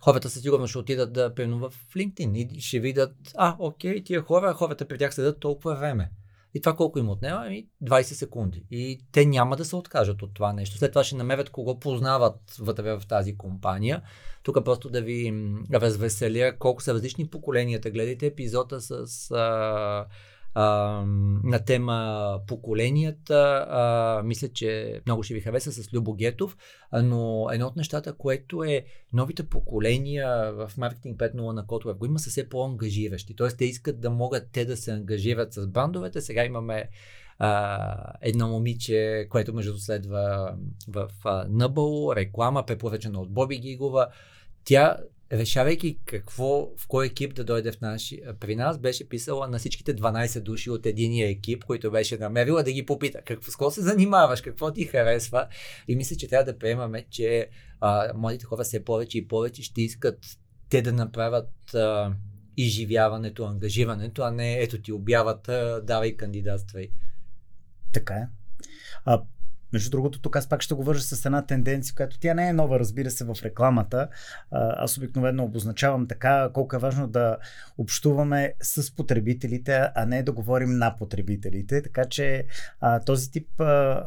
хората 0.00 0.30
със 0.30 0.42
сигурност 0.42 0.70
ще 0.70 0.78
отидат 0.78 1.12
да 1.12 1.34
примерно 1.34 1.70
в 1.70 1.74
LinkedIn 1.96 2.36
и 2.36 2.60
ще 2.60 2.80
видят, 2.80 3.12
а, 3.36 3.56
окей, 3.58 4.04
тия 4.04 4.22
хора, 4.22 4.54
хората 4.54 4.88
при 4.88 4.98
тях 4.98 5.14
седат 5.14 5.40
толкова 5.40 5.74
време. 5.74 6.10
И 6.54 6.60
това 6.60 6.76
колко 6.76 6.98
им 6.98 7.08
отнема? 7.08 7.42
Ами 7.46 7.66
20 7.84 8.02
секунди. 8.02 8.64
И 8.70 9.00
те 9.12 9.26
няма 9.26 9.56
да 9.56 9.64
се 9.64 9.76
откажат 9.76 10.22
от 10.22 10.34
това 10.34 10.52
нещо. 10.52 10.76
След 10.76 10.92
това 10.92 11.04
ще 11.04 11.16
намерят 11.16 11.50
кого 11.50 11.80
познават 11.80 12.40
вътре 12.58 12.96
в 12.98 13.06
тази 13.08 13.36
компания. 13.36 14.02
Тук 14.42 14.64
просто 14.64 14.90
да 14.90 15.02
ви 15.02 15.34
развеселя 15.72 16.56
колко 16.58 16.82
са 16.82 16.94
различни 16.94 17.26
поколенията. 17.26 17.90
Гледайте 17.90 18.26
епизода 18.26 18.80
с 18.80 19.30
а, 19.30 20.06
на 20.56 21.64
тема 21.66 22.40
поколенията. 22.46 23.66
А, 23.70 24.22
мисля, 24.24 24.48
че 24.48 25.00
много 25.06 25.22
ще 25.22 25.34
ви 25.34 25.40
хареса 25.40 25.72
с 25.72 25.92
Любо 25.92 26.14
Гетов, 26.14 26.56
но 26.92 27.48
едно 27.52 27.66
от 27.66 27.76
нещата, 27.76 28.12
което 28.12 28.64
е 28.64 28.84
новите 29.12 29.42
поколения 29.42 30.52
в 30.52 30.72
маркетинг 30.78 31.18
5.0 31.18 31.52
на 31.52 31.66
Котове 31.66 31.94
го 31.94 32.06
има 32.06 32.18
са 32.18 32.30
все 32.30 32.48
по-ангажиращи. 32.48 33.36
Тоест 33.36 33.58
те 33.58 33.64
искат 33.64 34.00
да 34.00 34.10
могат 34.10 34.48
те 34.52 34.64
да 34.64 34.76
се 34.76 34.90
ангажират 34.92 35.52
с 35.52 35.66
брандовете. 35.66 36.20
Сега 36.20 36.44
имаме 36.44 36.88
а, 37.38 38.12
едно 38.20 38.48
момиче, 38.48 39.26
което 39.30 39.54
между 39.54 39.78
следва 39.78 40.54
в 40.88 41.08
Нъбъл, 41.48 42.12
реклама, 42.16 42.66
препоръчена 42.66 43.20
от 43.20 43.30
Боби 43.30 43.58
Гигова. 43.58 44.08
Тя 44.64 44.96
решавайки 45.32 45.98
какво, 46.04 46.70
в 46.76 46.86
кой 46.88 47.06
екип 47.06 47.34
да 47.34 47.44
дойде 47.44 47.72
в 47.72 47.80
наши, 47.80 48.20
при 48.40 48.56
нас, 48.56 48.78
беше 48.78 49.08
писала 49.08 49.48
на 49.48 49.58
всичките 49.58 49.96
12 49.96 50.40
души 50.40 50.70
от 50.70 50.86
единия 50.86 51.30
екип, 51.30 51.64
който 51.64 51.90
беше 51.90 52.18
намерила 52.18 52.62
да 52.62 52.72
ги 52.72 52.86
попита 52.86 53.22
какво, 53.24 53.50
с 53.50 53.54
какво 53.54 53.70
се 53.70 53.82
занимаваш, 53.82 54.40
какво 54.40 54.72
ти 54.72 54.84
харесва. 54.84 55.46
И 55.88 55.96
мисля, 55.96 56.16
че 56.16 56.28
трябва 56.28 56.52
да 56.52 56.58
приемаме, 56.58 57.06
че 57.10 57.48
а, 57.80 58.12
младите 58.14 58.44
хора 58.44 58.64
все 58.64 58.84
повече 58.84 59.18
и 59.18 59.28
повече 59.28 59.62
ще 59.62 59.82
искат 59.82 60.18
те 60.70 60.82
да 60.82 60.92
направят 60.92 61.74
а, 61.74 62.14
изживяването, 62.56 63.44
ангажирането, 63.44 64.22
а 64.22 64.30
не 64.30 64.62
ето 64.62 64.82
ти 64.82 64.92
обявата, 64.92 65.80
давай 65.84 66.16
кандидатствай. 66.16 66.90
Така 67.92 68.14
е. 68.14 68.28
А, 69.04 69.22
между 69.72 69.90
другото, 69.90 70.20
тук 70.20 70.36
аз 70.36 70.48
пак 70.48 70.62
ще 70.62 70.74
го 70.74 70.82
вържа 70.82 71.02
с 71.02 71.26
една 71.26 71.46
тенденция, 71.46 71.94
която 71.94 72.18
тя 72.18 72.34
не 72.34 72.48
е 72.48 72.52
нова, 72.52 72.78
разбира 72.78 73.10
се, 73.10 73.24
в 73.24 73.36
рекламата. 73.42 74.08
Аз 74.50 74.98
обикновено 74.98 75.44
обозначавам 75.44 76.08
така, 76.08 76.50
колко 76.54 76.76
е 76.76 76.78
важно 76.78 77.08
да 77.08 77.36
общуваме 77.78 78.54
с 78.62 78.96
потребителите, 78.96 79.90
а 79.94 80.06
не 80.06 80.22
да 80.22 80.32
говорим 80.32 80.78
на 80.78 80.96
потребителите. 80.96 81.82
Така 81.82 82.04
че 82.04 82.46
този 83.06 83.30
тип 83.30 83.60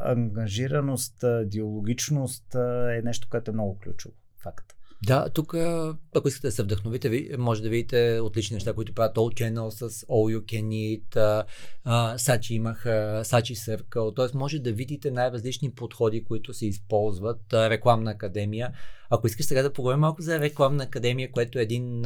ангажираност, 0.04 1.24
диалогичност 1.44 2.54
е 2.90 3.02
нещо, 3.04 3.28
което 3.30 3.50
е 3.50 3.54
много 3.54 3.78
ключово. 3.78 4.14
Факт. 4.42 4.74
Да, 5.02 5.28
тук, 5.28 5.54
ако 6.14 6.28
искате 6.28 6.46
да 6.46 6.52
се 6.52 6.62
вдъхновите, 6.62 7.28
може 7.38 7.62
да 7.62 7.68
видите 7.68 8.20
отлични 8.20 8.54
неща, 8.54 8.72
които 8.72 8.94
правят 8.94 9.16
All 9.16 9.42
Channel 9.42 9.68
с 9.68 9.90
All 9.90 10.38
You 10.38 10.40
Can 10.40 11.00
Eat, 11.14 12.16
Сачи 12.16 12.54
имах 12.54 12.82
Сачи 13.22 13.54
Circle, 13.54 14.16
т.е. 14.16 14.38
може 14.38 14.58
да 14.58 14.72
видите 14.72 15.10
най-различни 15.10 15.70
подходи, 15.70 16.24
които 16.24 16.54
се 16.54 16.66
използват. 16.66 17.40
Рекламна 17.52 18.10
академия. 18.10 18.72
Ако 19.14 19.26
искаш 19.26 19.46
сега 19.46 19.62
да 19.62 19.72
поговорим 19.72 20.00
малко 20.00 20.22
за 20.22 20.40
рекламна 20.40 20.84
академия, 20.84 21.30
което 21.30 21.58
е 21.58 21.62
един 21.62 22.04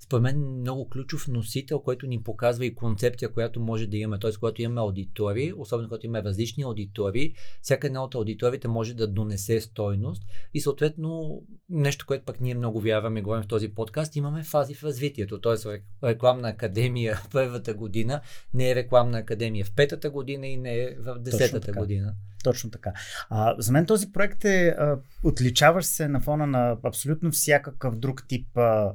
според 0.00 0.22
мен 0.22 0.60
много 0.60 0.88
ключов 0.88 1.28
носител, 1.28 1.80
който 1.80 2.06
ни 2.06 2.22
показва 2.22 2.66
и 2.66 2.74
концепция, 2.74 3.32
която 3.32 3.60
може 3.60 3.86
да 3.86 3.96
имаме. 3.96 4.18
Т.е. 4.18 4.30
когато 4.40 4.62
имаме 4.62 4.80
аудитории, 4.80 5.52
особено 5.56 5.88
когато 5.88 6.06
имаме 6.06 6.24
различни 6.24 6.62
аудитории, 6.62 7.34
всяка 7.62 7.86
една 7.86 8.04
от 8.04 8.14
аудиториите 8.14 8.68
може 8.68 8.94
да 8.94 9.06
донесе 9.06 9.60
стойност 9.60 10.22
и 10.54 10.60
съответно 10.60 11.42
нещо, 11.68 12.06
което 12.06 12.24
пък 12.24 12.40
ние 12.40 12.54
много 12.54 12.80
вярваме, 12.80 13.22
говорим 13.22 13.42
в 13.42 13.48
този 13.48 13.68
подкаст, 13.68 14.16
имаме 14.16 14.42
фази 14.42 14.74
в 14.74 14.84
развитието. 14.84 15.40
Т.е. 15.40 15.80
рекламна 16.06 16.48
академия 16.48 17.20
първата 17.32 17.74
година 17.74 18.20
не 18.54 18.70
е 18.70 18.74
рекламна 18.74 19.18
академия 19.18 19.64
в 19.64 19.72
петата 19.76 20.10
година 20.10 20.46
и 20.46 20.56
не 20.56 20.78
е 20.78 20.96
в 20.98 21.18
десетата 21.18 21.72
година. 21.72 22.14
Точно 22.44 22.70
така. 22.70 22.92
А, 23.30 23.54
за 23.58 23.72
мен 23.72 23.86
този 23.86 24.12
проект 24.12 24.44
е 24.44 24.76
отличаващ 25.24 25.88
се 25.88 26.08
на 26.08 26.20
фона 26.20 26.46
на 26.46 26.76
абсолютно 26.84 27.30
всякакъв 27.30 27.96
друг 27.96 28.24
тип 28.28 28.58
а, 28.58 28.92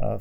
а, 0.00 0.18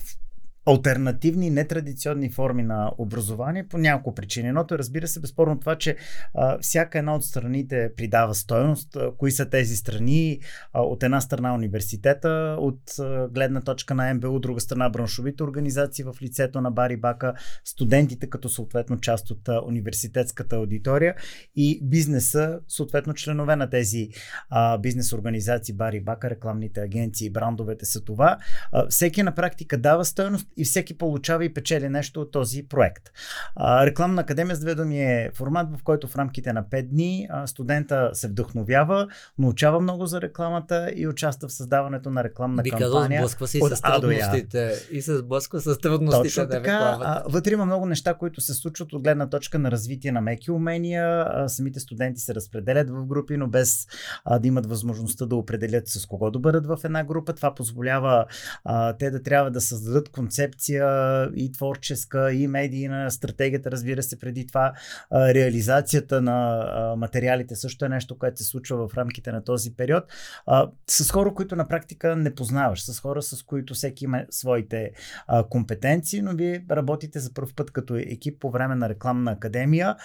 альтернативни, 0.66 1.50
нетрадиционни 1.50 2.30
форми 2.30 2.64
на 2.64 2.92
образование 2.98 3.68
по 3.68 3.78
няколко 3.78 4.16
причини. 4.16 4.48
Едното 4.48 4.76
е, 4.76 4.78
разбира 4.78 5.08
се, 5.08 5.20
безспорно 5.20 5.60
това, 5.60 5.76
че 5.76 5.96
а, 6.34 6.58
всяка 6.60 7.00
една 7.00 7.16
от 7.16 7.26
страните 7.26 7.92
придава 7.98 8.36
стоеност. 8.36 8.98
Кои 9.18 9.32
са 9.32 9.50
тези 9.50 9.76
страни? 9.76 10.40
А, 10.74 10.82
от 10.82 11.04
една 11.04 11.22
страна 11.22 11.54
университета, 11.54 12.58
от 12.60 13.00
а, 13.00 13.28
гледна 13.28 13.62
точка 13.62 13.96
на 13.96 14.14
МБУ, 14.14 14.28
от 14.28 14.42
друга 14.42 14.62
страна 14.62 14.90
браншовите 14.90 15.44
организации 15.44 16.04
в 16.04 16.16
лицето 16.22 16.62
на 16.62 16.72
Бари 16.72 16.98
Бака, 16.98 17.34
студентите 17.64 18.30
като 18.30 18.50
съответно 18.50 19.00
част 19.00 19.32
от 19.32 19.50
а, 19.50 19.62
университетската 19.66 20.56
аудитория 20.56 21.16
и 21.56 21.80
бизнеса, 21.84 22.60
съответно 22.68 23.14
членове 23.14 23.56
на 23.56 23.70
тези 23.70 24.10
а, 24.50 24.78
бизнес 24.78 25.14
организации 25.14 25.76
Бари 25.76 26.02
Бака, 26.02 26.30
рекламните 26.30 26.82
агенции, 26.82 27.30
брандовете 27.30 27.86
са 27.86 28.04
това. 28.04 28.38
А, 28.72 28.88
всеки 28.88 29.24
на 29.24 29.36
практика 29.36 29.78
дава 29.78 30.06
стоеност 30.06 30.48
и 30.58 30.66
всеки 30.66 30.98
получава 30.98 31.46
и 31.46 31.54
печели 31.54 31.90
нещо 31.90 32.22
от 32.22 32.32
този 32.32 32.68
проект. 32.68 33.12
А, 33.56 33.86
рекламна 33.86 34.22
академия 34.22 34.56
с 34.56 34.60
две 34.60 34.76
думи 34.76 35.02
е 35.02 35.32
формат, 35.34 35.80
в 35.80 35.84
който 35.84 36.08
в 36.08 36.16
рамките 36.16 36.54
на 36.54 36.64
5 36.64 36.88
дни 36.88 37.28
а, 37.30 37.48
студента 37.48 38.10
се 38.14 38.28
вдъхновява, 38.28 39.08
научава 39.38 39.80
много 39.80 40.06
за 40.06 40.22
рекламата 40.22 40.92
и 40.96 41.08
участва 41.08 41.48
в 41.48 41.54
създаването 41.54 42.10
на 42.10 42.24
рекламна 42.24 42.64
Би 42.64 42.72
кампания. 42.72 43.22
Сблъсква 43.22 43.48
се 43.48 43.58
и 43.58 43.62
с 43.62 43.82
трудностите. 43.82 44.74
И 44.92 45.02
се 45.02 45.18
сблъсква 45.18 45.62
с 45.62 45.78
трудностите 45.78 46.24
Точно 46.24 46.50
така, 46.50 46.98
а, 47.02 47.24
вътре 47.28 47.54
има 47.54 47.66
много 47.66 47.86
неща, 47.86 48.14
които 48.14 48.42
се 48.42 48.54
случват 48.54 48.94
от 48.94 49.04
гледна 49.04 49.30
точка 49.30 49.60
на 49.60 49.72
развитие 49.72 50.12
на 50.12 50.22
меки 50.22 50.52
умения. 50.52 51.26
А, 51.28 51.50
самите 51.50 51.80
студенти 51.80 52.22
се 52.22 52.36
разпределят 52.36 52.90
в 52.90 53.06
групи, 53.06 53.38
но 53.38 53.48
без 53.48 53.88
а, 54.26 54.40
да 54.40 54.48
имат 54.48 54.66
възможността 54.66 55.26
да 55.26 55.36
определят 55.36 55.88
с 55.88 56.06
кого 56.06 56.32
да 56.32 56.40
бъдат 56.40 56.68
в 56.68 56.78
една 56.84 57.04
група. 57.04 57.34
Това 57.34 57.56
позволява 57.56 58.26
а, 58.64 58.94
те 58.94 59.12
да 59.12 59.24
трябва 59.24 59.52
да 59.52 59.62
създадат 59.62 60.10
концепт 60.10 60.45
концепция 60.46 61.30
и 61.36 61.52
творческа, 61.52 62.34
и 62.34 62.48
медийна, 62.48 63.12
стратегията, 63.12 63.72
разбира 63.72 64.04
се, 64.04 64.20
преди 64.20 64.48
това. 64.48 64.74
Реализацията 65.14 66.22
на 66.22 66.96
материалите 66.98 67.56
също 67.56 67.86
е 67.86 67.90
нещо, 67.90 68.18
което 68.18 68.38
се 68.38 68.44
случва 68.44 68.88
в 68.88 68.98
рамките 68.98 69.32
на 69.32 69.44
този 69.44 69.76
период. 69.76 70.04
С 70.88 71.12
хора, 71.12 71.34
които 71.34 71.56
на 71.56 71.68
практика 71.68 72.16
не 72.16 72.36
познаваш, 72.36 72.84
с 72.84 73.00
хора, 73.00 73.22
с 73.22 73.44
които 73.44 73.74
всеки 73.74 74.04
има 74.04 74.26
своите 74.30 74.92
компетенции, 75.50 76.22
но 76.22 76.36
вие 76.36 76.66
работите 76.72 77.20
за 77.20 77.34
първ 77.34 77.50
път 77.56 77.72
като 77.72 77.96
екип 77.96 78.40
по 78.40 78.52
време 78.52 78.76
на 78.76 78.90
рекламна 78.90 79.32
академия 79.32 79.96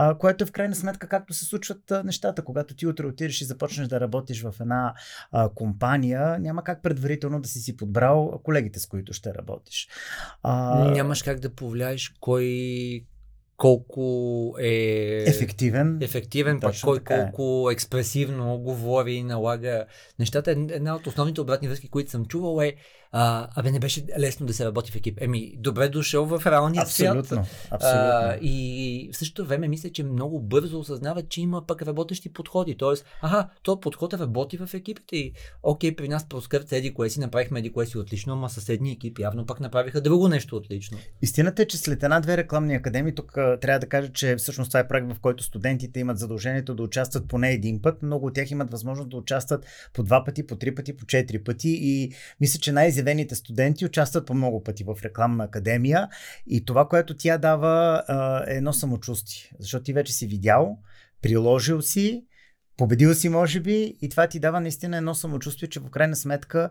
а, 0.00 0.18
което 0.18 0.44
е 0.44 0.46
в 0.46 0.52
крайна 0.52 0.74
сметка 0.74 1.08
както 1.08 1.34
се 1.34 1.44
случват 1.44 1.90
а, 1.90 2.02
нещата. 2.02 2.44
Когато 2.44 2.74
ти 2.76 2.86
утре 2.86 3.06
отидеш 3.06 3.40
и 3.40 3.44
започнеш 3.44 3.88
да 3.88 4.00
работиш 4.00 4.42
в 4.42 4.54
една 4.60 4.94
а, 5.32 5.48
компания, 5.48 6.38
няма 6.38 6.64
как 6.64 6.82
предварително 6.82 7.40
да 7.40 7.48
си 7.48 7.58
си 7.58 7.76
подбрал 7.76 8.40
колегите, 8.42 8.78
с 8.78 8.86
които 8.86 9.12
ще 9.12 9.34
работиш. 9.34 9.88
А... 10.42 10.84
Нямаш 10.90 11.22
как 11.22 11.40
да 11.40 11.54
повлияеш 11.54 12.14
кой 12.20 13.04
колко 13.56 14.54
е 14.60 15.24
ефективен. 15.26 15.98
ефективен, 16.02 16.60
пък 16.60 16.74
кой 16.84 16.96
е. 16.96 17.04
колко 17.04 17.70
експресивно 17.70 18.58
говори 18.58 19.12
и 19.12 19.22
налага 19.22 19.86
нещата. 20.18 20.50
Ед- 20.50 20.70
Една 20.70 20.96
от 20.96 21.06
основните 21.06 21.40
обратни 21.40 21.68
връзки, 21.68 21.88
които 21.88 22.10
съм 22.10 22.26
чувал 22.26 22.62
е 22.62 22.74
а, 23.12 23.48
абе 23.56 23.70
не 23.70 23.78
беше 23.78 24.04
лесно 24.18 24.46
да 24.46 24.54
се 24.54 24.64
работи 24.64 24.92
в 24.92 24.96
екип. 24.96 25.18
Еми, 25.20 25.54
добре 25.58 25.88
дошъл 25.88 26.26
в 26.26 26.46
реалния 26.46 26.86
свят. 26.86 27.16
Абсолютно. 27.16 27.46
Абсолютно. 27.70 28.00
А, 28.00 28.36
и 28.42 29.10
в 29.12 29.16
същото 29.16 29.48
време 29.48 29.68
мисля, 29.68 29.90
че 29.90 30.04
много 30.04 30.40
бързо 30.40 30.78
осъзнават, 30.78 31.28
че 31.28 31.40
има 31.40 31.66
пък 31.66 31.82
работещи 31.82 32.32
подходи. 32.32 32.76
Тоест, 32.76 33.04
аха, 33.22 33.48
то 33.62 33.80
подход 33.80 34.14
работи 34.14 34.56
в 34.56 34.74
екипите 34.74 35.16
и 35.16 35.32
окей, 35.62 35.96
при 35.96 36.08
нас 36.08 36.28
проскърт 36.28 36.72
еди 36.72 36.94
кое 36.94 37.10
си, 37.10 37.20
направихме 37.20 37.58
еди 37.58 37.72
кое 37.72 37.86
си 37.86 37.98
отлично, 37.98 38.32
ама 38.32 38.50
съседни 38.50 38.92
екипи 38.92 39.22
явно 39.22 39.46
пък 39.46 39.60
направиха 39.60 40.00
друго 40.00 40.28
нещо 40.28 40.56
отлично. 40.56 40.98
Истината 41.22 41.62
е, 41.62 41.66
че 41.66 41.78
след 41.78 42.02
една-две 42.02 42.36
рекламни 42.36 42.74
академии, 42.74 43.14
тук 43.14 43.32
трябва 43.32 43.78
да 43.78 43.86
кажа, 43.86 44.12
че 44.12 44.36
всъщност 44.36 44.70
това 44.70 44.80
е 44.80 44.88
проект, 44.88 45.12
в 45.12 45.20
който 45.20 45.44
студентите 45.44 46.00
имат 46.00 46.18
задължението 46.18 46.74
да 46.74 46.82
участват 46.82 47.28
поне 47.28 47.52
един 47.52 47.82
път. 47.82 48.02
Много 48.02 48.26
от 48.26 48.34
тях 48.34 48.50
имат 48.50 48.70
възможност 48.70 49.10
да 49.10 49.16
участват 49.16 49.66
по 49.92 50.02
два 50.02 50.24
пъти, 50.24 50.46
по 50.46 50.56
три 50.56 50.74
пъти, 50.74 50.96
по 50.96 51.06
четири 51.06 51.44
пъти. 51.44 51.68
И 51.68 52.12
мисля, 52.40 52.60
че 52.60 52.72
най-изявените 52.98 53.34
студенти 53.34 53.86
участват 53.86 54.26
по 54.26 54.34
много 54.34 54.62
пъти 54.62 54.84
в 54.84 54.96
рекламна 55.04 55.44
академия. 55.44 56.08
И 56.46 56.64
това, 56.64 56.88
което 56.88 57.16
тя 57.16 57.38
дава, 57.38 58.02
е 58.48 58.56
едно 58.56 58.72
самочувствие. 58.72 59.50
Защото 59.58 59.84
ти 59.84 59.92
вече 59.92 60.12
си 60.12 60.26
видял, 60.26 60.78
приложил 61.22 61.82
си, 61.82 62.24
победил 62.76 63.14
си, 63.14 63.28
може 63.28 63.60
би, 63.60 63.96
и 64.02 64.08
това 64.08 64.26
ти 64.26 64.40
дава 64.40 64.60
наистина 64.60 64.96
едно 64.96 65.14
самочувствие, 65.14 65.68
че 65.68 65.80
в 65.80 65.90
крайна 65.90 66.16
сметка 66.16 66.70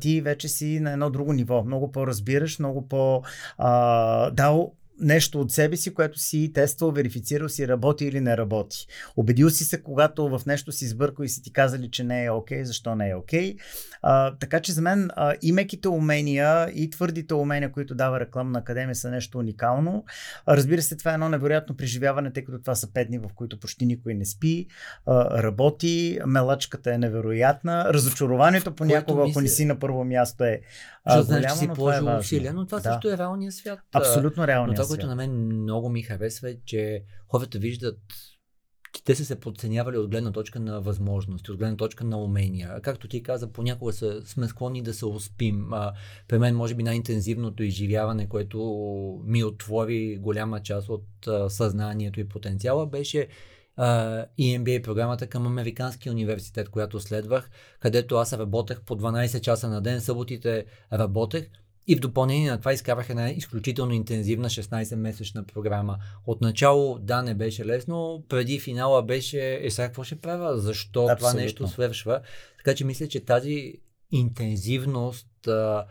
ти 0.00 0.20
вече 0.20 0.48
си 0.48 0.80
на 0.80 0.92
едно 0.92 1.10
друго 1.10 1.32
ниво. 1.32 1.64
Много 1.64 1.92
по-разбираш, 1.92 2.58
много 2.58 2.88
по- 2.88 3.22
а, 3.58 4.30
дал 4.30 4.74
нещо 5.00 5.40
от 5.40 5.52
себе 5.52 5.76
си, 5.76 5.94
което 5.94 6.18
си 6.18 6.52
тествал, 6.54 6.90
верифицирал 6.90 7.48
си 7.48 7.68
работи 7.68 8.04
или 8.04 8.20
не 8.20 8.36
работи. 8.36 8.86
Убедил 9.16 9.50
си 9.50 9.64
се, 9.64 9.82
когато 9.82 10.28
в 10.28 10.42
нещо 10.46 10.72
си 10.72 10.88
сбъркал 10.88 11.24
и 11.24 11.28
си 11.28 11.42
ти 11.42 11.52
казали, 11.52 11.90
че 11.90 12.04
не 12.04 12.24
е 12.24 12.30
окей, 12.30 12.64
защо 12.64 12.94
не 12.94 13.10
е 13.10 13.14
окей. 13.14 13.56
А, 14.02 14.36
така 14.36 14.60
че 14.60 14.72
за 14.72 14.82
мен 14.82 15.10
а, 15.16 15.34
и 15.42 15.52
меките 15.52 15.88
умения, 15.88 16.70
и 16.74 16.90
твърдите 16.90 17.34
умения, 17.34 17.72
които 17.72 17.94
дава 17.94 18.20
рекламна 18.20 18.58
академия, 18.58 18.94
са 18.94 19.10
нещо 19.10 19.38
уникално. 19.38 20.04
А, 20.46 20.56
разбира 20.56 20.82
се, 20.82 20.96
това 20.96 21.10
е 21.10 21.14
едно 21.14 21.28
невероятно 21.28 21.76
преживяване, 21.76 22.32
тъй 22.32 22.44
като 22.44 22.58
това 22.58 22.74
са 22.74 22.92
пет 22.92 23.08
дни, 23.08 23.18
в 23.18 23.28
които 23.34 23.60
почти 23.60 23.86
никой 23.86 24.14
не 24.14 24.24
спи, 24.24 24.66
а, 25.06 25.42
работи, 25.42 26.18
мелачката 26.26 26.94
е 26.94 26.98
невероятна, 26.98 27.84
разочарованието 27.94 28.74
понякога, 28.74 29.30
ако 29.30 29.40
не 29.40 29.48
си 29.48 29.64
на 29.64 29.78
първо 29.78 30.04
място 30.04 30.44
е 30.44 30.60
Защото 31.06 31.26
знаеш, 31.26 31.44
че 31.44 31.58
си 31.58 31.66
но 31.66 31.72
е 31.72 31.76
положил 31.76 32.04
важно. 32.04 32.20
усилия, 32.20 32.54
но 32.54 32.66
това 32.66 32.78
Да. 32.78 32.82
също 32.82 33.10
е 33.10 33.18
реалния 33.18 33.52
свят. 33.52 33.78
Абсолютно 33.92 34.42
Но 34.42 34.46
реалният 34.46 34.76
това, 34.76 34.84
свят. 34.84 34.88
което 34.90 35.06
на 35.06 35.14
мен 35.16 35.32
много 35.62 35.88
ми 35.88 36.02
харесва 36.02 36.50
е, 36.50 36.56
че 36.64 37.02
хората 37.28 37.58
виждат 37.58 37.98
че 38.94 39.04
те 39.04 39.14
са 39.14 39.24
се 39.24 39.40
подценявали 39.40 39.96
от 39.98 40.10
гледна 40.10 40.32
точка 40.32 40.60
на 40.60 40.80
възможности, 40.80 41.50
от 41.50 41.58
гледна 41.58 41.76
точка 41.76 42.04
на 42.04 42.18
умения. 42.18 42.80
Както 42.80 43.08
ти 43.08 43.22
каза, 43.22 43.52
понякога 43.52 43.92
са, 43.92 44.22
сме 44.24 44.48
склонни 44.48 44.82
да 44.82 44.94
се 44.94 45.06
успим. 45.06 45.72
А, 45.72 45.92
при 46.28 46.38
мен, 46.38 46.56
може 46.56 46.74
би, 46.74 46.82
най-интензивното 46.82 47.62
изживяване, 47.62 48.28
което 48.28 48.58
ми 49.24 49.44
отвори 49.44 50.18
голяма 50.18 50.62
част 50.62 50.88
от 50.88 51.04
а, 51.26 51.50
съзнанието 51.50 52.20
и 52.20 52.28
потенциала, 52.28 52.86
беше 52.86 53.28
а, 53.76 54.24
EMBA 54.40 54.82
програмата 54.82 55.26
към 55.26 55.46
Американския 55.46 56.12
университет, 56.12 56.68
която 56.68 57.00
следвах, 57.00 57.50
където 57.80 58.16
аз 58.16 58.32
работех 58.32 58.80
по 58.80 58.96
12 58.96 59.40
часа 59.40 59.68
на 59.68 59.80
ден, 59.80 60.00
съботите 60.00 60.64
работех 60.92 61.48
и 61.86 61.96
в 61.96 62.00
допълнение 62.00 62.50
на 62.50 62.58
това 62.58 62.72
изкарах 62.72 63.10
една 63.10 63.30
изключително 63.30 63.92
интензивна 63.92 64.50
16-месечна 64.50 65.42
програма. 65.52 65.98
Отначало, 66.26 66.98
да, 66.98 67.22
не 67.22 67.34
беше 67.34 67.66
лесно, 67.66 68.24
преди 68.28 68.60
финала 68.60 69.02
беше, 69.02 69.58
е 69.62 69.70
сега 69.70 69.86
какво 69.86 70.04
ще 70.04 70.16
правя, 70.16 70.58
защо 70.58 71.00
това 71.00 71.12
Абсолютно. 71.12 71.40
нещо 71.40 71.68
свършва. 71.68 72.20
Така 72.56 72.74
че 72.74 72.84
мисля, 72.84 73.08
че 73.08 73.24
тази 73.24 73.74
интензивност 74.10 75.46
а, 75.46 75.84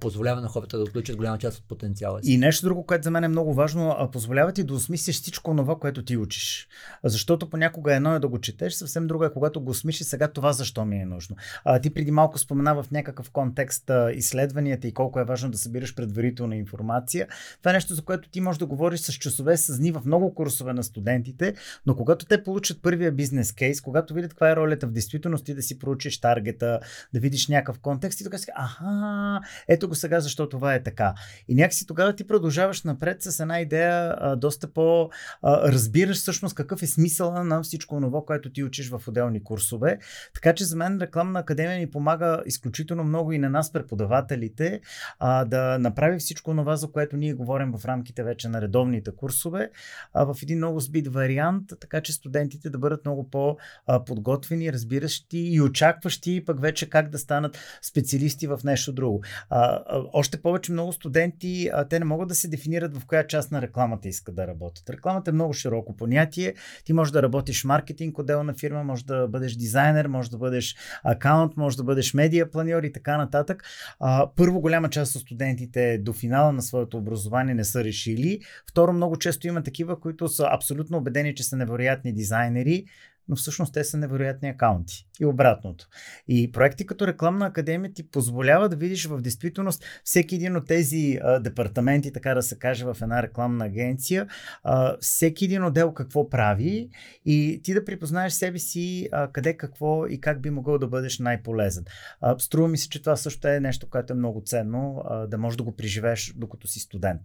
позволява 0.00 0.40
на 0.40 0.48
хората 0.48 0.76
да 0.76 0.82
отключат 0.82 1.16
голяма 1.16 1.38
част 1.38 1.58
от 1.58 1.68
потенциала 1.68 2.22
си. 2.22 2.32
И 2.32 2.38
нещо 2.38 2.66
друго, 2.66 2.86
което 2.86 3.04
за 3.04 3.10
мен 3.10 3.24
е 3.24 3.28
много 3.28 3.54
важно, 3.54 4.08
позволява 4.12 4.52
ти 4.52 4.64
да 4.64 4.74
осмислиш 4.74 5.20
всичко 5.20 5.56
това, 5.56 5.78
което 5.78 6.04
ти 6.04 6.16
учиш. 6.16 6.68
Защото 7.04 7.50
понякога 7.50 7.94
едно 7.94 8.14
е 8.14 8.18
да 8.18 8.28
го 8.28 8.40
четеш, 8.40 8.74
съвсем 8.74 9.06
друго 9.06 9.24
е 9.24 9.32
когато 9.32 9.60
го 9.60 9.70
осмислиш 9.70 10.06
сега 10.06 10.28
това 10.28 10.52
защо 10.52 10.84
ми 10.84 11.00
е 11.00 11.04
нужно. 11.04 11.36
А, 11.64 11.80
ти 11.80 11.90
преди 11.90 12.10
малко 12.10 12.38
спомена 12.38 12.82
в 12.82 12.90
някакъв 12.90 13.30
контекст 13.30 13.90
а, 13.90 14.12
изследванията 14.12 14.88
и 14.88 14.92
колко 14.92 15.20
е 15.20 15.24
важно 15.24 15.50
да 15.50 15.58
събираш 15.58 15.94
предварителна 15.94 16.56
информация. 16.56 17.28
Това 17.58 17.70
е 17.70 17.74
нещо, 17.74 17.94
за 17.94 18.02
което 18.02 18.28
ти 18.28 18.40
можеш 18.40 18.58
да 18.58 18.66
говориш 18.66 19.00
с 19.00 19.12
часове, 19.12 19.56
с 19.56 19.78
дни 19.78 19.92
в 19.92 20.02
много 20.06 20.34
курсове 20.34 20.72
на 20.72 20.82
студентите, 20.82 21.54
но 21.86 21.96
когато 21.96 22.26
те 22.26 22.42
получат 22.42 22.82
първия 22.82 23.12
бизнес 23.12 23.52
кейс, 23.52 23.80
когато 23.80 24.14
видят 24.14 24.30
каква 24.30 24.50
е 24.50 24.56
ролята 24.56 24.86
в 24.86 24.92
действителност, 24.92 25.44
ти 25.44 25.54
да 25.54 25.62
си 25.62 25.78
проучиш 25.78 26.20
таргета, 26.20 26.80
да 27.14 27.20
видиш 27.20 27.48
някакъв 27.48 27.78
контекст 27.78 28.20
и 28.20 28.24
тогава 28.24 28.38
си 28.38 28.50
аха, 28.54 29.40
ето 29.68 29.88
го 29.88 29.94
сега, 29.94 30.20
защо 30.20 30.48
това 30.48 30.74
е 30.74 30.82
така. 30.82 31.14
И 31.48 31.54
някакси 31.54 31.86
тогава 31.86 32.16
ти 32.16 32.26
продължаваш 32.26 32.82
напред 32.82 33.22
с 33.22 33.40
една 33.40 33.60
идея, 33.60 34.16
а, 34.18 34.36
доста 34.36 34.72
по 34.72 35.10
а, 35.42 35.72
разбираш 35.72 36.16
всъщност 36.16 36.54
какъв 36.54 36.82
е 36.82 36.86
смисъла 36.86 37.44
на 37.44 37.62
всичко 37.62 38.00
това, 38.00 38.20
което 38.26 38.52
ти 38.52 38.64
учиш 38.64 38.90
в 38.90 39.02
отделни 39.08 39.44
курсове. 39.44 39.98
Така 40.34 40.54
че 40.54 40.64
за 40.64 40.76
мен 40.76 40.98
рекламна 41.00 41.38
академия 41.38 41.78
ни 41.78 41.90
помага 41.90 42.42
изключително 42.46 43.04
много 43.04 43.32
и 43.32 43.38
на 43.38 43.50
нас 43.50 43.72
преподавателите 43.72 44.80
а, 45.18 45.44
да 45.44 45.78
направи 45.78 46.18
всичко 46.18 46.56
това, 46.56 46.76
за 46.76 46.92
което 46.92 47.16
ние 47.16 47.34
говорим 47.34 47.72
в 47.72 47.84
рамките 47.84 48.22
вече 48.22 48.48
на 48.48 48.62
редовните 48.62 49.10
курсове, 49.16 49.70
а, 50.14 50.24
в 50.24 50.36
един 50.42 50.58
много 50.58 50.80
сбит 50.80 51.08
вариант, 51.08 51.72
така 51.80 52.00
че 52.00 52.12
студентите 52.12 52.70
да 52.70 52.78
бъдат 52.78 53.04
много 53.04 53.30
по-подготвени, 53.30 54.72
разбиращи 54.72 55.38
и 55.38 55.60
очакващи 55.60 56.44
пък 56.44 56.60
вече 56.60 56.90
как 56.90 57.10
да 57.10 57.18
станат 57.18 57.58
специалисти 57.82 58.46
в 58.46 58.60
нещо 58.64 58.92
друго. 58.92 59.22
А, 59.58 59.82
още 60.12 60.42
повече 60.42 60.72
много 60.72 60.92
студенти, 60.92 61.70
а, 61.72 61.88
те 61.88 61.98
не 61.98 62.04
могат 62.04 62.28
да 62.28 62.34
се 62.34 62.48
дефинират 62.48 62.96
в 62.96 63.06
коя 63.06 63.26
част 63.26 63.52
на 63.52 63.62
рекламата 63.62 64.08
искат 64.08 64.34
да 64.34 64.46
работят. 64.46 64.90
Рекламата 64.90 65.30
е 65.30 65.34
много 65.34 65.52
широко 65.52 65.96
понятие. 65.96 66.54
Ти 66.84 66.92
можеш 66.92 67.12
да 67.12 67.22
работиш 67.22 67.64
маркетинг, 67.64 68.18
отделна 68.18 68.54
фирма, 68.54 68.84
може 68.84 69.04
да 69.04 69.28
бъдеш 69.28 69.54
дизайнер, 69.54 70.06
може 70.06 70.30
да 70.30 70.38
бъдеш 70.38 70.76
акаунт, 71.04 71.56
може 71.56 71.76
да 71.76 71.84
бъдеш 71.84 72.14
медиа 72.14 72.50
планьор 72.50 72.82
и 72.82 72.92
така 72.92 73.16
нататък. 73.16 73.64
А, 74.00 74.30
първо, 74.36 74.60
голяма 74.60 74.90
част 74.90 75.16
от 75.16 75.22
студентите 75.22 75.98
до 75.98 76.12
финала 76.12 76.52
на 76.52 76.62
своето 76.62 76.98
образование 76.98 77.54
не 77.54 77.64
са 77.64 77.84
решили. 77.84 78.40
Второ, 78.70 78.92
много 78.92 79.16
често 79.16 79.46
има 79.46 79.62
такива, 79.62 80.00
които 80.00 80.28
са 80.28 80.48
абсолютно 80.50 80.98
убедени, 80.98 81.34
че 81.34 81.42
са 81.42 81.56
невероятни 81.56 82.12
дизайнери, 82.12 82.84
но 83.28 83.36
всъщност 83.36 83.74
те 83.74 83.84
са 83.84 83.96
невероятни 83.96 84.48
акаунти. 84.48 85.06
И 85.20 85.26
обратното. 85.26 85.88
И 86.28 86.52
проекти 86.52 86.86
като 86.86 87.06
рекламна 87.06 87.46
академия 87.46 87.92
ти 87.92 88.10
позволява 88.10 88.68
да 88.68 88.76
видиш 88.76 89.06
в 89.06 89.20
действителност 89.20 89.84
всеки 90.04 90.34
един 90.34 90.56
от 90.56 90.66
тези 90.66 91.18
а, 91.22 91.40
департаменти, 91.40 92.12
така 92.12 92.34
да 92.34 92.42
се 92.42 92.58
каже, 92.58 92.84
в 92.84 92.96
една 93.02 93.22
рекламна 93.22 93.64
агенция, 93.64 94.26
а, 94.62 94.96
всеки 95.00 95.44
един 95.44 95.64
отдел 95.64 95.94
какво 95.94 96.28
прави 96.30 96.90
и 97.24 97.60
ти 97.64 97.74
да 97.74 97.84
припознаеш 97.84 98.32
себе 98.32 98.58
си 98.58 99.08
а, 99.12 99.32
къде 99.32 99.56
какво 99.56 100.06
и 100.06 100.20
как 100.20 100.42
би 100.42 100.50
могъл 100.50 100.78
да 100.78 100.88
бъдеш 100.88 101.18
най-полезен. 101.18 101.84
А, 102.20 102.38
струва 102.38 102.68
ми 102.68 102.78
се, 102.78 102.88
че 102.88 103.00
това 103.00 103.16
също 103.16 103.48
е 103.48 103.60
нещо, 103.60 103.90
което 103.90 104.12
е 104.12 104.16
много 104.16 104.42
ценно, 104.44 105.02
а, 105.04 105.26
да 105.26 105.38
можеш 105.38 105.56
да 105.56 105.64
го 105.64 105.76
преживееш 105.76 106.32
докато 106.36 106.66
си 106.66 106.80
студент. 106.80 107.22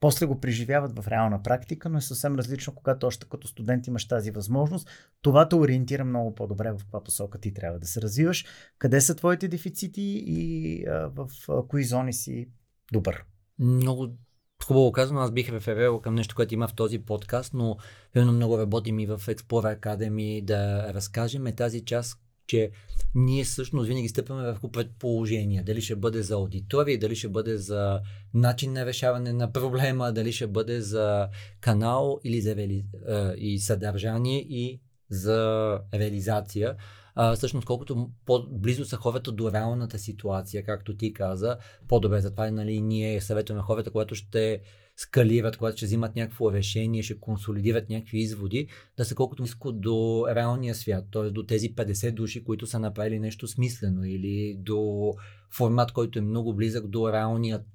После 0.00 0.26
го 0.26 0.40
преживяват 0.40 0.98
в 0.98 1.08
реална 1.08 1.42
практика, 1.42 1.88
но 1.88 1.98
е 1.98 2.00
съвсем 2.00 2.36
различно, 2.36 2.74
когато 2.74 3.06
още 3.06 3.26
като 3.30 3.48
студент 3.48 3.86
имаш 3.86 4.08
тази 4.08 4.30
възможност. 4.30 4.88
Това 5.22 5.48
те 5.48 5.56
ориентира 5.56 6.04
много 6.04 6.34
по-добре 6.34 6.72
в 6.72 6.78
каква 6.78 7.04
посока 7.04 7.38
ти 7.38 7.54
трябва 7.54 7.78
да 7.78 7.86
се 7.86 8.00
развиваш, 8.02 8.44
къде 8.78 9.00
са 9.00 9.14
твоите 9.14 9.48
дефицити 9.48 10.02
и 10.26 10.84
а, 10.86 11.10
в 11.14 11.28
а, 11.48 11.66
кои 11.68 11.84
зони 11.84 12.12
си 12.12 12.48
добър. 12.92 13.24
Много 13.58 14.08
хубаво 14.64 14.92
казано, 14.92 15.20
аз 15.20 15.30
бих 15.30 15.52
реферирал 15.52 16.00
към 16.00 16.14
нещо, 16.14 16.34
което 16.34 16.54
има 16.54 16.68
в 16.68 16.74
този 16.74 16.98
подкаст, 16.98 17.54
но 17.54 17.76
верно 18.14 18.32
много 18.32 18.58
работим 18.58 18.98
и 18.98 19.06
в 19.06 19.18
Explorer 19.18 19.80
Academy 19.80 20.44
да 20.44 20.92
разкажем 20.94 21.46
е 21.46 21.54
тази 21.54 21.84
част, 21.84 22.20
че 22.50 22.70
ние 23.14 23.44
всъщност 23.44 23.88
винаги 23.88 24.08
стъпваме 24.08 24.42
върху 24.42 24.70
предположения. 24.70 25.64
Дали 25.64 25.80
ще 25.80 25.96
бъде 25.96 26.22
за 26.22 26.34
аудитория, 26.34 26.98
дали 26.98 27.16
ще 27.16 27.28
бъде 27.28 27.56
за 27.56 28.00
начин 28.34 28.72
на 28.72 28.86
решаване 28.86 29.32
на 29.32 29.52
проблема, 29.52 30.12
дали 30.12 30.32
ще 30.32 30.46
бъде 30.46 30.80
за 30.80 31.28
канал 31.60 32.20
или 32.24 32.40
за 32.40 32.56
реали... 32.56 32.84
а, 33.08 33.34
и 33.36 33.58
съдържание 33.58 34.38
и 34.38 34.80
за 35.10 35.78
реализация. 35.94 36.76
А, 37.14 37.36
всъщност, 37.36 37.66
колкото 37.66 38.10
по-близо 38.26 38.84
са 38.84 38.96
хората 38.96 39.32
до 39.32 39.52
реалната 39.52 39.98
ситуация, 39.98 40.64
както 40.64 40.96
ти 40.96 41.12
каза, 41.12 41.56
по-добре. 41.88 42.20
Затова 42.20 42.50
нали, 42.50 42.80
ние 42.80 43.20
съветваме 43.20 43.62
хората, 43.62 43.90
когато 43.90 44.14
ще 44.14 44.60
скалират, 45.00 45.56
когато 45.56 45.76
ще 45.76 45.86
взимат 45.86 46.16
някакво 46.16 46.52
решение, 46.52 47.02
ще 47.02 47.20
консолидират 47.20 47.88
някакви 47.90 48.18
изводи, 48.18 48.68
да 48.96 49.04
са 49.04 49.14
колкото 49.14 49.42
близко 49.42 49.72
до 49.72 50.26
реалния 50.28 50.74
свят, 50.74 51.04
т.е. 51.12 51.30
до 51.30 51.42
тези 51.46 51.74
50 51.74 52.12
души, 52.12 52.44
които 52.44 52.66
са 52.66 52.78
направили 52.78 53.18
нещо 53.18 53.48
смислено 53.48 54.04
или 54.04 54.56
до 54.58 55.12
формат, 55.56 55.92
който 55.92 56.18
е 56.18 56.22
много 56.22 56.54
близък 56.54 56.88
до 56.88 57.12
реалният 57.12 57.66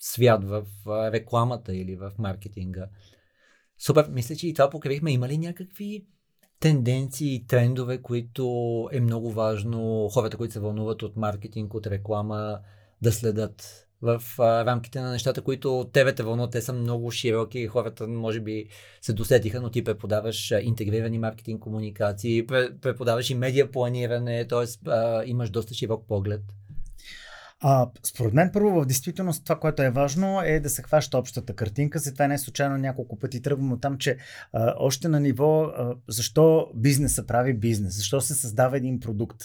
свят 0.00 0.44
в 0.44 0.64
рекламата 1.12 1.76
или 1.76 1.96
в 1.96 2.12
маркетинга. 2.18 2.88
Супер, 3.78 4.08
мисля, 4.10 4.36
че 4.36 4.48
и 4.48 4.54
това 4.54 4.70
покривихме. 4.70 5.12
Има 5.12 5.28
ли 5.28 5.38
някакви 5.38 6.06
тенденции 6.60 7.34
и 7.34 7.46
трендове, 7.46 8.02
които 8.02 8.44
е 8.92 9.00
много 9.00 9.32
важно 9.32 10.08
хората, 10.12 10.36
които 10.36 10.52
се 10.52 10.60
вълнуват 10.60 11.02
от 11.02 11.16
маркетинг, 11.16 11.74
от 11.74 11.86
реклама, 11.86 12.58
да 13.02 13.12
следят 13.12 13.88
в 14.02 14.22
а, 14.38 14.64
рамките 14.64 15.00
на 15.00 15.10
нещата, 15.10 15.42
които 15.42 15.90
тебе 15.92 16.14
те 16.14 16.22
вълнуват. 16.22 16.50
Те 16.50 16.62
са 16.62 16.72
много 16.72 17.10
широки 17.10 17.66
хората 17.66 18.08
може 18.08 18.40
би 18.40 18.66
се 19.00 19.12
досетиха, 19.12 19.60
но 19.60 19.70
ти 19.70 19.84
преподаваш 19.84 20.50
интегрирани 20.62 21.18
маркетинг 21.18 21.62
комуникации, 21.62 22.46
преподаваш 22.82 23.30
и 23.30 23.34
медиа 23.34 23.70
планиране, 23.70 24.46
т.е. 24.46 25.30
имаш 25.30 25.50
доста 25.50 25.74
широк 25.74 26.06
поглед. 26.08 26.42
А, 27.64 27.88
според 28.02 28.34
мен, 28.34 28.50
първо, 28.52 28.80
в 28.80 28.86
действителност 28.86 29.44
това, 29.44 29.58
което 29.58 29.82
е 29.82 29.90
важно, 29.90 30.40
е 30.44 30.60
да 30.60 30.70
се 30.70 30.82
хваща 30.82 31.18
общата 31.18 31.52
картинка. 31.54 31.98
За 31.98 32.12
това 32.12 32.26
не 32.26 32.34
е 32.34 32.38
случайно 32.38 32.76
няколко 32.76 33.18
пъти 33.18 33.42
тръгвам 33.42 33.72
от 33.72 33.80
там, 33.80 33.98
че 33.98 34.16
а, 34.52 34.74
още 34.78 35.08
на 35.08 35.20
ниво 35.20 35.62
а, 35.62 35.94
защо 36.08 36.70
бизнеса 36.74 37.26
прави 37.26 37.54
бизнес, 37.54 37.96
защо 37.96 38.20
се 38.20 38.34
създава 38.34 38.76
един 38.76 39.00
продукт, 39.00 39.36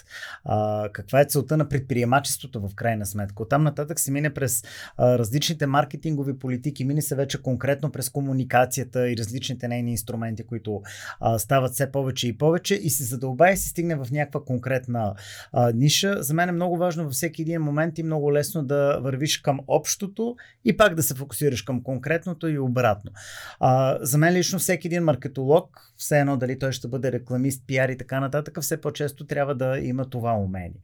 а, 0.45 0.89
каква 0.93 1.21
е 1.21 1.25
целта 1.25 1.57
на 1.57 1.69
предприемачеството 1.69 2.67
в 2.67 2.75
крайна 2.75 3.05
сметка. 3.05 3.43
Оттам 3.43 3.63
нататък 3.63 3.99
се 3.99 4.11
мине 4.11 4.33
през 4.33 4.63
а, 4.97 5.19
различните 5.19 5.65
маркетингови 5.65 6.39
политики, 6.39 6.85
мине 6.85 7.01
се 7.01 7.15
вече 7.15 7.41
конкретно 7.41 7.91
през 7.91 8.09
комуникацията 8.09 9.11
и 9.11 9.17
различните 9.17 9.67
нейни 9.67 9.91
инструменти, 9.91 10.43
които 10.43 10.81
а, 11.19 11.39
стават 11.39 11.73
все 11.73 11.91
повече 11.91 12.27
и 12.27 12.37
повече 12.37 12.75
и 12.75 12.89
се 12.89 13.03
задълба 13.03 13.49
и 13.49 13.57
се 13.57 13.69
стигне 13.69 13.95
в 13.95 14.07
някаква 14.11 14.43
конкретна 14.43 15.15
а, 15.51 15.71
ниша. 15.71 16.23
За 16.23 16.33
мен 16.33 16.49
е 16.49 16.51
много 16.51 16.77
важно 16.77 17.03
във 17.03 17.13
всеки 17.13 17.41
един 17.41 17.61
момент 17.61 17.97
много 18.07 18.33
лесно 18.33 18.63
да 18.63 18.99
вървиш 19.01 19.37
към 19.37 19.59
общото 19.67 20.35
и 20.65 20.77
пак 20.77 20.95
да 20.95 21.03
се 21.03 21.15
фокусираш 21.15 21.61
към 21.61 21.83
конкретното 21.83 22.47
и 22.47 22.59
обратно. 22.59 23.11
А, 23.59 23.97
за 24.01 24.17
мен 24.17 24.33
лично 24.33 24.59
всеки 24.59 24.87
един 24.87 25.03
маркетолог, 25.03 25.93
все 25.97 26.19
едно 26.19 26.37
дали 26.37 26.59
той 26.59 26.71
ще 26.71 26.87
бъде 26.87 27.11
рекламист, 27.11 27.63
пиар 27.67 27.89
и 27.89 27.97
така 27.97 28.19
нататък, 28.19 28.61
все 28.61 28.81
по-често 28.81 29.27
трябва 29.27 29.55
да 29.55 29.79
има 29.79 30.09
това 30.09 30.33
умение. 30.33 30.81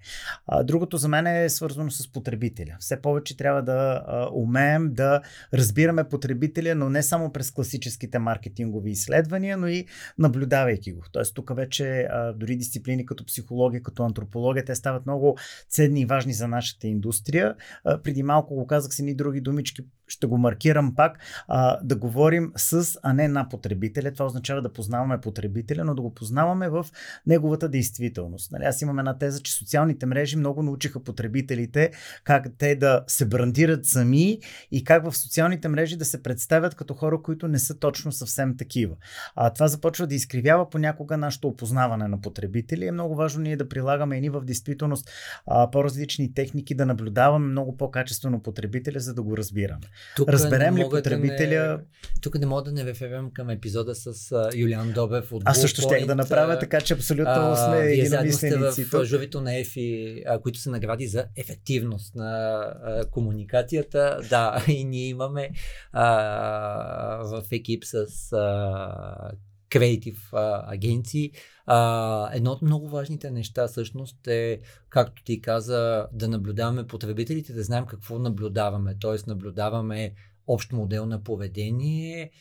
А, 0.48 0.64
другото 0.64 0.98
за 0.98 1.08
мен 1.08 1.28
е 1.28 1.50
свързано 1.50 1.92
с 1.92 2.12
потребителя. 2.12 2.76
Все 2.80 3.02
повече 3.02 3.38
трябва 3.38 3.62
да 3.62 4.04
а, 4.08 4.30
умеем 4.34 4.94
да 4.94 5.22
разбираме 5.54 6.04
потребителя, 6.04 6.76
но 6.76 6.90
не 6.90 7.04
само 7.04 7.32
през 7.32 7.52
класическите 7.52 8.20
маркетингови 8.20 8.92
изследвания, 8.92 9.58
но 9.58 9.68
и 9.68 9.86
наблюдавайки 10.18 10.94
го. 10.94 11.04
Тоест 11.12 11.36
тук 11.36 11.56
вече 11.56 12.08
а, 12.12 12.34
дори 12.34 12.56
дисциплини 12.56 13.06
като 13.06 13.26
психология, 13.26 13.84
като 13.84 14.04
антропология, 14.04 14.66
те 14.66 14.76
стават 14.76 15.06
много 15.06 15.38
ценни 15.70 16.02
и 16.02 16.06
важни 16.06 16.34
за 16.34 16.48
нашата 16.48 16.88
индустрия. 16.88 17.56
А, 17.84 18.02
преди 18.02 18.24
малко 18.24 18.56
го 18.56 18.68
казах 18.68 18.94
с 18.94 19.00
едни 19.00 19.16
други 19.16 19.42
думички, 19.42 19.84
ще 20.08 20.28
го 20.28 20.38
маркирам 20.38 20.96
пак, 20.96 21.20
а, 21.48 21.80
да 21.84 21.96
говорим 21.96 22.52
с, 22.56 23.00
а 23.04 23.14
не 23.14 23.28
на 23.28 23.50
потребителя. 23.50 24.14
Това 24.14 24.26
означава 24.26 24.62
да 24.62 24.74
познаваме 24.74 25.22
потребителя, 25.22 25.84
но 25.84 25.96
да 25.96 26.02
го 26.02 26.14
познаваме 26.14 26.70
в 26.70 26.86
неговата 27.28 27.70
действителност. 27.70 28.52
Нали, 28.52 28.64
аз 28.64 28.82
имам 28.82 29.00
една 29.00 29.18
теза, 29.18 29.42
че 29.44 29.54
социалните 29.54 30.06
мрежи 30.06 30.38
много 30.38 30.64
научиха 30.64 31.04
потребителите 31.04 31.92
как 32.24 32.48
те 32.58 32.76
да 32.76 33.04
се 33.08 33.26
брандират 33.26 33.86
сами 33.86 34.40
и 34.72 34.84
как 34.84 35.06
в 35.06 35.18
социалните 35.18 35.68
мрежи 35.68 35.98
да 35.98 36.06
се 36.06 36.24
представят 36.24 36.76
като 36.76 36.94
хора, 36.94 37.22
които 37.22 37.48
не 37.48 37.60
са 37.60 37.80
точно 37.80 38.12
съвсем 38.12 38.58
такива. 38.58 38.96
А 39.36 39.54
това 39.54 39.68
започва 39.68 40.08
да 40.08 40.16
изкривява 40.16 40.70
понякога 40.70 41.18
нашето 41.18 41.48
опознаване 41.48 42.08
на 42.08 42.22
потребители. 42.22 42.88
Е 42.88 42.92
много 42.92 43.16
важно 43.16 43.42
ние 43.42 43.58
да 43.58 43.70
прилагаме 43.70 44.18
и 44.18 44.22
ни 44.22 44.30
в 44.30 44.42
действителност 44.42 45.10
а, 45.46 45.72
по-различни 45.72 46.34
техники, 46.34 46.76
да 46.76 46.86
наблюдаваме 46.86 47.48
много 47.48 47.78
по-качествено 47.78 48.44
потребителя, 48.44 49.00
за 49.00 49.14
да 49.14 49.24
го 49.24 49.38
разбираме. 49.38 49.86
Тук 50.16 50.30
Разберем 50.30 50.78
ли 50.78 50.84
потребителя? 50.90 51.68
Да 51.68 51.78
не, 51.78 52.22
тук 52.22 52.40
не 52.40 52.46
мога 52.46 52.64
да 52.64 52.72
не 52.72 52.86
реферирам 52.86 53.32
към 53.34 53.50
епизода 53.50 53.96
с 53.96 54.14
uh, 54.14 54.56
Юлиан 54.56 54.92
Добев 54.92 55.32
от 55.32 55.42
Аз 55.46 55.62
също 55.62 55.82
ще 55.82 56.06
да 56.06 56.16
направя, 56.16 56.60
така 56.60 56.82
че 56.82 56.94
абсолютно 56.94 57.34
uh, 57.34 57.68
сме 57.68 57.86
единомисленици. 57.86 58.84
в 58.84 59.06
журито 59.06 59.42
на 59.42 59.60
ЕФИ, 59.60 60.24
uh, 60.28 60.42
които 60.42 60.60
се 60.60 60.70
награди 60.70 61.08
за 61.08 61.26
ефективност 61.38 62.16
на 62.16 62.64
uh, 62.88 63.10
комуникацията. 63.10 64.20
Да, 64.30 64.66
и 64.72 64.84
ние 64.84 65.08
имаме 65.08 65.50
uh, 65.96 67.42
в 67.42 67.52
екип 67.52 67.84
с 67.86 68.06
uh, 68.06 69.32
креатив 69.70 70.30
агенции. 70.68 71.32
А, 71.66 72.30
едно 72.34 72.52
от 72.52 72.62
много 72.62 72.90
важните 72.90 73.32
неща 73.32 73.68
всъщност 73.68 74.28
е, 74.28 74.60
както 74.90 75.24
ти 75.24 75.42
каза, 75.42 76.08
да 76.14 76.28
наблюдаваме 76.28 76.88
потребителите, 76.88 77.54
да 77.54 77.64
знаем 77.64 77.86
какво 77.86 78.20
наблюдаваме. 78.20 78.96
Т.е. 79.02 79.30
наблюдаваме 79.30 80.14
общ 80.48 80.72
модел 80.72 81.06
на 81.06 81.24
поведение, 81.24 82.32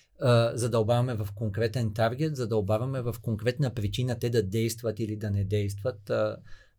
задълбаваме 0.55 1.15
в 1.15 1.29
конкретен 1.35 1.95
таргет, 1.95 2.37
задълбаваме 2.37 3.03
в 3.03 3.15
конкретна 3.23 3.75
причина 3.75 4.19
те 4.19 4.31
да 4.31 4.43
действат 4.43 5.01
или 5.01 5.17
да 5.17 5.31
не 5.31 5.45
действат. 5.45 6.11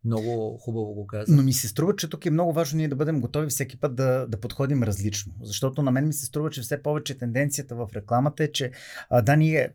Много 0.04 0.58
хубаво 0.58 0.94
го 0.94 1.06
каза. 1.06 1.34
Но 1.34 1.42
ми 1.42 1.52
се 1.52 1.68
струва, 1.68 1.96
че 1.96 2.10
тук 2.10 2.26
е 2.26 2.30
много 2.30 2.52
важно 2.52 2.76
ние 2.76 2.88
да 2.88 2.96
бъдем 2.96 3.20
готови 3.20 3.46
всеки 3.46 3.76
път 3.76 3.94
да, 3.94 4.26
да 4.28 4.40
подходим 4.40 4.82
различно. 4.82 5.32
Защото 5.42 5.82
на 5.82 5.90
мен 5.90 6.06
ми 6.06 6.12
се 6.12 6.26
струва, 6.26 6.50
че 6.50 6.60
все 6.60 6.82
повече 6.82 7.18
тенденцията 7.18 7.74
в 7.74 7.88
рекламата 7.94 8.44
е, 8.44 8.52
че 8.52 8.70
да, 9.22 9.36
ние 9.36 9.68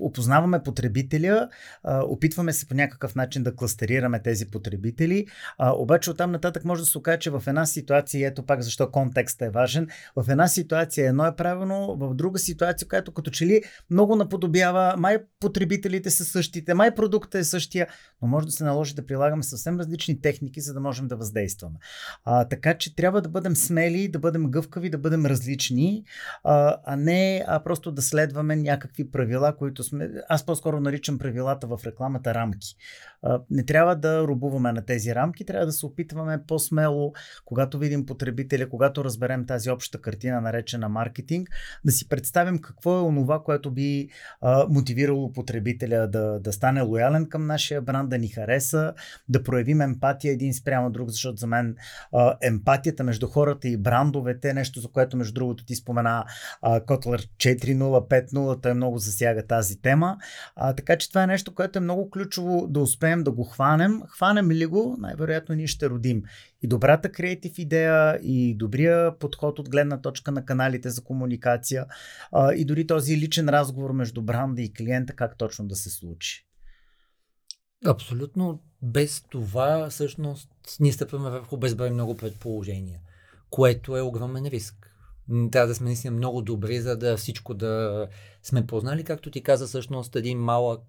опознаваме 0.00 0.62
потребителя, 0.62 1.48
опитваме 1.84 2.52
се 2.52 2.68
по 2.68 2.74
някакъв 2.74 3.14
начин 3.14 3.42
да 3.42 3.56
кластерираме 3.56 4.22
тези 4.22 4.50
потребители, 4.50 5.26
обаче 5.60 6.10
оттам 6.10 6.32
нататък 6.32 6.64
може 6.64 6.82
да 6.82 6.86
се 6.86 6.98
окаже, 6.98 7.18
че 7.18 7.30
в 7.30 7.42
една 7.46 7.66
ситуация, 7.66 8.28
ето 8.28 8.42
пак 8.42 8.62
защо 8.62 8.90
контекстът 8.90 9.48
е 9.48 9.50
важен, 9.50 9.88
в 10.16 10.28
една 10.28 10.48
ситуация 10.48 11.08
едно 11.08 11.26
е 11.26 11.36
правилно, 11.36 11.96
в 11.96 12.14
друга 12.14 12.38
ситуация, 12.38 12.88
която 12.88 13.12
като 13.12 13.30
че 13.30 13.46
ли 13.46 13.62
много 13.90 14.16
наподобява, 14.16 14.94
май 14.98 15.18
потребителите 15.40 16.10
са 16.10 16.24
същите, 16.24 16.74
май 16.74 16.94
продуктът 16.94 17.34
е 17.34 17.44
същия, 17.44 17.86
но 18.22 18.28
може 18.28 18.46
да 18.46 18.52
се 18.52 18.64
наложи 18.64 18.94
да 18.94 19.06
прилагаме 19.06 19.42
съвсем 19.56 19.80
различни 19.80 20.20
техники, 20.20 20.60
за 20.60 20.74
да 20.74 20.80
можем 20.80 21.08
да 21.08 21.16
въздействаме. 21.16 21.78
А, 22.24 22.44
така 22.48 22.78
че 22.78 22.96
трябва 22.96 23.22
да 23.22 23.28
бъдем 23.28 23.56
смели, 23.56 24.08
да 24.08 24.18
бъдем 24.18 24.50
гъвкави, 24.50 24.90
да 24.90 24.98
бъдем 24.98 25.26
различни, 25.26 26.04
а, 26.44 26.76
а 26.84 26.96
не 26.96 27.44
а 27.46 27.60
просто 27.62 27.92
да 27.92 28.02
следваме 28.02 28.56
някакви 28.56 29.10
правила, 29.10 29.56
които 29.56 29.82
сме. 29.82 30.10
Аз 30.28 30.46
по-скоро 30.46 30.80
наричам 30.80 31.18
правилата 31.18 31.66
в 31.66 31.80
рекламата 31.86 32.34
рамки. 32.34 32.76
Не 33.50 33.64
трябва 33.64 33.96
да 33.96 34.22
рубуваме 34.22 34.72
на 34.72 34.84
тези 34.84 35.14
рамки, 35.14 35.44
трябва 35.44 35.66
да 35.66 35.72
се 35.72 35.86
опитваме 35.86 36.42
по-смело, 36.46 37.12
когато 37.44 37.78
видим 37.78 38.06
потребителя, 38.06 38.68
когато 38.68 39.04
разберем 39.04 39.46
тази 39.46 39.70
обща 39.70 40.00
картина, 40.00 40.40
наречена 40.40 40.88
маркетинг, 40.88 41.48
да 41.84 41.92
си 41.92 42.08
представим 42.08 42.58
какво 42.58 42.98
е 42.98 43.02
онова, 43.02 43.42
което 43.42 43.70
би 43.70 44.08
а, 44.40 44.66
мотивирало 44.68 45.32
потребителя 45.32 46.08
да, 46.08 46.40
да 46.40 46.52
стане 46.52 46.80
лоялен 46.80 47.28
към 47.28 47.46
нашия 47.46 47.82
бранд, 47.82 48.10
да 48.10 48.18
ни 48.18 48.28
хареса, 48.28 48.92
да 49.28 49.42
проявим 49.42 49.80
емпатия 49.80 50.32
един 50.32 50.54
спрямо 50.54 50.90
друг, 50.90 51.10
защото 51.10 51.36
за 51.36 51.46
мен 51.46 51.76
а, 52.12 52.36
емпатията 52.42 53.04
между 53.04 53.26
хората 53.26 53.68
и 53.68 53.76
брандовете 53.76 54.48
е 54.48 54.54
нещо, 54.54 54.80
за 54.80 54.88
което 54.88 55.16
между 55.16 55.34
другото 55.34 55.64
ти 55.64 55.74
спомена 55.74 56.24
а, 56.62 56.80
Kotlер 56.80 57.28
4.0, 57.36 58.62
той 58.62 58.70
е 58.70 58.74
много 58.74 58.98
засяга 58.98 59.46
тази 59.46 59.80
тема. 59.80 60.16
А, 60.56 60.74
така 60.74 60.96
че 60.96 61.08
това 61.08 61.22
е 61.22 61.26
нещо, 61.26 61.54
което 61.54 61.78
е 61.78 61.82
много 61.82 62.10
ключово 62.10 62.66
да 62.66 62.80
успеем 62.80 63.11
да 63.20 63.30
го 63.30 63.44
хванем. 63.44 64.02
Хванем 64.08 64.50
ли 64.50 64.66
го, 64.66 64.96
най-вероятно 64.98 65.54
ние 65.54 65.66
ще 65.66 65.90
родим 65.90 66.22
и 66.62 66.68
добрата 66.68 67.12
креатив 67.12 67.58
идея, 67.58 68.18
и 68.22 68.54
добрия 68.54 69.18
подход 69.18 69.58
от 69.58 69.70
гледна 69.70 70.00
точка 70.00 70.32
на 70.32 70.44
каналите 70.44 70.90
за 70.90 71.04
комуникация, 71.04 71.86
и 72.56 72.64
дори 72.64 72.86
този 72.86 73.16
личен 73.16 73.48
разговор 73.48 73.92
между 73.92 74.22
бранда 74.22 74.62
и 74.62 74.72
клиента, 74.72 75.12
как 75.12 75.38
точно 75.38 75.68
да 75.68 75.76
се 75.76 75.90
случи. 75.90 76.46
Абсолютно 77.86 78.62
без 78.82 79.22
това 79.30 79.90
всъщност 79.90 80.50
ние 80.80 80.92
стъпваме 80.92 81.30
върху 81.30 81.56
безброй 81.56 81.90
много 81.90 82.16
предположения, 82.16 83.00
което 83.50 83.96
е 83.96 84.00
огромен 84.00 84.46
риск. 84.46 84.88
Трябва 85.52 85.68
да 85.68 85.74
сме 85.74 85.84
наистина 85.84 86.16
много 86.16 86.42
добри, 86.42 86.80
за 86.80 86.96
да 86.96 87.16
всичко 87.16 87.54
да 87.54 88.06
сме 88.42 88.66
познали, 88.66 89.04
както 89.04 89.30
ти 89.30 89.42
каза, 89.42 89.66
всъщност 89.66 90.16
един 90.16 90.38
малък, 90.38 90.82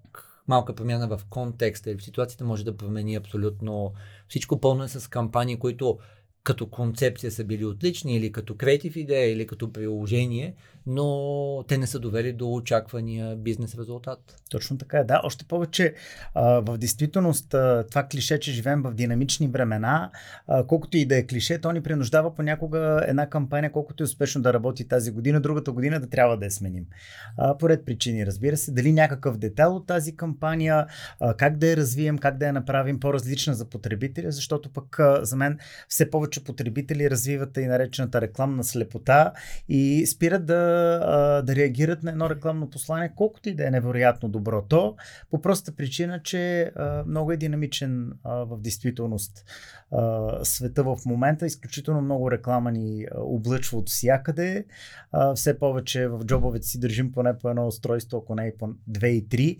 малка 0.47 0.75
промяна 0.75 1.07
в 1.07 1.21
контекста 1.29 1.91
или 1.91 1.97
в 1.97 2.03
ситуацията 2.03 2.45
може 2.45 2.65
да 2.65 2.77
промени 2.77 3.15
абсолютно 3.15 3.93
всичко. 4.27 4.59
Пълно 4.59 4.83
е 4.83 4.87
с 4.87 5.09
кампании, 5.09 5.59
които 5.59 5.99
като 6.43 6.69
концепция 6.69 7.31
са 7.31 7.43
били 7.43 7.65
отлични 7.65 8.15
или 8.15 8.31
като 8.31 8.55
креатив 8.55 8.95
идея 8.95 9.31
или 9.31 9.47
като 9.47 9.73
приложение, 9.73 10.55
но 10.87 11.63
те 11.67 11.77
не 11.77 11.87
са 11.87 11.99
довели 11.99 12.33
до 12.33 12.53
очаквания 12.53 13.35
бизнес 13.35 13.75
резултат. 13.75 14.19
Точно 14.51 14.77
така 14.77 14.97
е, 14.97 15.03
да. 15.03 15.21
Още 15.23 15.45
повече 15.45 15.93
а, 16.33 16.43
в 16.43 16.77
действителност 16.77 17.53
а, 17.53 17.85
това 17.89 18.03
клише, 18.03 18.39
че 18.39 18.51
живеем 18.51 18.81
в 18.81 18.93
динамични 18.93 19.47
времена, 19.47 20.11
а, 20.47 20.67
колкото 20.67 20.97
и 20.97 21.05
да 21.05 21.17
е 21.17 21.25
клише, 21.25 21.61
то 21.61 21.71
ни 21.71 21.83
принуждава 21.83 22.35
понякога 22.35 23.05
една 23.07 23.29
кампания, 23.29 23.71
колкото 23.71 24.03
е 24.03 24.05
успешно 24.05 24.41
да 24.41 24.53
работи 24.53 24.87
тази 24.87 25.11
година, 25.11 25.41
другата 25.41 25.71
година 25.71 25.99
да 25.99 26.09
трябва 26.09 26.37
да 26.37 26.45
я 26.45 26.51
сменим. 26.51 26.85
А, 27.37 27.57
поред 27.57 27.85
причини, 27.85 28.25
разбира 28.25 28.57
се, 28.57 28.71
дали 28.71 28.93
някакъв 28.93 29.37
детал 29.37 29.75
от 29.75 29.87
тази 29.87 30.15
кампания, 30.15 30.87
а, 31.19 31.33
как 31.33 31.57
да 31.57 31.67
я 31.67 31.77
развием, 31.77 32.17
как 32.17 32.37
да 32.37 32.45
я 32.45 32.53
направим 32.53 32.99
по-различна 32.99 33.53
за 33.53 33.65
потребителя, 33.65 34.31
защото 34.31 34.69
пък 34.69 34.99
а, 34.99 35.25
за 35.25 35.35
мен 35.35 35.59
все 35.87 36.09
повече 36.09 36.43
потребители 36.43 37.09
развиват 37.09 37.57
и 37.57 37.65
наречената 37.65 38.21
рекламна 38.21 38.63
слепота 38.63 39.31
и 39.69 40.05
спират 40.05 40.45
да, 40.45 40.72
да 41.43 41.55
реагират 41.55 42.03
на 42.03 42.11
едно 42.11 42.29
рекламно 42.29 42.69
послание, 42.69 43.13
колкото 43.15 43.49
и 43.49 43.55
да 43.55 43.67
е 43.67 43.71
невероятно 43.71 44.29
добро 44.29 44.61
то, 44.61 44.95
по 45.31 45.41
простата 45.41 45.75
причина, 45.75 46.21
че 46.23 46.71
много 47.07 47.31
е 47.31 47.37
динамичен 47.37 48.11
в 48.23 48.57
действителност 48.59 49.45
света 50.43 50.83
в 50.83 50.97
момента. 51.05 51.45
Изключително 51.45 52.01
много 52.01 52.31
реклама 52.31 52.71
ни 52.71 53.05
облъчва 53.17 53.77
от 53.77 53.89
всякъде. 53.89 54.65
Все 55.35 55.59
повече 55.59 56.07
в 56.07 56.25
джобовете 56.25 56.67
си 56.67 56.79
държим 56.79 57.11
поне 57.11 57.37
по 57.37 57.49
едно 57.49 57.67
устройство, 57.67 58.17
ако 58.17 58.35
не 58.35 58.47
и 58.47 58.57
по 58.57 58.69
две 58.87 59.09
и 59.09 59.27
три, 59.29 59.57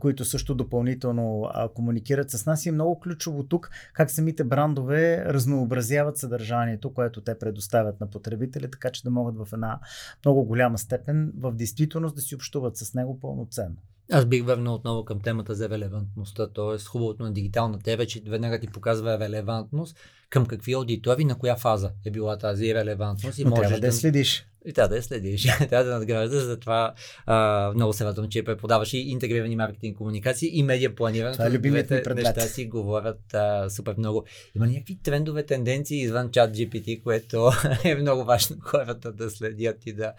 които 0.00 0.24
също 0.24 0.54
допълнително 0.54 1.50
комуникират 1.74 2.30
с 2.30 2.46
нас. 2.46 2.66
И 2.66 2.68
е 2.68 2.72
много 2.72 3.00
ключово 3.00 3.44
тук 3.44 3.70
как 3.92 4.10
самите 4.10 4.44
брандове 4.44 5.24
разнообразяват 5.24 6.16
съдържанието, 6.16 6.94
което 6.94 7.20
те 7.20 7.38
предоставят 7.38 8.00
на 8.00 8.10
потребители, 8.10 8.70
така 8.70 8.90
че 8.90 9.02
да 9.02 9.10
могат 9.10 9.36
в 9.36 9.48
една 9.52 9.80
много 10.24 10.47
голяма 10.48 10.78
степен 10.78 11.32
в 11.36 11.52
действителност 11.52 12.14
да 12.14 12.20
си 12.20 12.34
общуват 12.34 12.76
с 12.76 12.94
него 12.94 13.20
пълноценно. 13.20 13.76
Аз 14.12 14.24
бих 14.24 14.44
върнал 14.44 14.74
отново 14.74 15.04
към 15.04 15.20
темата 15.20 15.54
за 15.54 15.68
релевантността, 15.68 16.48
т.е. 16.48 16.84
хубавото 16.84 17.22
на 17.22 17.32
дигитална 17.32 17.78
TV, 17.78 18.06
че 18.06 18.22
веднага 18.26 18.60
ти 18.60 18.66
показва 18.66 19.18
релевантност 19.18 19.96
към 20.30 20.46
какви 20.46 20.72
аудитории, 20.72 21.24
на 21.24 21.38
коя 21.38 21.56
фаза 21.56 21.90
е 22.04 22.10
била 22.10 22.38
тази 22.38 22.74
релевантност. 22.74 23.38
И 23.38 23.44
Но 23.44 23.54
трябва 23.54 23.80
да 23.80 23.86
я 23.86 23.92
следиш. 23.92 24.46
И 24.66 24.72
трябва 24.72 24.88
да 24.88 24.96
я 24.96 25.02
следиш, 25.02 25.42
трябва 25.68 25.84
да 25.84 25.90
надграждаш, 25.90 26.42
затова 26.42 26.94
а, 27.26 27.72
много 27.74 27.92
се 27.92 28.04
радвам, 28.04 28.28
че 28.28 28.44
преподаваш 28.44 28.92
и 28.92 28.98
интегрирани 28.98 29.56
маркетинг 29.56 29.96
комуникации 29.96 30.58
и 30.58 30.62
медиа 30.62 30.94
планиране. 30.94 31.32
Това 31.32 31.46
е 31.46 31.50
любимият 31.50 31.90
ми 31.90 32.02
предмет. 32.02 32.24
Неща 32.24 32.40
си 32.40 32.66
говорят 32.66 33.34
а, 33.34 33.70
супер 33.70 33.94
много. 33.98 34.24
Има 34.56 34.66
някакви 34.66 34.98
трендове, 35.02 35.46
тенденции 35.46 36.00
извън 36.00 36.30
чат 36.30 36.56
GPT, 36.56 37.02
което 37.02 37.50
е 37.84 37.94
много 37.94 38.24
важно 38.24 38.56
хората 38.60 39.12
да 39.12 39.30
следят 39.30 39.86
и 39.86 39.92
да 39.92 40.12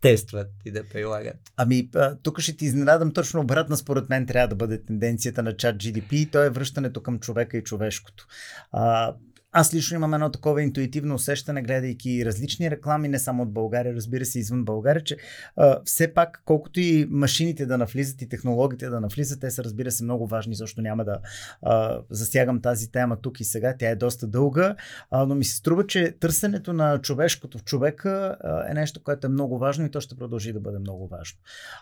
тестват 0.00 0.50
и 0.64 0.70
да 0.70 0.88
прилагат. 0.88 1.36
Ами, 1.56 1.90
тук 2.22 2.40
ще 2.40 2.56
ти 2.56 2.64
изненадам 2.64 3.12
точно 3.12 3.40
обратно, 3.40 3.76
според 3.76 4.08
мен 4.08 4.26
трябва 4.26 4.48
да 4.48 4.54
бъде 4.54 4.84
тенденцията 4.84 5.42
на 5.42 5.56
чат 5.56 5.76
GDP 5.76 6.12
и 6.12 6.30
то 6.30 6.42
е 6.42 6.50
връщането 6.50 7.02
към 7.02 7.18
човека 7.18 7.56
и 7.56 7.64
човешкото. 7.64 8.26
А, 8.72 9.14
аз 9.52 9.74
лично 9.74 9.94
имам 9.94 10.14
едно 10.14 10.30
такова 10.30 10.62
интуитивно 10.62 11.14
усещане, 11.14 11.62
гледайки 11.62 12.24
различни 12.24 12.70
реклами, 12.70 13.08
не 13.08 13.18
само 13.18 13.42
от 13.42 13.52
България, 13.52 13.94
разбира 13.94 14.24
се, 14.24 14.38
извън 14.38 14.64
България, 14.64 15.04
че 15.04 15.16
а, 15.56 15.80
все 15.84 16.14
пак, 16.14 16.42
колкото 16.44 16.80
и 16.80 17.06
машините 17.10 17.66
да 17.66 17.78
навлизат 17.78 18.22
и 18.22 18.28
технологиите 18.28 18.88
да 18.88 19.00
навлизат, 19.00 19.40
те 19.40 19.50
са, 19.50 19.64
разбира 19.64 19.90
се, 19.90 20.04
много 20.04 20.26
важни, 20.26 20.54
защото 20.54 20.82
няма 20.82 21.04
да 21.04 21.18
а, 21.62 22.00
засягам 22.10 22.60
тази 22.60 22.90
тема 22.92 23.16
тук 23.16 23.40
и 23.40 23.44
сега. 23.44 23.74
Тя 23.78 23.90
е 23.90 23.96
доста 23.96 24.26
дълга, 24.26 24.76
а, 25.10 25.26
но 25.26 25.34
ми 25.34 25.44
се 25.44 25.56
струва, 25.56 25.86
че 25.86 26.12
търсенето 26.20 26.72
на 26.72 26.98
човешкото 26.98 27.58
в 27.58 27.64
човека 27.64 28.36
а, 28.40 28.70
е 28.70 28.74
нещо, 28.74 29.02
което 29.02 29.26
е 29.26 29.30
много 29.30 29.58
важно 29.58 29.86
и 29.86 29.90
то 29.90 30.00
ще 30.00 30.16
продължи 30.16 30.52
да 30.52 30.60
бъде 30.60 30.78
много 30.78 31.08
важно. 31.08 31.38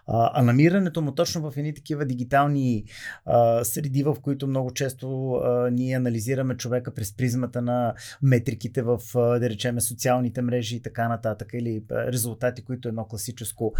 А, 0.06 0.30
а 0.34 0.42
намирането 0.42 1.02
му 1.02 1.12
точно 1.12 1.50
в 1.50 1.56
едни 1.56 1.74
такива 1.74 2.04
дигитални 2.04 2.84
а, 3.24 3.64
среди, 3.64 4.02
в 4.02 4.16
които 4.22 4.46
много 4.46 4.70
често 4.70 5.32
а, 5.32 5.70
ние 5.70 5.96
анализираме 5.96 6.56
човека 6.56 6.94
през 6.94 7.16
призмата 7.16 7.57
базата 7.59 7.62
на 7.62 7.94
метриките 8.22 8.82
в, 8.82 8.98
да 9.14 9.50
речеме, 9.50 9.80
социалните 9.80 10.42
мрежи 10.42 10.76
и 10.76 10.82
така 10.82 11.09
нататък, 11.09 11.48
или 11.52 11.82
резултати, 11.90 12.62
които 12.62 12.88
едно 12.88 13.04
класическо 13.04 13.74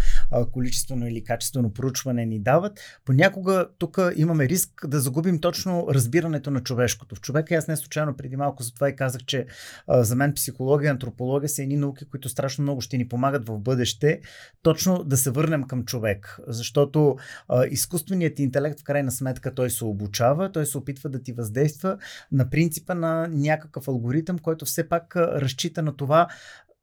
количествено 0.51 1.07
или 1.07 1.23
качествено 1.23 1.73
проучване 1.73 2.25
ни 2.25 2.39
дават. 2.39 2.79
Понякога 3.05 3.67
тук 3.77 3.97
имаме 4.15 4.47
риск 4.47 4.87
да 4.87 4.99
загубим 4.99 5.39
точно 5.39 5.87
разбирането 5.89 6.51
на 6.51 6.61
човешкото. 6.61 7.15
В 7.15 7.21
човека 7.21 7.55
аз 7.55 7.67
не 7.67 7.77
случайно 7.77 8.17
преди 8.17 8.35
малко 8.35 8.63
за 8.63 8.73
това 8.73 8.89
и 8.89 8.95
казах, 8.95 9.21
че 9.25 9.45
за 9.89 10.15
мен 10.15 10.33
психология, 10.33 10.91
антропология 10.91 11.49
са 11.49 11.63
едни 11.63 11.77
науки, 11.77 12.05
които 12.05 12.29
страшно 12.29 12.61
много 12.61 12.81
ще 12.81 12.97
ни 12.97 13.07
помагат 13.07 13.47
в 13.47 13.59
бъдеще, 13.59 14.21
точно 14.61 15.03
да 15.03 15.17
се 15.17 15.31
върнем 15.31 15.63
към 15.63 15.85
човек. 15.85 16.39
Защото 16.47 17.17
а, 17.47 17.65
изкуственият 17.65 18.39
интелект 18.39 18.79
в 18.79 18.83
крайна 18.83 19.11
сметка 19.11 19.55
той 19.55 19.69
се 19.69 19.85
обучава, 19.85 20.51
той 20.51 20.65
се 20.65 20.77
опитва 20.77 21.09
да 21.09 21.23
ти 21.23 21.33
въздейства 21.33 21.97
на 22.31 22.49
принципа 22.49 22.93
на 22.93 23.27
някакъв 23.27 23.68
някакъв 23.69 23.87
алгоритъм, 23.87 24.39
който 24.39 24.65
все 24.65 24.89
пак 24.89 25.15
разчита 25.15 25.81
на 25.83 25.97
това 25.97 26.27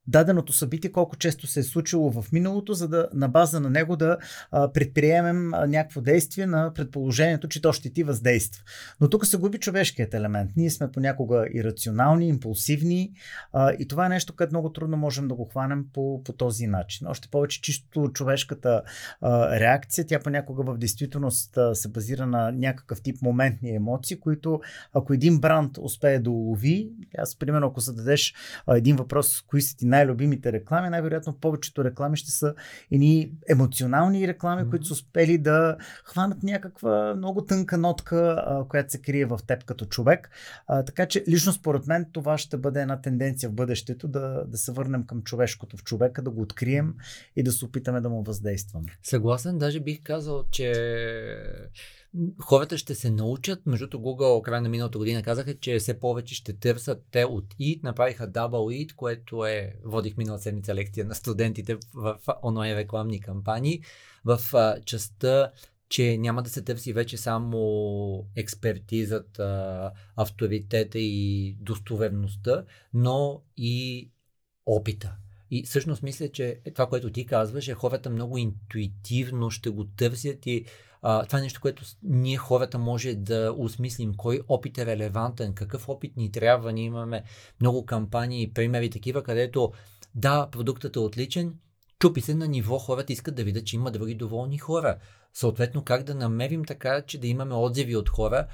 даденото 0.07 0.53
събитие, 0.53 0.91
колко 0.91 1.15
често 1.15 1.47
се 1.47 1.59
е 1.59 1.63
случило 1.63 2.11
в 2.11 2.31
миналото, 2.31 2.73
за 2.73 2.87
да 2.87 3.09
на 3.13 3.29
база 3.29 3.59
на 3.59 3.69
него 3.69 3.95
да 3.95 4.17
а, 4.51 4.71
предприемем 4.71 5.53
а, 5.53 5.67
някакво 5.67 6.01
действие 6.01 6.45
на 6.45 6.73
предположението, 6.73 7.47
че 7.47 7.61
то 7.61 7.73
ще 7.73 7.89
ти 7.89 8.03
въздейства. 8.03 8.63
Но 9.01 9.09
тук 9.09 9.25
се 9.25 9.37
губи 9.37 9.57
човешкият 9.57 10.13
елемент. 10.13 10.51
Ние 10.55 10.69
сме 10.69 10.91
понякога 10.91 11.47
ирационални, 11.53 12.27
импулсивни 12.27 13.11
а, 13.53 13.73
и 13.79 13.87
това 13.87 14.05
е 14.05 14.09
нещо, 14.09 14.35
което 14.35 14.53
много 14.53 14.71
трудно 14.71 14.97
можем 14.97 15.27
да 15.27 15.35
го 15.35 15.45
хванем 15.45 15.85
по, 15.93 16.23
по 16.23 16.33
този 16.33 16.67
начин. 16.67 17.07
Още 17.07 17.27
повече 17.27 17.61
чисто 17.61 18.09
човешката 18.13 18.81
а, 19.21 19.59
реакция, 19.59 20.07
тя 20.07 20.19
понякога 20.19 20.63
в 20.63 20.77
действителност 20.77 21.57
а, 21.57 21.75
се 21.75 21.87
базира 21.87 22.27
на 22.27 22.51
някакъв 22.51 23.01
тип 23.01 23.21
моментни 23.21 23.75
емоции, 23.75 24.19
които 24.19 24.61
ако 24.93 25.13
един 25.13 25.39
бранд 25.39 25.77
успее 25.77 26.19
да 26.19 26.29
улови, 26.29 26.89
аз 27.17 27.39
примерно 27.39 27.67
ако 27.67 27.79
зададеш 27.79 28.33
а, 28.67 28.77
един 28.77 28.95
въпрос, 28.95 29.41
кои 29.41 29.61
са 29.61 29.77
ти 29.77 29.85
най 29.85 29.96
най-любимите 29.97 30.51
реклами, 30.51 30.89
най-вероятно 30.89 31.33
повечето 31.33 31.83
реклами 31.83 32.17
ще 32.17 32.31
са 32.31 32.53
едни 32.91 33.31
емоционални 33.49 34.27
реклами, 34.27 34.61
mm-hmm. 34.61 34.69
които 34.69 34.85
са 34.85 34.93
успели 34.93 35.37
да 35.37 35.77
хванат 36.03 36.43
някаква 36.43 37.13
много 37.17 37.45
тънка 37.45 37.77
нотка, 37.77 38.43
а, 38.47 38.67
която 38.67 38.91
се 38.91 39.01
крие 39.01 39.25
в 39.25 39.39
теб 39.47 39.63
като 39.63 39.85
човек. 39.85 40.29
А, 40.67 40.83
така 40.83 41.05
че 41.05 41.23
лично 41.27 41.53
според 41.53 41.87
мен 41.87 42.05
това 42.11 42.37
ще 42.37 42.57
бъде 42.57 42.81
една 42.81 43.01
тенденция 43.01 43.49
в 43.49 43.53
бъдещето 43.53 44.07
да, 44.07 44.43
да 44.47 44.57
се 44.57 44.71
върнем 44.71 45.05
към 45.05 45.23
човешкото 45.23 45.77
в 45.77 45.83
човека, 45.83 46.21
да 46.21 46.29
го 46.29 46.41
открием 46.41 46.93
и 47.35 47.43
да 47.43 47.51
се 47.51 47.65
опитаме 47.65 48.01
да 48.01 48.09
му 48.09 48.23
въздействаме. 48.23 48.87
Съгласен, 49.03 49.57
даже 49.57 49.79
бих 49.79 50.03
казал, 50.03 50.43
че 50.51 50.73
хората 52.39 52.77
ще 52.77 52.95
се 52.95 53.11
научат. 53.11 53.65
Между 53.65 53.87
Google, 53.87 54.41
края 54.41 54.61
на 54.61 54.69
миналата 54.69 54.97
година 54.97 55.23
казаха, 55.23 55.57
че 55.59 55.79
все 55.79 55.99
повече 55.99 56.35
ще 56.35 56.53
търсят 56.53 57.03
те 57.11 57.25
от 57.25 57.45
EAT, 57.55 57.83
направиха 57.83 58.31
Double 58.31 58.85
EAT, 58.85 58.95
което 58.95 59.45
е, 59.45 59.75
водих 59.85 60.17
минала 60.17 60.39
седмица 60.39 60.75
лекция 60.75 61.05
на 61.05 61.15
студентите 61.15 61.77
в 61.93 62.17
онлайн 62.43 62.77
рекламни 62.77 63.21
кампании, 63.21 63.81
в 64.25 64.39
а, 64.53 64.81
частта 64.85 65.51
че 65.89 66.17
няма 66.17 66.43
да 66.43 66.49
се 66.49 66.61
търси 66.61 66.93
вече 66.93 67.17
само 67.17 68.27
експертизата, 68.35 69.91
авторитета 70.15 70.99
и 70.99 71.55
достоверността, 71.61 72.63
но 72.93 73.41
и 73.57 74.09
опита. 74.65 75.15
И 75.51 75.63
всъщност 75.63 76.03
мисля, 76.03 76.29
че 76.29 76.61
това, 76.73 76.89
което 76.89 77.11
ти 77.11 77.25
казваш, 77.25 77.67
е 77.67 77.73
хората 77.73 78.09
много 78.09 78.37
интуитивно 78.37 79.51
ще 79.51 79.69
го 79.69 79.85
търсят 79.85 80.45
и 80.45 80.65
това 81.27 81.39
е 81.39 81.41
нещо, 81.41 81.61
което 81.61 81.83
ние 82.03 82.37
хората 82.37 82.77
може 82.77 83.15
да 83.15 83.53
осмислим. 83.57 84.13
Кой 84.17 84.41
опит 84.47 84.77
е 84.77 84.85
релевантен, 84.85 85.53
какъв 85.53 85.89
опит 85.89 86.17
ни 86.17 86.31
трябва. 86.31 86.73
Ние 86.73 86.85
имаме 86.85 87.23
много 87.61 87.85
кампании 87.85 88.53
примери 88.53 88.89
такива, 88.89 89.23
където 89.23 89.71
да, 90.15 90.49
продуктът 90.51 90.95
е 90.95 90.99
отличен, 90.99 91.53
чупи 91.99 92.21
се 92.21 92.35
на 92.35 92.47
ниво, 92.47 92.77
хората 92.77 93.13
искат 93.13 93.35
да 93.35 93.43
видят, 93.43 93.65
че 93.65 93.75
има 93.75 93.91
други 93.91 94.15
доволни 94.15 94.57
хора. 94.57 94.97
Съответно, 95.33 95.83
как 95.83 96.03
да 96.03 96.15
намерим 96.15 96.65
така, 96.65 97.01
че 97.01 97.17
да 97.17 97.27
имаме 97.27 97.55
отзиви 97.55 97.95
от 97.95 98.09
хора, 98.09 98.47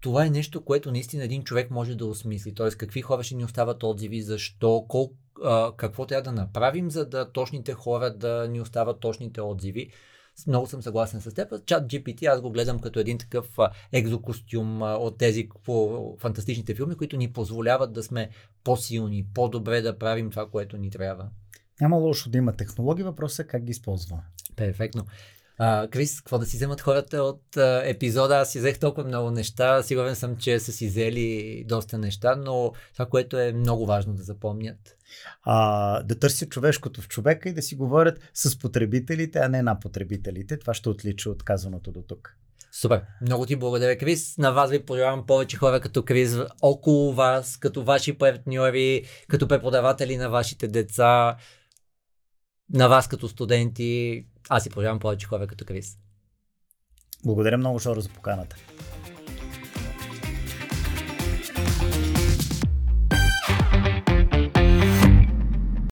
това 0.00 0.26
е 0.26 0.30
нещо, 0.30 0.64
което 0.64 0.92
наистина 0.92 1.24
един 1.24 1.44
човек 1.44 1.70
може 1.70 1.94
да 1.94 2.06
осмисли. 2.06 2.54
Тоест, 2.54 2.76
какви 2.76 3.00
хора 3.02 3.22
ще 3.22 3.34
ни 3.34 3.44
остават 3.44 3.82
отзиви, 3.82 4.22
защо, 4.22 4.84
колко, 4.88 5.14
какво 5.76 6.06
трябва 6.06 6.22
да 6.22 6.32
направим, 6.32 6.90
за 6.90 7.08
да 7.08 7.32
точните 7.32 7.72
хора 7.72 8.14
да 8.16 8.48
ни 8.48 8.60
остават 8.60 9.00
точните 9.00 9.40
отзиви. 9.40 9.90
Много 10.46 10.66
съм 10.66 10.82
съгласен 10.82 11.20
с 11.20 11.34
теб. 11.34 11.66
Чат 11.66 11.84
GPT 11.84 12.26
аз 12.26 12.40
го 12.40 12.50
гледам 12.50 12.78
като 12.78 13.00
един 13.00 13.18
такъв 13.18 13.58
екзокостюм 13.92 14.82
от 14.82 15.18
тези 15.18 15.48
по 15.64 16.16
фантастичните 16.18 16.74
филми, 16.74 16.94
които 16.94 17.16
ни 17.16 17.32
позволяват 17.32 17.92
да 17.92 18.02
сме 18.02 18.30
по-силни, 18.64 19.26
по-добре 19.34 19.80
да 19.80 19.98
правим 19.98 20.30
това, 20.30 20.48
което 20.50 20.76
ни 20.76 20.90
трябва. 20.90 21.28
Няма 21.80 21.96
лошо 21.96 22.30
да 22.30 22.38
има 22.38 22.52
технологии, 22.52 23.04
въпросът 23.04 23.46
е 23.46 23.48
как 23.48 23.64
ги 23.64 23.70
използваме. 23.70 24.22
Перфектно. 24.56 25.04
А, 25.62 25.88
Крис, 25.88 26.20
какво 26.20 26.38
да 26.38 26.46
си 26.46 26.56
вземат 26.56 26.80
хората 26.80 27.22
от 27.22 27.56
а, 27.56 27.82
епизода? 27.84 28.36
Аз 28.36 28.52
си 28.52 28.58
взех 28.58 28.78
толкова 28.78 29.08
много 29.08 29.30
неща. 29.30 29.82
Сигурен 29.82 30.16
съм, 30.16 30.36
че 30.36 30.60
са 30.60 30.72
си 30.72 30.86
взели 30.86 31.64
доста 31.68 31.98
неща, 31.98 32.36
но 32.36 32.72
това, 32.92 33.06
което 33.06 33.38
е 33.38 33.52
много 33.52 33.86
важно 33.86 34.14
да 34.14 34.22
запомнят. 34.22 34.96
А, 35.42 36.02
да 36.02 36.18
търсят 36.18 36.50
човешкото 36.50 37.00
в 37.00 37.08
човека 37.08 37.48
и 37.48 37.52
да 37.52 37.62
си 37.62 37.74
говорят 37.76 38.18
с 38.34 38.58
потребителите, 38.58 39.38
а 39.38 39.48
не 39.48 39.62
на 39.62 39.80
потребителите. 39.80 40.58
Това 40.58 40.74
ще 40.74 40.88
отлича 40.88 41.30
от 41.30 41.42
казаното 41.42 41.92
до 41.92 42.02
тук. 42.02 42.36
Супер. 42.72 43.02
Много 43.22 43.46
ти 43.46 43.56
благодаря, 43.56 43.98
Крис. 43.98 44.38
На 44.38 44.50
вас 44.50 44.70
ви 44.70 44.84
пожелавам 44.84 45.26
повече 45.26 45.56
хора 45.56 45.80
като 45.80 46.04
Крис 46.04 46.36
около 46.62 47.12
вас, 47.12 47.56
като 47.56 47.84
ваши 47.84 48.18
партньори, 48.18 49.04
като 49.28 49.48
преподаватели 49.48 50.16
на 50.16 50.30
вашите 50.30 50.68
деца, 50.68 51.36
на 52.72 52.88
вас 52.88 53.08
като 53.08 53.28
студенти. 53.28 54.24
Аз 54.52 54.62
си 54.62 54.70
пожелавам 54.70 54.98
повече 54.98 55.26
хора 55.26 55.46
като 55.46 55.64
Крис. 55.64 55.98
Благодаря 57.24 57.58
много, 57.58 57.78
Шоро, 57.78 58.00
за 58.00 58.08
поканата. 58.08 58.56